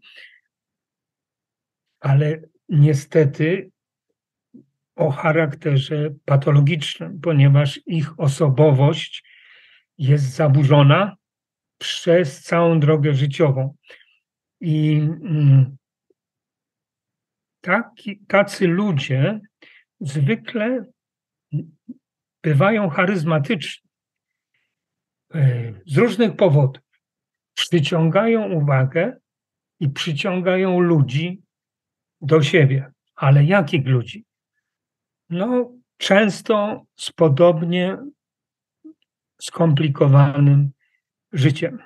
ale 2.00 2.40
niestety 2.68 3.70
o 4.96 5.10
charakterze 5.10 6.10
patologicznym, 6.24 7.20
ponieważ 7.20 7.80
ich 7.86 8.20
osobowość 8.20 9.24
jest 9.98 10.24
zaburzona 10.24 11.16
przez 11.78 12.42
całą 12.42 12.80
drogę 12.80 13.14
życiową. 13.14 13.76
I 14.60 14.92
mm, 15.22 15.76
taki, 17.60 18.20
tacy 18.28 18.66
ludzie 18.66 19.40
zwykle 20.00 20.84
bywają 22.42 22.88
charyzmatyczni 22.88 23.91
z 25.86 25.96
różnych 25.96 26.36
powodów. 26.36 26.82
Przyciągają 27.54 28.52
uwagę 28.52 29.16
i 29.80 29.88
przyciągają 29.88 30.80
ludzi 30.80 31.42
do 32.20 32.42
siebie. 32.42 32.92
Ale 33.14 33.44
jakich 33.44 33.86
ludzi? 33.86 34.24
No, 35.30 35.72
często 35.96 36.84
z 36.96 37.12
podobnie 37.12 37.98
skomplikowanym 39.40 40.70
życiem, 41.32 41.78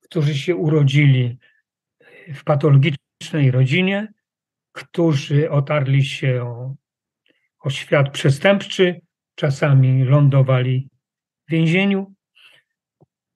którzy 0.00 0.34
się 0.34 0.56
urodzili 0.56 1.38
w 2.34 2.44
patologicznej 2.44 3.50
rodzinie, 3.50 4.12
którzy 4.72 5.50
otarli 5.50 6.04
się 6.04 6.42
o, 6.42 6.74
o 7.60 7.70
świat 7.70 8.10
przestępczy, 8.10 9.00
czasami 9.34 10.04
lądowali 10.04 10.88
więzieniu 11.48 12.14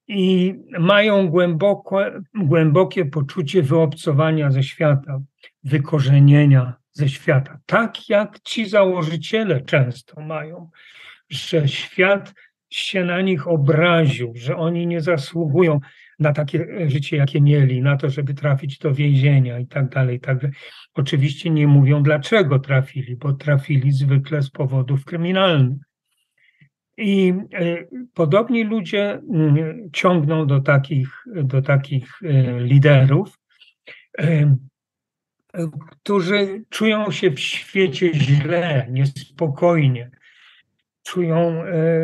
i 0.07 0.55
mają 0.79 1.31
głębokie 2.35 3.05
poczucie 3.05 3.63
wyobcowania 3.63 4.51
ze 4.51 4.63
świata, 4.63 5.19
wykorzenienia 5.63 6.73
ze 6.91 7.09
świata. 7.09 7.59
Tak 7.65 8.09
jak 8.09 8.39
ci 8.39 8.69
założyciele 8.69 9.61
często 9.61 10.21
mają, 10.21 10.69
że 11.29 11.67
świat 11.67 12.33
się 12.69 13.05
na 13.05 13.21
nich 13.21 13.47
obraził, 13.47 14.33
że 14.35 14.57
oni 14.57 14.87
nie 14.87 15.01
zasługują 15.01 15.79
na 16.19 16.33
takie 16.33 16.89
życie, 16.89 17.17
jakie 17.17 17.41
mieli, 17.41 17.81
na 17.81 17.97
to, 17.97 18.09
żeby 18.09 18.33
trafić 18.33 18.77
do 18.77 18.93
więzienia 18.93 19.59
i 19.59 19.67
tak 19.67 19.89
dalej. 19.89 20.19
Także 20.19 20.49
oczywiście 20.93 21.49
nie 21.49 21.67
mówią, 21.67 22.03
dlaczego 22.03 22.59
trafili, 22.59 23.15
bo 23.15 23.33
trafili 23.33 23.91
zwykle 23.91 24.41
z 24.41 24.49
powodów 24.49 25.05
kryminalnych. 25.05 25.88
I 26.99 27.33
e, 27.53 27.85
podobni 28.13 28.63
ludzie 28.63 29.11
mm, 29.11 29.89
ciągną 29.93 30.47
do 30.47 30.59
takich, 30.59 31.09
do 31.43 31.61
takich 31.61 32.09
e, 32.23 32.59
liderów, 32.59 33.39
e, 34.19 34.55
którzy 35.91 36.63
czują 36.69 37.11
się 37.11 37.31
w 37.31 37.39
świecie 37.39 38.13
źle, 38.13 38.87
niespokojnie, 38.91 40.11
czują, 41.03 41.63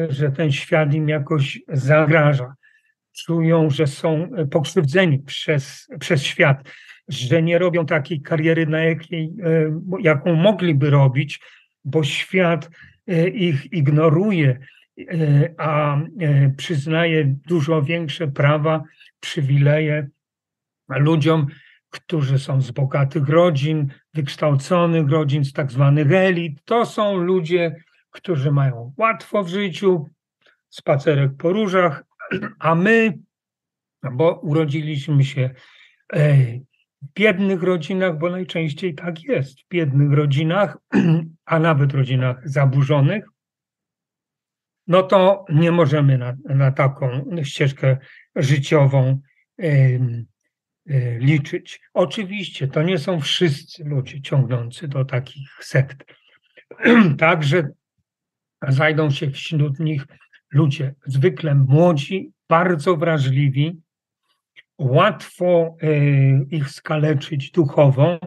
że 0.09 0.31
ten 0.31 0.51
świat 0.51 0.93
im 0.93 1.09
jakoś 1.09 1.61
zagraża, 1.67 2.55
czują, 3.13 3.69
że 3.69 3.87
są 3.87 4.29
pokrzywdzeni 4.51 5.19
przez, 5.19 5.87
przez 5.99 6.23
świat, 6.23 6.69
że 7.07 7.43
nie 7.43 7.57
robią 7.59 7.85
takiej 7.85 8.21
kariery, 8.21 8.65
na 8.67 8.83
jakiej, 8.83 9.33
jaką 9.99 10.35
mogliby 10.35 10.89
robić, 10.89 11.39
bo 11.83 12.03
świat 12.03 12.69
ich 13.33 13.73
ignoruje, 13.73 14.59
a 15.57 15.97
e, 15.97 16.49
przyznaje 16.49 17.35
dużo 17.47 17.81
większe 17.81 18.27
prawa, 18.27 18.83
przywileje 19.19 20.09
ludziom, 20.89 21.47
którzy 21.89 22.39
są 22.39 22.61
z 22.61 22.71
bogatych 22.71 23.29
rodzin, 23.29 23.87
wykształconych 24.13 25.09
rodzin, 25.09 25.45
z 25.45 25.53
tak 25.53 25.71
zwanych 25.71 26.11
elit. 26.11 26.63
To 26.65 26.85
są 26.85 27.17
ludzie, 27.17 27.75
którzy 28.11 28.51
mają 28.51 28.93
łatwo 28.97 29.43
w 29.43 29.47
życiu, 29.47 30.09
spacerek 30.69 31.31
po 31.37 31.53
różach, 31.53 32.03
a 32.59 32.75
my, 32.75 33.19
bo 34.11 34.39
urodziliśmy 34.39 35.23
się 35.23 35.49
e, 36.13 36.35
w 37.01 37.13
biednych 37.15 37.63
rodzinach, 37.63 38.17
bo 38.17 38.29
najczęściej 38.29 38.95
tak 38.95 39.23
jest, 39.23 39.61
w 39.61 39.67
biednych 39.69 40.13
rodzinach, 40.13 40.77
a 41.45 41.59
nawet 41.59 41.93
rodzinach 41.93 42.49
zaburzonych, 42.49 43.25
no 44.88 45.03
to 45.03 45.45
nie 45.49 45.71
możemy 45.71 46.17
na, 46.17 46.33
na 46.45 46.71
taką 46.71 47.25
ścieżkę 47.43 47.97
życiową 48.36 49.19
y, 49.63 49.65
y, 50.89 51.17
liczyć. 51.21 51.81
Oczywiście 51.93 52.67
to 52.67 52.83
nie 52.83 52.97
są 52.97 53.21
wszyscy 53.21 53.83
ludzie 53.83 54.21
ciągnący 54.21 54.88
do 54.88 55.05
takich 55.05 55.49
sekt. 55.61 56.05
Także 57.17 57.69
znajdą 58.67 59.11
się 59.11 59.31
wśród 59.31 59.79
nich 59.79 60.05
ludzie 60.51 60.95
zwykle 61.05 61.55
młodzi, 61.55 62.31
bardzo 62.49 62.97
wrażliwi, 62.97 63.81
łatwo 64.77 65.77
y, 65.83 66.45
ich 66.51 66.69
skaleczyć 66.69 67.51
duchowo 67.51 68.19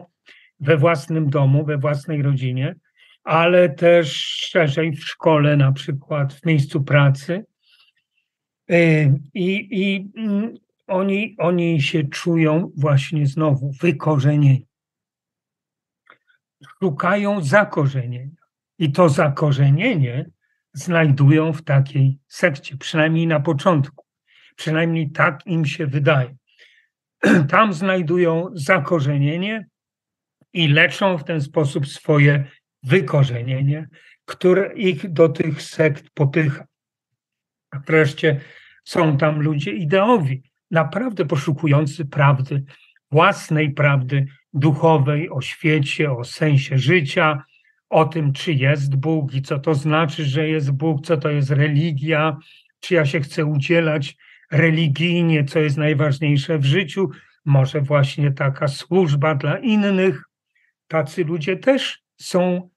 we 0.59 0.77
własnym 0.77 1.29
domu, 1.29 1.65
we 1.65 1.77
własnej 1.77 2.21
rodzinie 2.21 2.75
ale 3.29 3.69
też 3.69 4.13
szerzej 4.25 4.91
w 4.91 5.03
szkole, 5.03 5.57
na 5.57 5.71
przykład 5.71 6.33
w 6.33 6.45
miejscu 6.45 6.83
pracy. 6.83 7.45
Y, 8.71 9.13
I, 9.33 9.67
i 9.71 10.11
mm, 10.17 10.53
oni, 10.87 11.35
oni 11.37 11.81
się 11.81 12.03
czują 12.03 12.71
właśnie 12.77 13.27
znowu 13.27 13.71
wykorzenieni. 13.81 14.67
Szukają 16.83 17.41
zakorzenienia. 17.41 18.35
I 18.79 18.91
to 18.91 19.09
zakorzenienie 19.09 20.29
znajdują 20.73 21.53
w 21.53 21.61
takiej 21.61 22.19
sekcie, 22.27 22.77
przynajmniej 22.77 23.27
na 23.27 23.39
początku. 23.39 24.05
Przynajmniej 24.55 25.11
tak 25.11 25.47
im 25.47 25.65
się 25.65 25.87
wydaje. 25.87 26.35
Tam 27.49 27.73
znajdują 27.73 28.49
zakorzenienie 28.53 29.67
i 30.53 30.67
leczą 30.67 31.17
w 31.17 31.23
ten 31.23 31.41
sposób 31.41 31.87
swoje 31.87 32.45
wykorzenienie, 32.83 33.87
które 34.25 34.73
ich 34.73 35.11
do 35.11 35.29
tych 35.29 35.61
sekt 35.61 36.09
popycha. 36.13 36.65
Wreszcie 37.87 38.41
są 38.83 39.17
tam 39.17 39.41
ludzie 39.41 39.71
ideowi, 39.71 40.43
naprawdę 40.71 41.25
poszukujący 41.25 42.05
prawdy, 42.05 42.63
własnej 43.11 43.73
prawdy 43.73 44.25
duchowej 44.53 45.29
o 45.29 45.41
świecie, 45.41 46.11
o 46.11 46.23
sensie 46.23 46.77
życia, 46.77 47.43
o 47.89 48.05
tym, 48.05 48.33
czy 48.33 48.53
jest 48.53 48.95
Bóg 48.95 49.33
i 49.33 49.41
co 49.41 49.59
to 49.59 49.75
znaczy, 49.75 50.25
że 50.25 50.47
jest 50.47 50.71
Bóg, 50.71 51.05
co 51.05 51.17
to 51.17 51.29
jest 51.29 51.49
religia, 51.49 52.37
czy 52.79 52.93
ja 52.93 53.05
się 53.05 53.19
chcę 53.19 53.45
udzielać 53.45 54.15
religijnie, 54.51 55.43
co 55.43 55.59
jest 55.59 55.77
najważniejsze 55.77 56.59
w 56.59 56.65
życiu, 56.65 57.09
może 57.45 57.81
właśnie 57.81 58.31
taka 58.31 58.67
służba 58.67 59.35
dla 59.35 59.57
innych. 59.57 60.23
Tacy 60.87 61.23
ludzie 61.23 61.57
też 61.57 62.01
są 62.21 62.69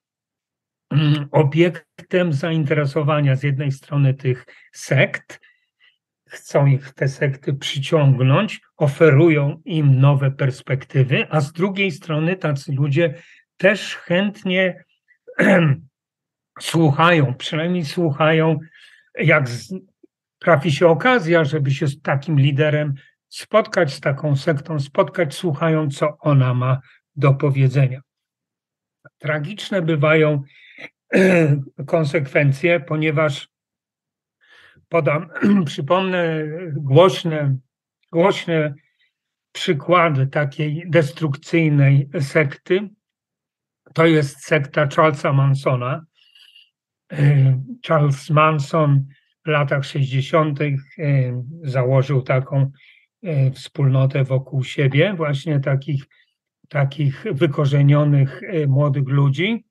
mm, 0.91 1.29
obiektem 1.31 2.33
zainteresowania 2.33 3.37
z 3.37 3.43
jednej 3.43 3.73
strony 3.73 4.15
tych 4.15 4.47
sekt, 4.73 5.41
chcą 6.29 6.67
ich 6.67 6.93
te 6.93 7.09
sekty 7.09 7.55
przyciągnąć, 7.55 8.61
oferują 8.77 9.63
im 9.65 10.01
nowe 10.01 10.31
perspektywy, 10.31 11.27
a 11.31 11.41
z 11.41 11.53
drugiej 11.53 11.91
strony 11.91 12.37
tacy 12.37 12.73
ludzie 12.73 13.15
też 13.57 13.97
chętnie 13.97 14.85
słuchają, 16.61 17.35
przynajmniej 17.35 17.85
słuchają, 17.85 18.59
jak 19.19 19.47
trafi 20.39 20.73
się 20.73 20.89
okazja, 20.89 21.45
żeby 21.45 21.71
się 21.71 21.87
z 21.87 22.03
takim 22.03 22.41
liderem 22.41 22.95
spotkać, 23.29 23.95
z 23.95 24.01
taką 24.01 24.37
sektą 24.37 24.81
spotkać, 24.81 25.35
słuchają, 25.35 25.91
co 25.91 26.17
ona 26.19 26.55
ma 26.55 26.81
do 27.17 27.35
powiedzenia 27.35 28.01
tragiczne 29.23 29.83
bywają 29.83 30.43
konsekwencje, 31.87 32.81
ponieważ 32.81 33.49
podam, 34.89 35.29
przypomnę 35.67 36.45
głośne, 36.73 37.57
głośne 38.13 38.75
przykłady 39.53 40.27
takiej 40.27 40.85
destrukcyjnej 40.87 42.09
sekty, 42.21 42.89
To 43.95 44.07
jest 44.07 44.45
sekta 44.45 44.89
Charlesa 44.97 45.33
Mansona. 45.33 46.05
Charles 47.87 48.31
Manson 48.31 49.07
w 49.45 49.49
latach 49.49 49.85
60. 49.85 50.59
założył 51.63 52.23
taką 52.23 52.71
wspólnotę 53.55 54.25
wokół 54.25 54.65
siebie, 54.65 55.15
właśnie 55.17 55.61
takich, 55.61 56.05
takich 56.73 57.25
wykorzenionych 57.33 58.41
młodych 58.69 59.09
ludzi. 59.09 59.65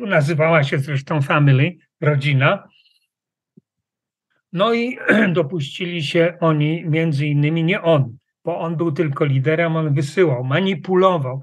Nazywała 0.00 0.64
się 0.64 0.78
zresztą 0.78 1.22
Family, 1.22 1.76
rodzina. 2.00 2.68
No 4.52 4.74
i 4.74 4.98
dopuścili 5.38 6.02
się 6.02 6.36
oni, 6.40 6.84
między 6.84 7.26
innymi 7.26 7.64
nie 7.64 7.82
on, 7.82 8.16
bo 8.44 8.58
on 8.58 8.76
był 8.76 8.92
tylko 8.92 9.24
liderem, 9.24 9.76
on 9.76 9.94
wysyłał, 9.94 10.44
manipulował. 10.44 11.40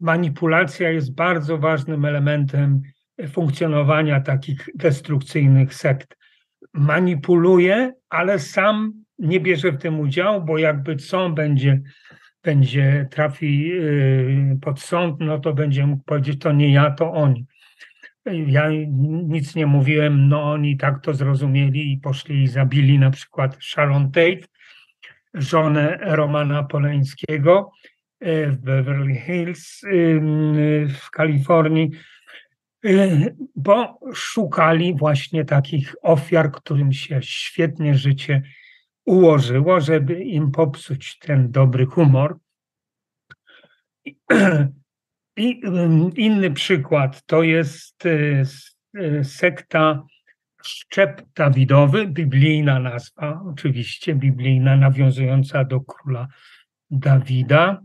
Manipulacja 0.00 0.90
jest 0.90 1.14
bardzo 1.14 1.58
ważnym 1.58 2.04
elementem 2.04 2.82
funkcjonowania 3.28 4.20
takich 4.20 4.68
destrukcyjnych 4.74 5.74
sekt. 5.74 6.16
Manipuluje, 6.72 7.92
ale 8.08 8.38
sam 8.38 8.92
nie 9.18 9.40
bierze 9.40 9.72
w 9.72 9.78
tym 9.78 10.00
udziału, 10.00 10.44
bo 10.44 10.58
jakby 10.58 10.96
co 10.96 11.30
będzie, 11.30 11.82
będzie 12.44 13.08
trafi 13.10 13.72
y, 13.72 14.58
pod 14.62 14.80
sąd, 14.80 15.20
no 15.20 15.38
to 15.38 15.52
będzie 15.52 15.86
mógł 15.86 16.04
powiedzieć, 16.04 16.40
to 16.40 16.52
nie 16.52 16.72
ja, 16.72 16.90
to 16.90 17.12
oni. 17.12 17.46
Ja 18.46 18.70
nic 19.28 19.54
nie 19.54 19.66
mówiłem, 19.66 20.28
no 20.28 20.52
oni 20.52 20.76
tak 20.76 21.02
to 21.02 21.14
zrozumieli 21.14 21.92
i 21.92 21.98
poszli 21.98 22.42
i 22.42 22.48
zabili 22.48 22.98
na 22.98 23.10
przykład 23.10 23.56
Sharon 23.62 24.10
Tate, 24.10 24.46
żonę 25.34 25.98
Romana 26.00 26.62
Poleńskiego 26.62 27.70
e, 28.20 28.46
w 28.46 28.58
Beverly 28.58 29.14
Hills 29.14 29.80
w 30.88 31.10
Kalifornii, 31.10 31.90
bo 33.56 34.00
szukali 34.14 34.94
właśnie 34.94 35.44
takich 35.44 35.94
ofiar, 36.02 36.52
którym 36.52 36.92
się 36.92 37.18
świetnie 37.22 37.94
życie 37.94 38.42
ułożyło, 39.04 39.80
żeby 39.80 40.24
im 40.24 40.50
popsuć 40.50 41.18
ten 41.18 41.50
dobry 41.50 41.86
humor. 41.86 42.38
I 45.36 45.60
inny 46.16 46.50
przykład 46.50 47.26
to 47.26 47.42
jest 47.42 48.06
y, 48.06 48.42
y, 48.96 49.24
sekta 49.24 50.02
Szczep 50.62 51.22
Dawidowy, 51.34 52.06
biblijna 52.06 52.78
nazwa, 52.78 53.42
oczywiście 53.46 54.14
biblijna, 54.14 54.76
nawiązująca 54.76 55.64
do 55.64 55.80
króla 55.80 56.28
Dawida, 56.90 57.82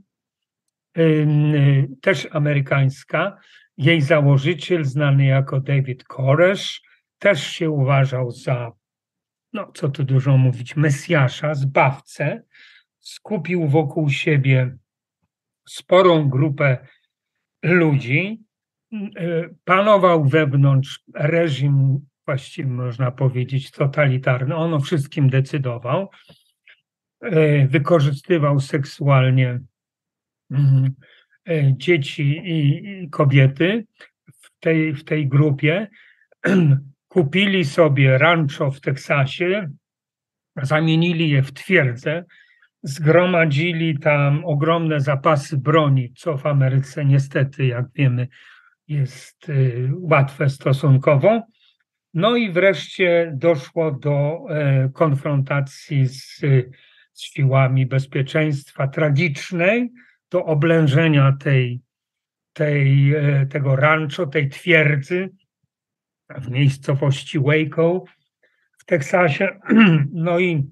y, 0.97 1.87
też 2.01 2.27
amerykańska. 2.31 3.37
Jej 3.77 4.01
założyciel, 4.01 4.85
znany 4.85 5.25
jako 5.25 5.59
David 5.59 6.03
Koresh, 6.03 6.81
też 7.19 7.47
się 7.47 7.69
uważał 7.69 8.31
za, 8.31 8.71
no 9.53 9.71
co 9.73 9.89
tu 9.89 10.03
dużo 10.03 10.37
mówić, 10.37 10.75
Mesjasza, 10.75 11.55
zbawcę. 11.55 12.43
Skupił 12.99 13.67
wokół 13.67 14.09
siebie 14.09 14.77
sporą 15.69 16.29
grupę 16.29 16.87
ludzi. 17.63 18.43
E, 18.93 19.49
panował 19.63 20.25
wewnątrz 20.25 21.03
reżim, 21.13 21.99
właściwie 22.25 22.69
można 22.69 23.11
powiedzieć, 23.11 23.71
totalitarny. 23.71 24.55
On 24.55 24.73
o 24.73 24.79
wszystkim 24.79 25.29
decydował. 25.29 26.09
E, 27.21 27.67
wykorzystywał 27.67 28.59
seksualnie 28.59 29.59
mm, 30.51 30.93
e, 31.49 31.77
dzieci 31.77 32.41
i 32.45 33.09
kobiety 33.09 33.87
w 34.33 34.59
tej, 34.59 34.93
w 34.93 35.03
tej 35.03 35.27
grupie. 35.27 35.87
Kupili 37.09 37.65
sobie 37.65 38.17
rancho 38.17 38.71
w 38.71 38.81
Teksasie, 38.81 39.69
zamienili 40.61 41.29
je 41.29 41.43
w 41.43 41.51
twierdzę, 41.51 42.25
zgromadzili 42.83 43.99
tam 43.99 44.45
ogromne 44.45 44.99
zapasy 44.99 45.57
broni, 45.57 46.13
co 46.13 46.37
w 46.37 46.45
Ameryce 46.45 47.05
niestety, 47.05 47.65
jak 47.65 47.85
wiemy, 47.95 48.27
jest 48.87 49.49
y, 49.49 49.89
łatwe 49.95 50.49
stosunkowo. 50.49 51.43
No 52.13 52.35
i 52.35 52.51
wreszcie 52.51 53.31
doszło 53.35 53.91
do 53.91 54.39
e, 54.49 54.89
konfrontacji 54.93 56.07
z, 56.07 56.39
z 57.13 57.21
siłami 57.21 57.85
bezpieczeństwa 57.85 58.87
tragicznej, 58.87 59.89
do 60.31 60.45
oblężenia 60.45 61.37
tej, 61.39 61.81
tej, 62.53 63.15
e, 63.15 63.45
tego 63.45 63.75
rancho, 63.75 64.25
tej 64.25 64.49
twierdzy 64.49 65.29
w 66.37 66.49
miejscowości 66.49 67.39
Waco 67.39 68.03
w 68.77 68.85
Teksasie. 68.85 69.59
No 70.13 70.39
i 70.39 70.69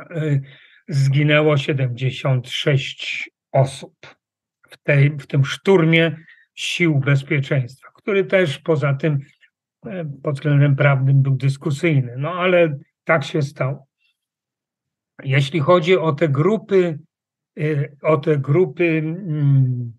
e, 0.00 0.40
zginęło 0.88 1.56
76 1.56 3.30
osób 3.52 4.16
w, 4.70 4.76
tej, 4.82 5.10
w 5.10 5.26
tym 5.26 5.44
szturmie 5.44 6.16
sił 6.54 6.98
bezpieczeństwa, 6.98 7.88
który 7.94 8.24
też 8.24 8.58
poza 8.58 8.94
tym 8.94 9.18
e, 9.86 10.04
pod 10.22 10.34
względem 10.34 10.76
prawnym 10.76 11.22
był 11.22 11.36
dyskusyjny. 11.36 12.14
No 12.18 12.32
ale 12.32 12.78
tak 13.04 13.24
się 13.24 13.42
stało. 13.42 13.86
Jeśli 15.24 15.60
chodzi 15.60 15.96
o 15.96 16.12
te 16.12 16.28
grupy, 16.28 16.98
e, 17.60 17.88
o 18.02 18.16
te 18.16 18.38
grupy 18.38 18.84
mm, 18.98 19.92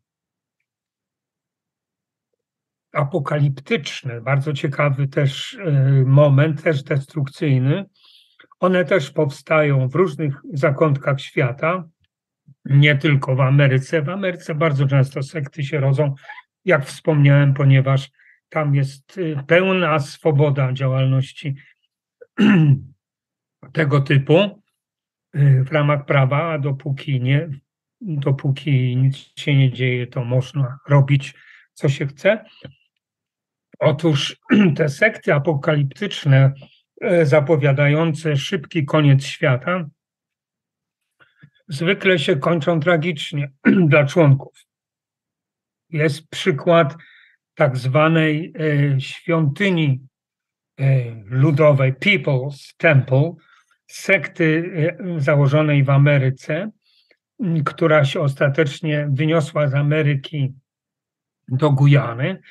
apokaliptyczne, 2.93 4.21
bardzo 4.21 4.53
ciekawy 4.53 5.07
też 5.07 5.57
e, 5.65 5.81
moment, 6.05 6.63
też 6.63 6.83
destrukcyjny, 6.83 7.85
one 8.59 8.85
też 8.85 9.11
powstają 9.11 9.87
w 9.87 9.95
różnych 9.95 10.41
zakątkach 10.53 11.21
świata, 11.21 11.83
nie 12.65 12.95
tylko 12.95 13.35
w 13.35 13.41
Ameryce. 13.41 14.01
W 14.01 14.09
Ameryce 14.09 14.55
bardzo 14.55 14.87
często 14.87 15.23
sekty 15.23 15.63
się 15.63 15.79
rodzą, 15.79 16.15
jak 16.65 16.85
wspomniałem, 16.85 17.53
ponieważ 17.53 18.09
tam 18.49 18.75
jest 18.75 19.17
y, 19.17 19.37
pełna 19.47 19.99
swoboda 19.99 20.73
działalności 20.73 21.55
tego 23.73 24.01
typu 24.01 24.63
y, 25.35 25.63
w 25.63 25.71
ramach 25.71 26.05
prawa, 26.05 26.53
a 26.53 26.59
dopóki 26.59 27.21
nie, 27.21 27.49
dopóki 28.01 28.97
nic 28.97 29.31
się 29.39 29.55
nie 29.55 29.71
dzieje, 29.71 30.07
to 30.07 30.23
można 30.23 30.77
robić, 30.87 31.33
co 31.77 31.89
się 31.89 32.07
chce. 32.07 32.45
Otóż 33.79 34.37
te 34.77 34.89
sekty 34.89 35.33
apokaliptyczne, 35.33 36.53
E, 37.01 37.25
zapowiadające 37.25 38.37
szybki 38.37 38.85
koniec 38.85 39.23
świata, 39.23 39.85
zwykle 41.67 42.19
się 42.19 42.35
kończą 42.35 42.79
tragicznie 42.79 43.51
dla 43.89 44.05
członków. 44.05 44.53
Jest 45.89 46.27
przykład 46.29 46.95
tak 47.55 47.77
zwanej 47.77 48.53
e, 48.59 49.01
świątyni 49.01 49.99
e, 50.79 50.85
ludowej, 51.25 51.93
People's 51.93 52.75
Temple, 52.77 53.33
sekty 53.87 54.71
założonej 55.17 55.83
w 55.83 55.89
Ameryce, 55.89 56.71
która 57.65 58.05
się 58.05 58.21
ostatecznie 58.21 59.09
wyniosła 59.11 59.67
z 59.67 59.73
Ameryki 59.73 60.53
do 61.47 61.71
Gujany 61.71 62.41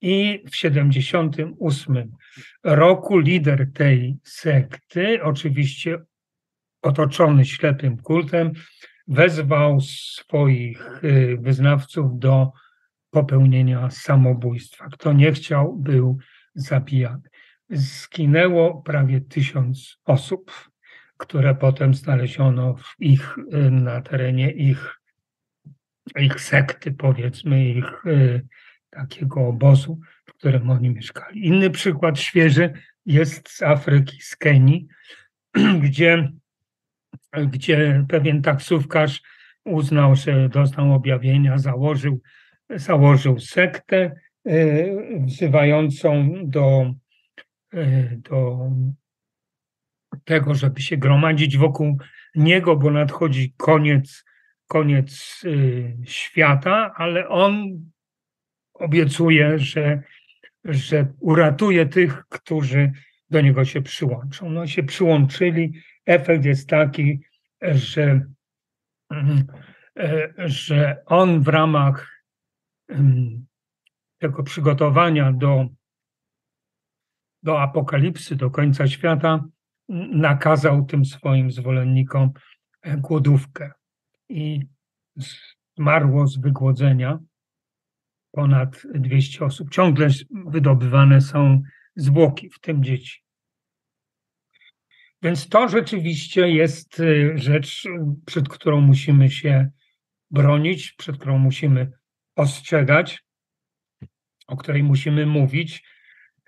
i 0.00 0.44
w 0.50 0.56
78 0.56 2.12
roku 2.64 3.18
lider 3.18 3.72
tej 3.72 4.16
sekty, 4.22 5.22
oczywiście 5.22 5.98
otoczony 6.82 7.44
ślepym 7.44 7.96
kultem, 7.96 8.52
wezwał 9.08 9.80
swoich 9.80 11.04
y, 11.04 11.38
wyznawców 11.40 12.18
do 12.18 12.52
popełnienia 13.10 13.90
samobójstwa. 13.90 14.88
Kto 14.92 15.12
nie 15.12 15.32
chciał, 15.32 15.76
był 15.76 16.18
zabijany. 16.54 17.28
Zginęło 17.70 18.82
prawie 18.82 19.20
tysiąc 19.20 19.98
osób, 20.04 20.70
które 21.16 21.54
potem 21.54 21.94
znaleziono 21.94 22.74
ich, 22.98 23.38
y, 23.38 23.70
na 23.70 24.00
terenie 24.00 24.50
ich, 24.50 25.00
ich 26.20 26.40
sekty, 26.40 26.92
powiedzmy, 26.92 27.68
ich 27.68 28.06
y, 28.06 28.46
takiego 28.90 29.48
obozu, 29.48 30.00
w 30.26 30.32
którym 30.32 30.70
oni 30.70 30.90
mieszkali. 30.90 31.46
Inny 31.46 31.70
przykład 31.70 32.18
świeży 32.18 32.72
jest 33.06 33.48
z 33.48 33.62
Afryki, 33.62 34.22
z 34.22 34.36
Kenii, 34.36 34.86
gdzie, 35.82 36.32
gdzie 37.46 38.04
pewien 38.08 38.42
taksówkarz 38.42 39.22
uznał, 39.64 40.16
że 40.16 40.48
doznał 40.48 40.92
objawienia, 40.92 41.58
założył, 41.58 42.20
założył 42.70 43.38
sektę 43.38 44.16
e, 44.46 44.54
wzywającą 45.26 46.32
do, 46.44 46.94
e, 47.74 48.16
do 48.16 48.70
tego, 50.24 50.54
żeby 50.54 50.80
się 50.80 50.96
gromadzić 50.96 51.56
wokół 51.56 51.98
niego, 52.34 52.76
bo 52.76 52.90
nadchodzi 52.90 53.54
koniec, 53.56 54.24
koniec 54.66 55.42
e, 55.44 56.06
świata, 56.06 56.94
ale 56.96 57.28
on 57.28 57.80
obiecuje, 58.74 59.58
że, 59.58 60.02
że 60.64 61.12
uratuje 61.20 61.86
tych, 61.86 62.24
którzy 62.28 62.92
do 63.30 63.40
niego 63.40 63.64
się 63.64 63.82
przyłączą. 63.82 64.50
No 64.50 64.66
się 64.66 64.82
przyłączyli. 64.82 65.72
Efekt 66.06 66.44
jest 66.44 66.68
taki, 66.68 67.20
że, 67.62 68.26
że 70.38 71.02
on 71.06 71.42
w 71.42 71.48
ramach 71.48 72.24
tego 74.18 74.42
przygotowania 74.42 75.32
do, 75.32 75.66
do 77.42 77.62
apokalipsy, 77.62 78.36
do 78.36 78.50
końca 78.50 78.88
świata, 78.88 79.44
nakazał 80.12 80.84
tym 80.84 81.04
swoim 81.04 81.50
zwolennikom 81.50 82.30
głodówkę. 82.96 83.72
I 84.28 84.60
zmarło 85.76 86.26
z 86.26 86.38
wygłodzenia 86.38 87.18
ponad 88.32 88.82
200 88.94 89.44
osób. 89.44 89.70
Ciągle 89.70 90.08
wydobywane 90.30 91.20
są 91.20 91.62
zwłoki, 91.96 92.50
w 92.50 92.60
tym 92.60 92.84
dzieci. 92.84 93.26
Więc 95.22 95.48
to 95.48 95.68
rzeczywiście 95.68 96.48
jest 96.48 97.00
y, 97.00 97.32
rzecz, 97.34 97.88
przed 98.26 98.48
którą 98.48 98.80
musimy 98.80 99.30
się 99.30 99.70
bronić, 100.30 100.92
przed 100.92 101.16
którą 101.16 101.38
musimy 101.38 101.92
ostrzegać, 102.36 103.24
o 104.46 104.56
której 104.56 104.82
musimy 104.82 105.26
mówić, 105.26 105.82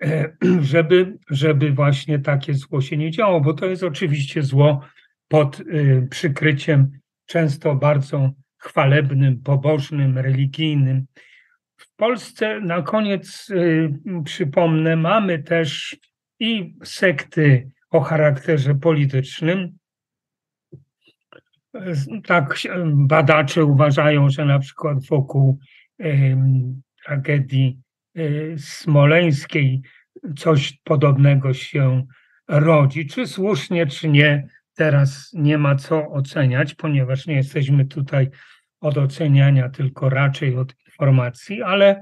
e, 0.01 0.37
żeby, 0.61 1.17
żeby 1.29 1.71
właśnie 1.71 2.19
takie 2.19 2.53
zło 2.53 2.81
się 2.81 2.97
nie 2.97 3.11
działo, 3.11 3.41
bo 3.41 3.53
to 3.53 3.65
jest 3.65 3.83
oczywiście 3.83 4.43
zło 4.43 4.81
pod 5.27 5.59
y, 5.59 6.07
przykryciem 6.11 6.99
często 7.29 7.75
bardzo 7.75 8.31
chwalebnym, 8.57 9.41
pobożnym, 9.41 10.17
religijnym. 10.17 11.05
W 11.77 11.95
Polsce 11.95 12.59
na 12.59 12.81
koniec 12.81 13.49
y, 13.49 13.89
przypomnę, 14.25 14.95
mamy 14.95 15.43
też 15.43 15.97
i 16.39 16.75
sekty 16.83 17.71
o 17.89 17.99
charakterze 17.99 18.75
politycznym. 18.75 19.77
Tak 22.25 22.59
badacze 22.85 23.65
uważają, 23.65 24.29
że 24.29 24.45
na 24.45 24.59
przykład 24.59 25.05
wokół 25.05 25.59
tragedii 27.05 27.79
y, 28.17 28.55
smoleńskiej 28.57 29.81
coś 30.37 30.79
podobnego 30.83 31.53
się 31.53 32.07
rodzi. 32.47 33.07
Czy 33.07 33.27
słusznie, 33.27 33.87
czy 33.87 34.09
nie, 34.09 34.47
teraz 34.79 35.31
nie 35.33 35.57
ma 35.57 35.75
co 35.75 36.07
oceniać, 36.11 36.75
ponieważ 36.75 37.27
nie 37.27 37.35
jesteśmy 37.35 37.85
tutaj 37.85 38.29
od 38.81 38.97
oceniania, 38.97 39.69
tylko 39.69 40.09
raczej 40.09 40.55
od 40.55 40.75
informacji, 40.85 41.61
ale 41.61 42.01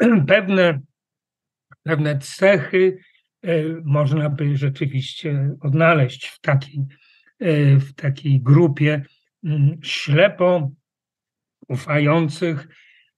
pewne, 0.28 0.80
pewne 1.82 2.18
cechy 2.18 2.98
e, 3.42 3.48
można 3.84 4.30
by 4.30 4.56
rzeczywiście 4.56 5.56
odnaleźć 5.60 6.26
w 6.26 6.40
takiej, 6.40 6.80
e, 7.38 7.76
w 7.76 7.94
takiej 7.94 8.40
grupie 8.40 9.04
mm, 9.44 9.78
ślepo 9.82 10.70
ufających 11.68 12.68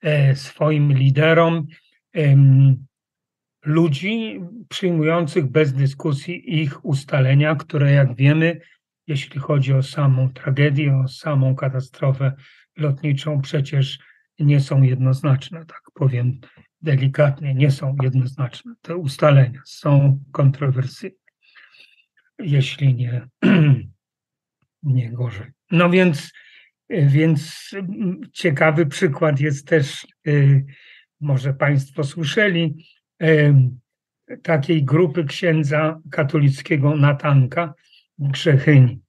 e, 0.00 0.36
swoim 0.36 0.92
liderom 0.92 1.66
ludzi 3.64 4.40
przyjmujących 4.68 5.46
bez 5.46 5.72
dyskusji 5.72 6.62
ich 6.62 6.84
ustalenia, 6.84 7.54
które 7.54 7.92
jak 7.92 8.14
wiemy 8.14 8.60
jeśli 9.06 9.40
chodzi 9.40 9.72
o 9.72 9.82
samą 9.82 10.32
tragedię, 10.32 10.96
o 10.96 11.08
samą 11.08 11.56
katastrofę 11.56 12.32
lotniczą, 12.76 13.40
przecież 13.40 13.98
nie 14.38 14.60
są 14.60 14.82
jednoznaczne, 14.82 15.66
tak 15.66 15.82
powiem 15.94 16.40
delikatnie, 16.82 17.54
nie 17.54 17.70
są 17.70 17.96
jednoznaczne. 18.02 18.74
Te 18.82 18.96
ustalenia 18.96 19.60
są 19.64 20.20
kontrowersyjne, 20.32 21.16
jeśli 22.38 22.94
nie, 22.94 23.28
nie 24.82 25.12
gorzej. 25.12 25.46
No 25.70 25.90
więc, 25.90 26.32
więc 26.90 27.70
ciekawy 28.32 28.86
przykład 28.86 29.40
jest 29.40 29.68
też, 29.68 30.06
y, 30.26 30.66
może 31.20 31.54
Państwo 31.54 32.04
słyszeli, 32.04 32.86
y, 33.22 33.54
takiej 34.42 34.84
grupy 34.84 35.24
księdza 35.24 36.00
katolickiego 36.10 36.96
Natanka, 36.96 37.74
Grzechyni. 38.18 39.00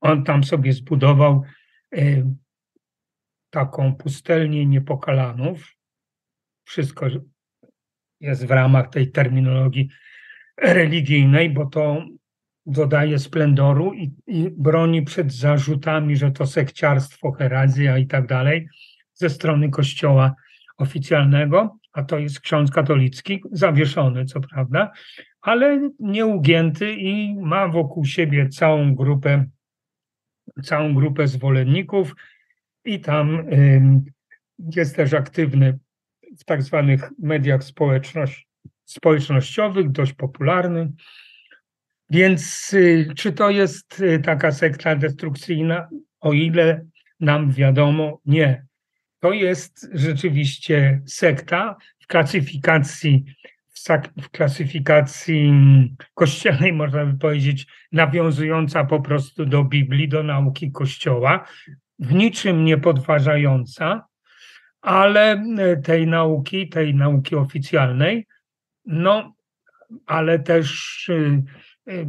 On 0.00 0.24
tam 0.24 0.44
sobie 0.44 0.72
zbudował 0.72 1.42
e, 1.96 2.34
taką 3.50 3.94
pustelnię 3.94 4.66
niepokalanów. 4.66 5.76
Wszystko 6.64 7.06
jest 8.20 8.46
w 8.46 8.50
ramach 8.50 8.88
tej 8.90 9.10
terminologii 9.10 9.88
religijnej, 10.58 11.50
bo 11.50 11.66
to 11.66 12.04
dodaje 12.66 13.18
splendoru 13.18 13.94
i, 13.94 14.14
i 14.26 14.50
broni 14.50 15.02
przed 15.02 15.32
zarzutami, 15.32 16.16
że 16.16 16.30
to 16.30 16.46
sekciarstwo, 16.46 17.32
herezja 17.32 17.98
i 17.98 18.06
tak 18.06 18.26
dalej 18.26 18.68
ze 19.14 19.30
strony 19.30 19.70
kościoła 19.70 20.34
oficjalnego, 20.78 21.78
a 21.92 22.02
to 22.02 22.18
jest 22.18 22.40
ksiądz 22.40 22.70
katolicki, 22.70 23.42
zawieszony 23.52 24.24
co 24.24 24.40
prawda, 24.40 24.92
ale 25.46 25.90
nieugięty 26.00 26.92
i 26.92 27.34
ma 27.34 27.68
wokół 27.68 28.04
siebie 28.04 28.48
całą 28.48 28.94
grupę, 28.94 29.44
całą 30.62 30.94
grupę 30.94 31.28
zwolenników 31.28 32.14
i 32.84 33.00
tam 33.00 33.46
jest 34.58 34.96
też 34.96 35.14
aktywny 35.14 35.78
w 36.38 36.44
tak 36.44 36.62
zwanych 36.62 37.10
mediach 37.18 37.64
społeczność, 37.64 38.48
społecznościowych, 38.84 39.90
dość 39.90 40.12
popularny. 40.12 40.92
Więc 42.10 42.72
y, 42.74 43.12
czy 43.16 43.32
to 43.32 43.50
jest 43.50 44.00
y, 44.00 44.18
taka 44.18 44.52
sekta 44.52 44.96
destrukcyjna? 44.96 45.88
O 46.20 46.32
ile 46.32 46.86
nam 47.20 47.52
wiadomo, 47.52 48.20
nie. 48.24 48.66
To 49.20 49.32
jest 49.32 49.88
rzeczywiście 49.92 51.02
sekta 51.06 51.76
w 52.00 52.06
klasyfikacji 52.06 53.24
w 54.22 54.30
klasyfikacji 54.30 55.52
kościelnej, 56.14 56.72
można 56.82 57.06
by 57.06 57.18
powiedzieć, 57.18 57.66
nawiązująca 57.92 58.84
po 58.84 59.00
prostu 59.00 59.46
do 59.46 59.64
Biblii, 59.64 60.08
do 60.08 60.22
nauki 60.22 60.72
Kościoła, 60.72 61.44
w 61.98 62.14
niczym 62.14 62.64
nie 62.64 62.78
podważająca, 62.78 64.06
ale 64.80 65.32
e, 65.32 65.76
tej 65.76 66.06
nauki, 66.06 66.68
tej 66.68 66.94
nauki 66.94 67.36
oficjalnej, 67.36 68.26
no, 68.86 69.34
ale 70.06 70.38
też 70.38 71.08
e, 71.08 71.42
e, 71.92 72.06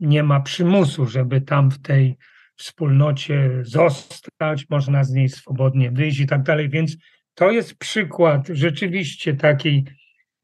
nie 0.00 0.22
ma 0.22 0.40
przymusu, 0.40 1.06
żeby 1.06 1.40
tam 1.40 1.70
w 1.70 1.82
tej 1.82 2.16
wspólnocie 2.56 3.50
zostać, 3.62 4.68
można 4.70 5.04
z 5.04 5.12
niej 5.12 5.28
swobodnie 5.28 5.90
wyjść 5.90 6.20
i 6.20 6.26
tak 6.26 6.42
dalej. 6.42 6.68
Więc 6.68 6.96
to 7.34 7.50
jest 7.50 7.78
przykład 7.78 8.48
rzeczywiście 8.48 9.34
takiej 9.34 9.84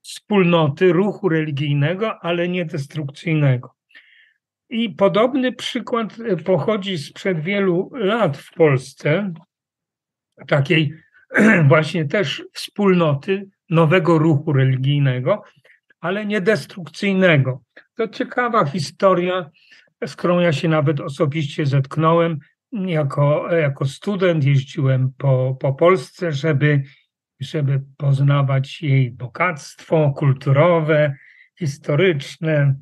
wspólnoty, 0.07 0.92
ruchu 0.92 1.28
religijnego, 1.28 2.24
ale 2.24 2.48
nie 2.48 2.64
destrukcyjnego. 2.64 3.74
I 4.70 4.90
podobny 4.90 5.52
przykład 5.52 6.16
e, 6.20 6.36
pochodzi 6.36 6.98
sprzed 6.98 7.40
wielu 7.40 7.90
lat 7.92 8.36
w 8.36 8.52
Polsce, 8.52 9.32
takiej 10.48 10.92
właśnie 11.68 12.04
też 12.04 12.44
wspólnoty 12.52 13.50
nowego 13.70 14.18
ruchu 14.18 14.52
religijnego, 14.52 15.42
ale 16.00 16.26
nie 16.26 16.40
destrukcyjnego. 16.40 17.62
To 17.96 18.09
ciekawa 18.09 18.64
historia, 18.64 19.50
z 20.07 20.16
którą 20.16 20.40
ja 20.40 20.52
się 20.52 20.68
nawet 20.68 21.00
osobiście 21.00 21.66
zetknąłem. 21.66 22.38
Jako, 22.72 23.54
jako 23.54 23.84
student 23.84 24.44
jeździłem 24.44 25.12
po, 25.18 25.57
po 25.61 25.74
Polsce, 25.74 26.32
żeby 26.32 26.82
żeby 27.41 27.82
poznawać 27.97 28.82
jej 28.82 29.11
bogactwo 29.11 30.12
kulturowe, 30.16 31.16
historyczne. 31.59 32.74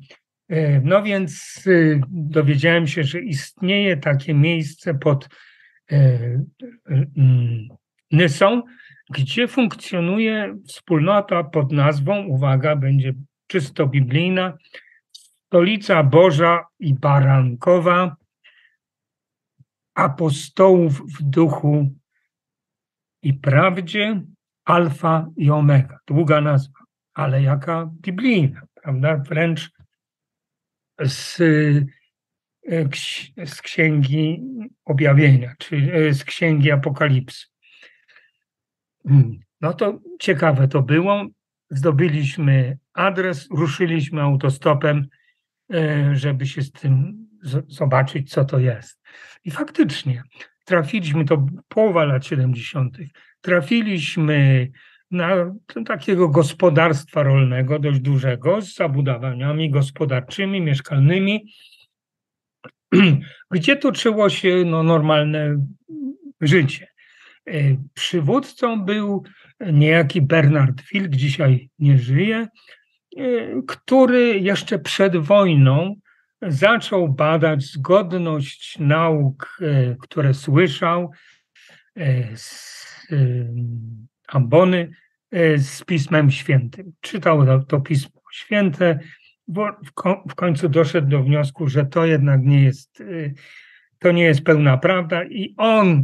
E, 0.49 0.81
no 0.81 1.03
więc 1.03 1.63
y, 1.67 2.01
dowiedziałem 2.09 2.87
się, 2.87 3.03
że 3.03 3.21
istnieje 3.21 3.97
takie 3.97 4.33
miejsce 4.33 4.93
pod 4.93 5.29
e, 5.91 6.19
mm, 6.87 7.67
Nysą, 8.11 8.61
gdzie 9.09 9.47
funkcjonuje 9.47 10.57
wspólnota 10.67 11.43
pod 11.43 11.71
nazwą, 11.71 12.25
uwaga, 12.25 12.75
będzie 12.75 13.13
czysto 13.47 13.87
biblijna, 13.87 14.57
Stolica 15.45 16.03
Boża 16.03 16.65
i 16.79 16.93
Barankowa, 16.93 18.15
apostołów 19.95 21.01
w 21.19 21.23
duchu 21.23 21.95
i 23.23 23.33
prawdzie, 23.33 24.21
alfa 24.65 25.27
i 25.37 25.51
omega. 25.51 25.99
Długa 26.07 26.41
nazwa, 26.41 26.79
ale 27.13 27.41
jaka 27.41 27.89
biblijna, 28.01 28.61
prawda? 28.83 29.17
Wręcz 29.17 29.71
z, 31.05 31.39
e, 32.69 33.45
z 33.45 33.61
księgi 33.61 34.43
objawienia, 34.85 35.53
czy 35.57 35.75
e, 35.93 36.13
z 36.13 36.23
księgi 36.23 36.71
apokalipsy. 36.71 37.45
Hmm. 39.07 39.39
No 39.61 39.73
to 39.73 39.99
ciekawe 40.19 40.67
to 40.67 40.81
było. 40.81 41.25
Zdobyliśmy 41.69 42.77
adres, 42.93 43.47
ruszyliśmy 43.51 44.21
autostopem, 44.21 45.07
e, 45.73 46.15
żeby 46.15 46.47
się 46.47 46.61
z 46.61 46.71
tym 46.71 47.25
zobaczyć, 47.67 48.31
co 48.31 48.45
to 48.45 48.59
jest. 48.59 49.01
I 49.43 49.51
faktycznie 49.51 50.23
trafiliśmy, 50.65 51.25
to 51.25 51.45
połowa 51.67 52.03
lat 52.03 52.25
70., 52.25 52.97
trafiliśmy 53.45 54.69
na 55.11 55.55
takiego 55.85 56.29
gospodarstwa 56.29 57.23
rolnego 57.23 57.79
dość 57.79 57.99
dużego 57.99 58.61
z 58.61 58.75
zabudowaniami 58.75 59.71
gospodarczymi, 59.71 60.61
mieszkalnymi, 60.61 61.53
gdzie 63.51 63.75
toczyło 63.75 64.29
się 64.29 64.63
no, 64.65 64.83
normalne 64.83 65.65
życie. 66.41 66.87
E, 67.47 67.53
przywódcą 67.93 68.81
był 68.81 69.23
niejaki 69.73 70.21
Bernard 70.21 70.81
Wilk, 70.93 71.11
dzisiaj 71.11 71.69
nie 71.79 71.97
żyje, 71.97 72.47
e, 73.17 73.21
który 73.67 74.39
jeszcze 74.39 74.79
przed 74.79 75.17
wojną 75.17 75.95
zaczął 76.41 77.09
badać 77.09 77.63
zgodność 77.63 78.79
nauk, 78.79 79.57
e, 79.61 79.95
które 79.99 80.33
słyszał 80.33 81.11
z 82.35 82.84
ambony 84.27 84.89
z 85.57 85.83
Pismem 85.83 86.31
Świętym. 86.31 86.93
Czytał 87.01 87.63
to, 87.63 87.81
Pismo 87.81 88.21
Święte, 88.33 88.99
bo 89.47 89.69
w 90.29 90.35
końcu 90.35 90.69
doszedł 90.69 91.07
do 91.07 91.23
wniosku, 91.23 91.67
że 91.67 91.85
to 91.85 92.05
jednak 92.05 92.41
nie 92.43 92.63
jest, 92.63 93.03
to 93.99 94.11
nie 94.11 94.23
jest 94.23 94.41
pełna 94.41 94.77
prawda 94.77 95.23
i 95.23 95.53
on 95.57 96.03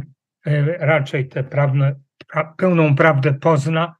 raczej 0.78 1.28
tę 1.28 1.44
prawne, 1.44 1.94
pra, 2.28 2.54
pełną 2.56 2.96
prawdę 2.96 3.34
pozna, 3.34 3.96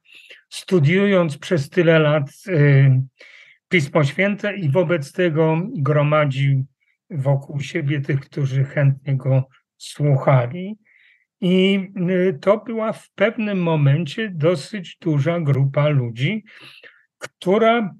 studiując 0.49 1.37
przez 1.37 1.69
tyle 1.69 1.99
lat 1.99 2.31
Pismo 3.69 4.03
Święte 4.03 4.55
i 4.55 4.69
wobec 4.69 5.11
tego 5.11 5.61
gromadził 5.77 6.65
wokół 7.09 7.59
siebie 7.59 8.01
tych, 8.01 8.19
którzy 8.19 8.63
chętnie 8.63 9.17
go 9.17 9.47
słuchali. 9.77 10.77
I 11.43 11.89
y, 12.09 12.37
to 12.41 12.57
była 12.57 12.93
w 12.93 13.09
pewnym 13.09 13.63
momencie 13.63 14.29
dosyć 14.29 14.97
duża 15.01 15.39
grupa 15.39 15.87
ludzi, 15.87 16.43
która, 17.17 17.95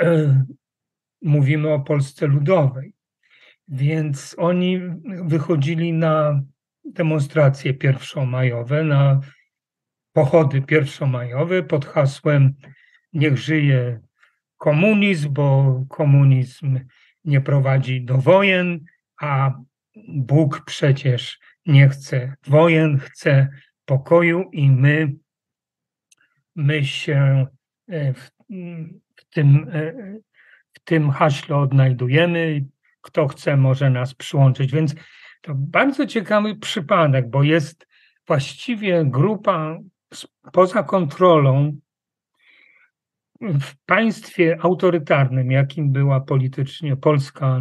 e, 0.00 0.44
mówimy 1.22 1.72
o 1.72 1.80
Polsce 1.80 2.26
Ludowej, 2.26 2.92
więc 3.68 4.34
oni 4.38 4.80
wychodzili 5.24 5.92
na 5.92 6.42
demonstracje 6.84 7.74
pierwszomajowe, 7.74 8.84
na 8.84 9.20
pochody 10.12 10.62
pierwszomajowe 10.62 11.62
pod 11.62 11.86
hasłem 11.86 12.54
Niech 13.12 13.38
żyje 13.38 14.00
komunizm, 14.56 15.32
bo 15.32 15.80
komunizm 15.88 16.80
nie 17.24 17.40
prowadzi 17.40 18.04
do 18.04 18.18
wojen, 18.18 18.84
a 19.20 19.54
Bóg 20.08 20.64
przecież 20.64 21.38
nie 21.68 21.88
chce 21.88 22.34
wojen, 22.46 22.98
chce 22.98 23.48
pokoju 23.84 24.50
i 24.52 24.70
my, 24.70 25.12
my 26.56 26.84
się 26.84 27.46
e, 27.88 28.14
w, 28.14 28.30
w, 29.16 29.24
tym, 29.30 29.70
e, 29.72 29.92
w 30.72 30.80
tym 30.84 31.10
haśle 31.10 31.56
odnajdujemy. 31.56 32.64
Kto 33.00 33.28
chce, 33.28 33.56
może 33.56 33.90
nas 33.90 34.14
przyłączyć. 34.14 34.72
Więc 34.72 34.94
to 35.40 35.52
bardzo 35.54 36.06
ciekawy 36.06 36.56
przypadek, 36.56 37.30
bo 37.30 37.42
jest 37.42 37.86
właściwie 38.26 39.04
grupa 39.04 39.78
poza 40.52 40.82
kontrolą 40.82 41.78
w 43.40 43.84
państwie 43.86 44.58
autorytarnym, 44.60 45.50
jakim 45.50 45.92
była 45.92 46.20
politycznie 46.20 46.96
Polska 46.96 47.60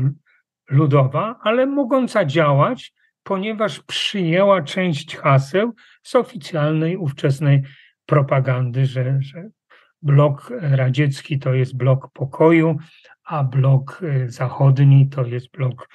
Ludowa, 0.69 1.39
ale 1.41 1.65
mogąca 1.65 2.25
działać, 2.25 2.93
ponieważ 3.27 3.79
przyjęła 3.79 4.61
część 4.61 5.15
haseł 5.15 5.73
z 6.03 6.15
oficjalnej 6.15 6.97
ówczesnej 6.97 7.63
propagandy, 8.05 8.85
że, 8.85 9.17
że 9.21 9.49
blok 10.01 10.53
radziecki 10.61 11.39
to 11.39 11.53
jest 11.53 11.77
blok 11.77 12.11
pokoju, 12.13 12.77
a 13.23 13.43
blok 13.43 14.01
e, 14.03 14.29
zachodni 14.29 15.09
to 15.09 15.25
jest 15.25 15.51
blok 15.51 15.89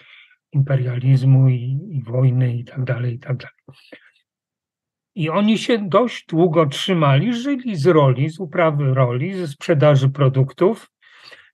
imperializmu 0.52 1.48
i, 1.48 1.78
i 1.90 2.02
wojny 2.02 2.56
i 2.56 2.64
tak 2.64 2.84
dalej, 2.84 3.14
i 3.14 3.18
tak 3.18 3.36
dalej. 3.36 3.56
I 5.14 5.30
oni 5.30 5.58
się 5.58 5.88
dość 5.88 6.26
długo 6.26 6.66
trzymali, 6.66 7.34
żyli 7.34 7.76
z 7.76 7.86
roli, 7.86 8.30
z 8.30 8.40
uprawy 8.40 8.94
roli, 8.94 9.34
ze 9.34 9.48
sprzedaży 9.48 10.08
produktów. 10.08 10.90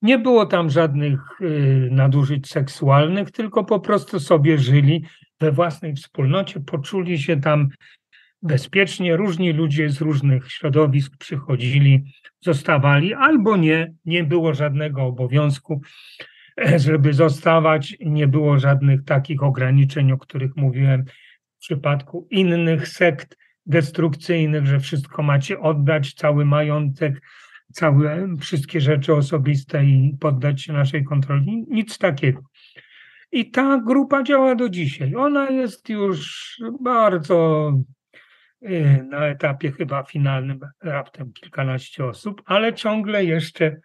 Nie 0.02 0.18
było 0.18 0.46
tam 0.46 0.70
żadnych 0.70 1.40
y, 1.40 1.88
nadużyć 1.92 2.48
seksualnych, 2.50 3.30
tylko 3.30 3.64
po 3.64 3.80
prostu 3.80 4.20
sobie 4.20 4.58
żyli 4.58 5.04
we 5.40 5.52
własnej 5.52 5.94
wspólnocie, 5.94 6.60
poczuli 6.60 7.18
się 7.18 7.40
tam 7.40 7.68
bezpiecznie. 8.42 9.16
Różni 9.16 9.52
ludzie 9.52 9.90
z 9.90 10.00
różnych 10.00 10.52
środowisk 10.52 11.16
przychodzili, 11.16 12.04
zostawali 12.40 13.14
albo 13.14 13.56
nie, 13.56 13.92
nie 14.04 14.24
było 14.24 14.54
żadnego 14.54 15.02
obowiązku, 15.02 15.80
żeby 16.76 17.12
zostawać, 17.12 17.96
nie 18.00 18.28
było 18.28 18.58
żadnych 18.58 19.04
takich 19.04 19.42
ograniczeń, 19.42 20.12
o 20.12 20.18
których 20.18 20.56
mówiłem 20.56 21.04
w 21.56 21.60
przypadku 21.60 22.28
innych 22.30 22.88
sekt 22.88 23.36
destrukcyjnych, 23.66 24.66
że 24.66 24.80
wszystko 24.80 25.22
macie 25.22 25.60
oddać, 25.60 26.14
cały 26.14 26.44
majątek, 26.44 27.20
całe, 27.72 28.36
wszystkie 28.40 28.80
rzeczy 28.80 29.14
osobiste 29.14 29.84
i 29.84 30.16
poddać 30.20 30.62
się 30.62 30.72
naszej 30.72 31.04
kontroli. 31.04 31.64
Nic 31.68 31.98
takiego. 31.98 32.42
I 33.32 33.50
ta 33.50 33.78
grupa 33.86 34.22
działa 34.22 34.54
do 34.54 34.68
dzisiaj. 34.68 35.14
Ona 35.14 35.50
jest 35.50 35.88
już 35.88 36.56
bardzo 36.80 37.72
y, 38.62 39.04
na 39.08 39.26
etapie 39.26 39.72
chyba 39.72 40.02
finalnym, 40.02 40.60
raptem 40.82 41.32
kilkanaście 41.32 42.04
osób, 42.04 42.42
ale 42.44 42.74
ciągle 42.74 43.24
jeszcze 43.24 43.76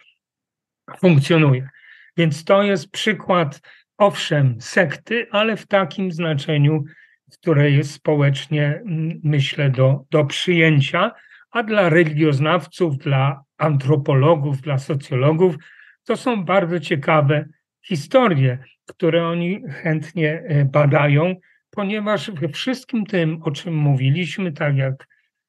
funkcjonuje. 0.97 1.69
Więc 2.17 2.43
to 2.43 2.63
jest 2.63 2.91
przykład, 2.91 3.61
owszem, 3.97 4.61
sekty, 4.61 5.27
ale 5.31 5.57
w 5.57 5.67
takim 5.67 6.11
znaczeniu, 6.11 6.83
które 7.31 7.71
jest 7.71 7.91
społecznie, 7.91 8.81
myślę, 9.23 9.69
do, 9.69 10.05
do 10.11 10.25
przyjęcia, 10.25 11.11
a 11.51 11.63
dla 11.63 11.89
religioznawców, 11.89 12.97
dla 12.97 13.43
antropologów, 13.57 14.61
dla 14.61 14.77
socjologów 14.77 15.55
to 16.03 16.17
są 16.17 16.45
bardzo 16.45 16.79
ciekawe 16.79 17.45
historie, 17.87 18.57
które 18.85 19.27
oni 19.27 19.61
chętnie 19.69 20.43
e, 20.47 20.65
badają, 20.65 21.35
ponieważ 21.69 22.31
we 22.31 22.49
wszystkim 22.49 23.05
tym, 23.05 23.43
o 23.43 23.51
czym 23.51 23.73
mówiliśmy, 23.75 24.51
tak 24.51 24.77
jak 24.77 25.07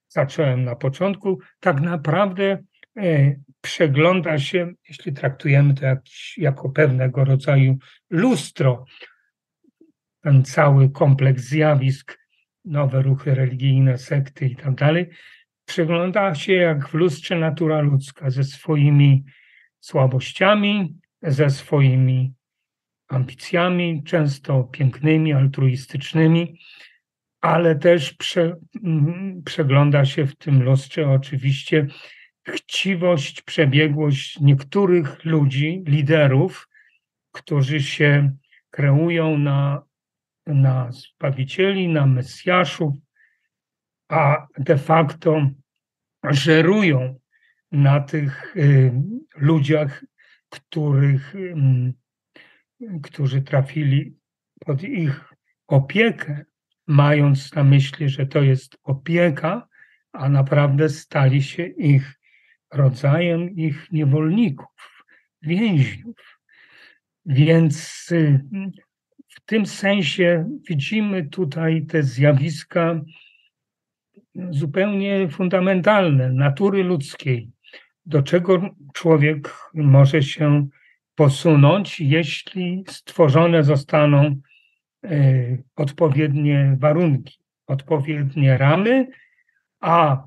zacząłem 0.09 0.65
na 0.65 0.77
początku, 0.77 1.39
tak 1.61 1.81
naprawdę 1.81 2.59
e, 2.97 3.37
przegląda 3.61 4.39
się, 4.39 4.73
jeśli 4.89 5.13
traktujemy 5.13 5.75
to 5.75 5.87
jak, 5.87 6.01
jako 6.37 6.71
pewnego 6.71 7.25
rodzaju 7.25 7.79
lustro, 8.11 8.85
ten 10.21 10.45
cały 10.45 10.91
kompleks 10.91 11.43
zjawisk, 11.43 12.19
nowe 12.65 13.03
ruchy 13.03 13.35
religijne, 13.35 13.99
sekty 13.99 14.47
i 14.47 14.57
tak 14.57 14.75
dalej, 14.75 15.11
przegląda 15.65 16.35
się 16.35 16.53
jak 16.53 16.89
w 16.89 16.95
lustrze 16.95 17.37
natura 17.37 17.81
ludzka 17.81 18.31
ze 18.31 18.45
swoimi 18.45 19.25
słabościami, 19.81 20.99
ze 21.25 21.51
swoimi 21.51 22.35
ambicjami, 23.09 24.03
często 24.05 24.65
pięknymi, 24.65 25.33
altruistycznymi, 25.33 26.59
ale 27.41 27.77
też 27.77 28.13
prze, 28.13 28.57
przegląda 29.45 30.05
się 30.05 30.27
w 30.27 30.37
tym 30.37 30.63
lustrze 30.63 31.11
oczywiście 31.11 31.87
chciwość, 32.49 33.43
przebiegłość 33.43 34.41
niektórych 34.41 35.25
ludzi, 35.25 35.83
liderów, 35.87 36.69
którzy 37.33 37.81
się 37.81 38.37
kreują 38.71 39.39
na 39.39 39.83
na 40.47 40.93
Zbawicieli, 40.93 41.89
na 41.89 42.07
Mesjaszów, 42.07 42.95
a 44.09 44.47
de 44.59 44.79
facto 44.79 45.51
żerują 46.31 47.21
na 47.73 48.01
tych 48.01 48.57
y, 48.57 48.93
ludziach, 49.37 50.05
których, 50.61 51.35
którzy 53.03 53.43
trafili 53.43 54.17
pod 54.61 54.83
ich 54.83 55.35
opiekę, 55.67 56.45
mając 56.87 57.55
na 57.55 57.65
myśli, 57.65 58.09
że 58.09 58.27
to 58.27 58.43
jest 58.43 58.79
opieka, 58.83 59.69
a 60.13 60.29
naprawdę 60.29 60.89
stali 60.89 61.43
się 61.43 61.67
ich 61.67 62.21
rodzajem, 62.73 63.51
ich 63.57 63.93
niewolników, 63.93 65.05
więźniów. 65.43 66.41
Więc 67.27 68.07
w 69.29 69.41
tym 69.45 69.67
sensie 69.67 70.49
widzimy 70.69 71.29
tutaj 71.29 71.87
te 71.87 72.03
zjawiska 72.03 73.01
zupełnie 74.51 75.29
fundamentalne 75.29 76.33
natury 76.33 76.85
ludzkiej, 76.85 77.51
do 78.07 78.23
czego 78.23 78.71
człowiek 78.95 79.55
może 79.75 80.23
się 80.23 80.67
posunąć, 81.15 82.01
jeśli 82.01 82.85
stworzone 82.89 83.65
zostaną 83.65 84.41
e, 85.05 85.59
odpowiednie 85.77 86.77
warunki, 86.81 87.39
odpowiednie 87.67 88.59
ramy, 88.59 89.09
a 89.81 90.25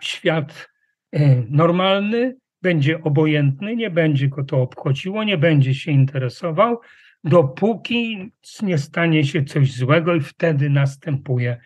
świat 0.00 0.68
e, 1.12 1.42
normalny 1.50 2.36
będzie 2.62 3.02
obojętny, 3.02 3.76
nie 3.76 3.90
będzie 3.90 4.28
go 4.28 4.44
to 4.44 4.62
obchodziło, 4.62 5.24
nie 5.24 5.38
będzie 5.38 5.74
się 5.74 5.92
interesował, 5.92 6.80
dopóki 7.24 8.32
nie 8.62 8.78
stanie 8.78 9.24
się 9.24 9.44
coś 9.44 9.72
złego 9.72 10.14
i 10.14 10.20
wtedy 10.20 10.70
następuje 10.70 11.60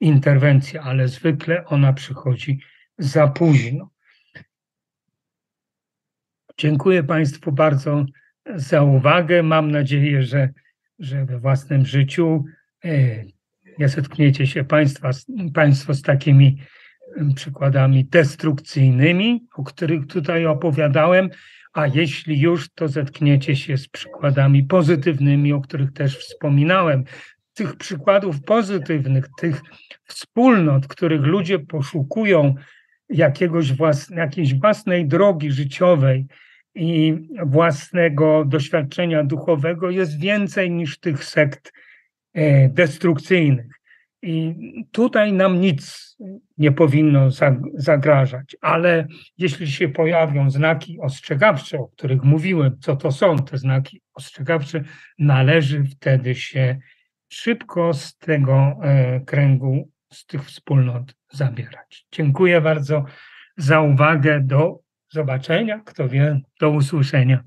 interwencja, 0.00 0.82
ale 0.82 1.08
zwykle 1.08 1.64
ona 1.64 1.92
przychodzi 1.92 2.60
za 2.98 3.28
późno. 3.28 3.90
Dziękuję 6.60 7.02
Państwu 7.02 7.52
bardzo 7.52 8.04
za 8.54 8.82
uwagę. 8.82 9.42
Mam 9.42 9.70
nadzieję, 9.70 10.22
że, 10.22 10.48
że 10.98 11.24
we 11.24 11.38
własnym 11.38 11.86
życiu 11.86 12.44
e, 12.84 13.24
nie 13.78 13.88
zetkniecie 13.88 14.46
się 14.46 14.64
państwa, 14.64 15.10
Państwo 15.54 15.94
z 15.94 16.02
takimi 16.02 16.58
przykładami 17.34 18.04
destrukcyjnymi, 18.04 19.46
o 19.54 19.64
których 19.64 20.06
tutaj 20.06 20.46
opowiadałem, 20.46 21.30
a 21.72 21.86
jeśli 21.86 22.40
już, 22.40 22.68
to 22.74 22.88
zetkniecie 22.88 23.56
się 23.56 23.76
z 23.76 23.88
przykładami 23.88 24.62
pozytywnymi, 24.64 25.52
o 25.52 25.60
których 25.60 25.92
też 25.92 26.18
wspominałem. 26.18 27.04
Tych 27.54 27.76
przykładów 27.76 28.42
pozytywnych, 28.42 29.28
tych 29.38 29.62
wspólnot, 30.04 30.86
których 30.86 31.20
ludzie 31.20 31.58
poszukują 31.58 32.54
jakiegoś 33.08 33.72
jakiejś 34.10 34.54
własnej 34.54 35.08
drogi 35.08 35.52
życiowej 35.52 36.26
i 36.74 37.14
własnego 37.46 38.44
doświadczenia 38.44 39.24
duchowego, 39.24 39.90
jest 39.90 40.20
więcej 40.20 40.70
niż 40.70 40.98
tych 40.98 41.24
sekt 41.24 41.72
e, 42.34 42.68
destrukcyjnych. 42.68 43.78
I 44.22 44.54
tutaj 44.92 45.32
nam 45.32 45.60
nic 45.60 46.08
nie 46.58 46.72
powinno 46.72 47.28
zagrażać, 47.74 48.56
ale 48.60 49.06
jeśli 49.38 49.70
się 49.70 49.88
pojawią 49.88 50.50
znaki 50.50 51.00
ostrzegawcze, 51.00 51.78
o 51.78 51.88
których 51.88 52.24
mówiłem, 52.24 52.76
co 52.80 52.96
to 52.96 53.12
są 53.12 53.38
te 53.38 53.58
znaki 53.58 54.02
ostrzegawcze, 54.14 54.84
należy 55.18 55.84
wtedy 55.84 56.34
się 56.34 56.78
szybko 57.28 57.94
z 57.94 58.16
tego 58.16 58.76
e, 58.82 59.20
kręgu, 59.20 59.90
z 60.12 60.26
tych 60.26 60.44
wspólnot 60.44 61.14
zabierać. 61.32 62.06
Dziękuję 62.12 62.60
bardzo 62.60 63.04
za 63.56 63.80
uwagę. 63.80 64.40
Do 64.40 64.80
zobaczenia, 65.10 65.78
kto 65.84 66.08
wie, 66.08 66.40
do 66.60 66.70
usłyszenia. 66.70 67.44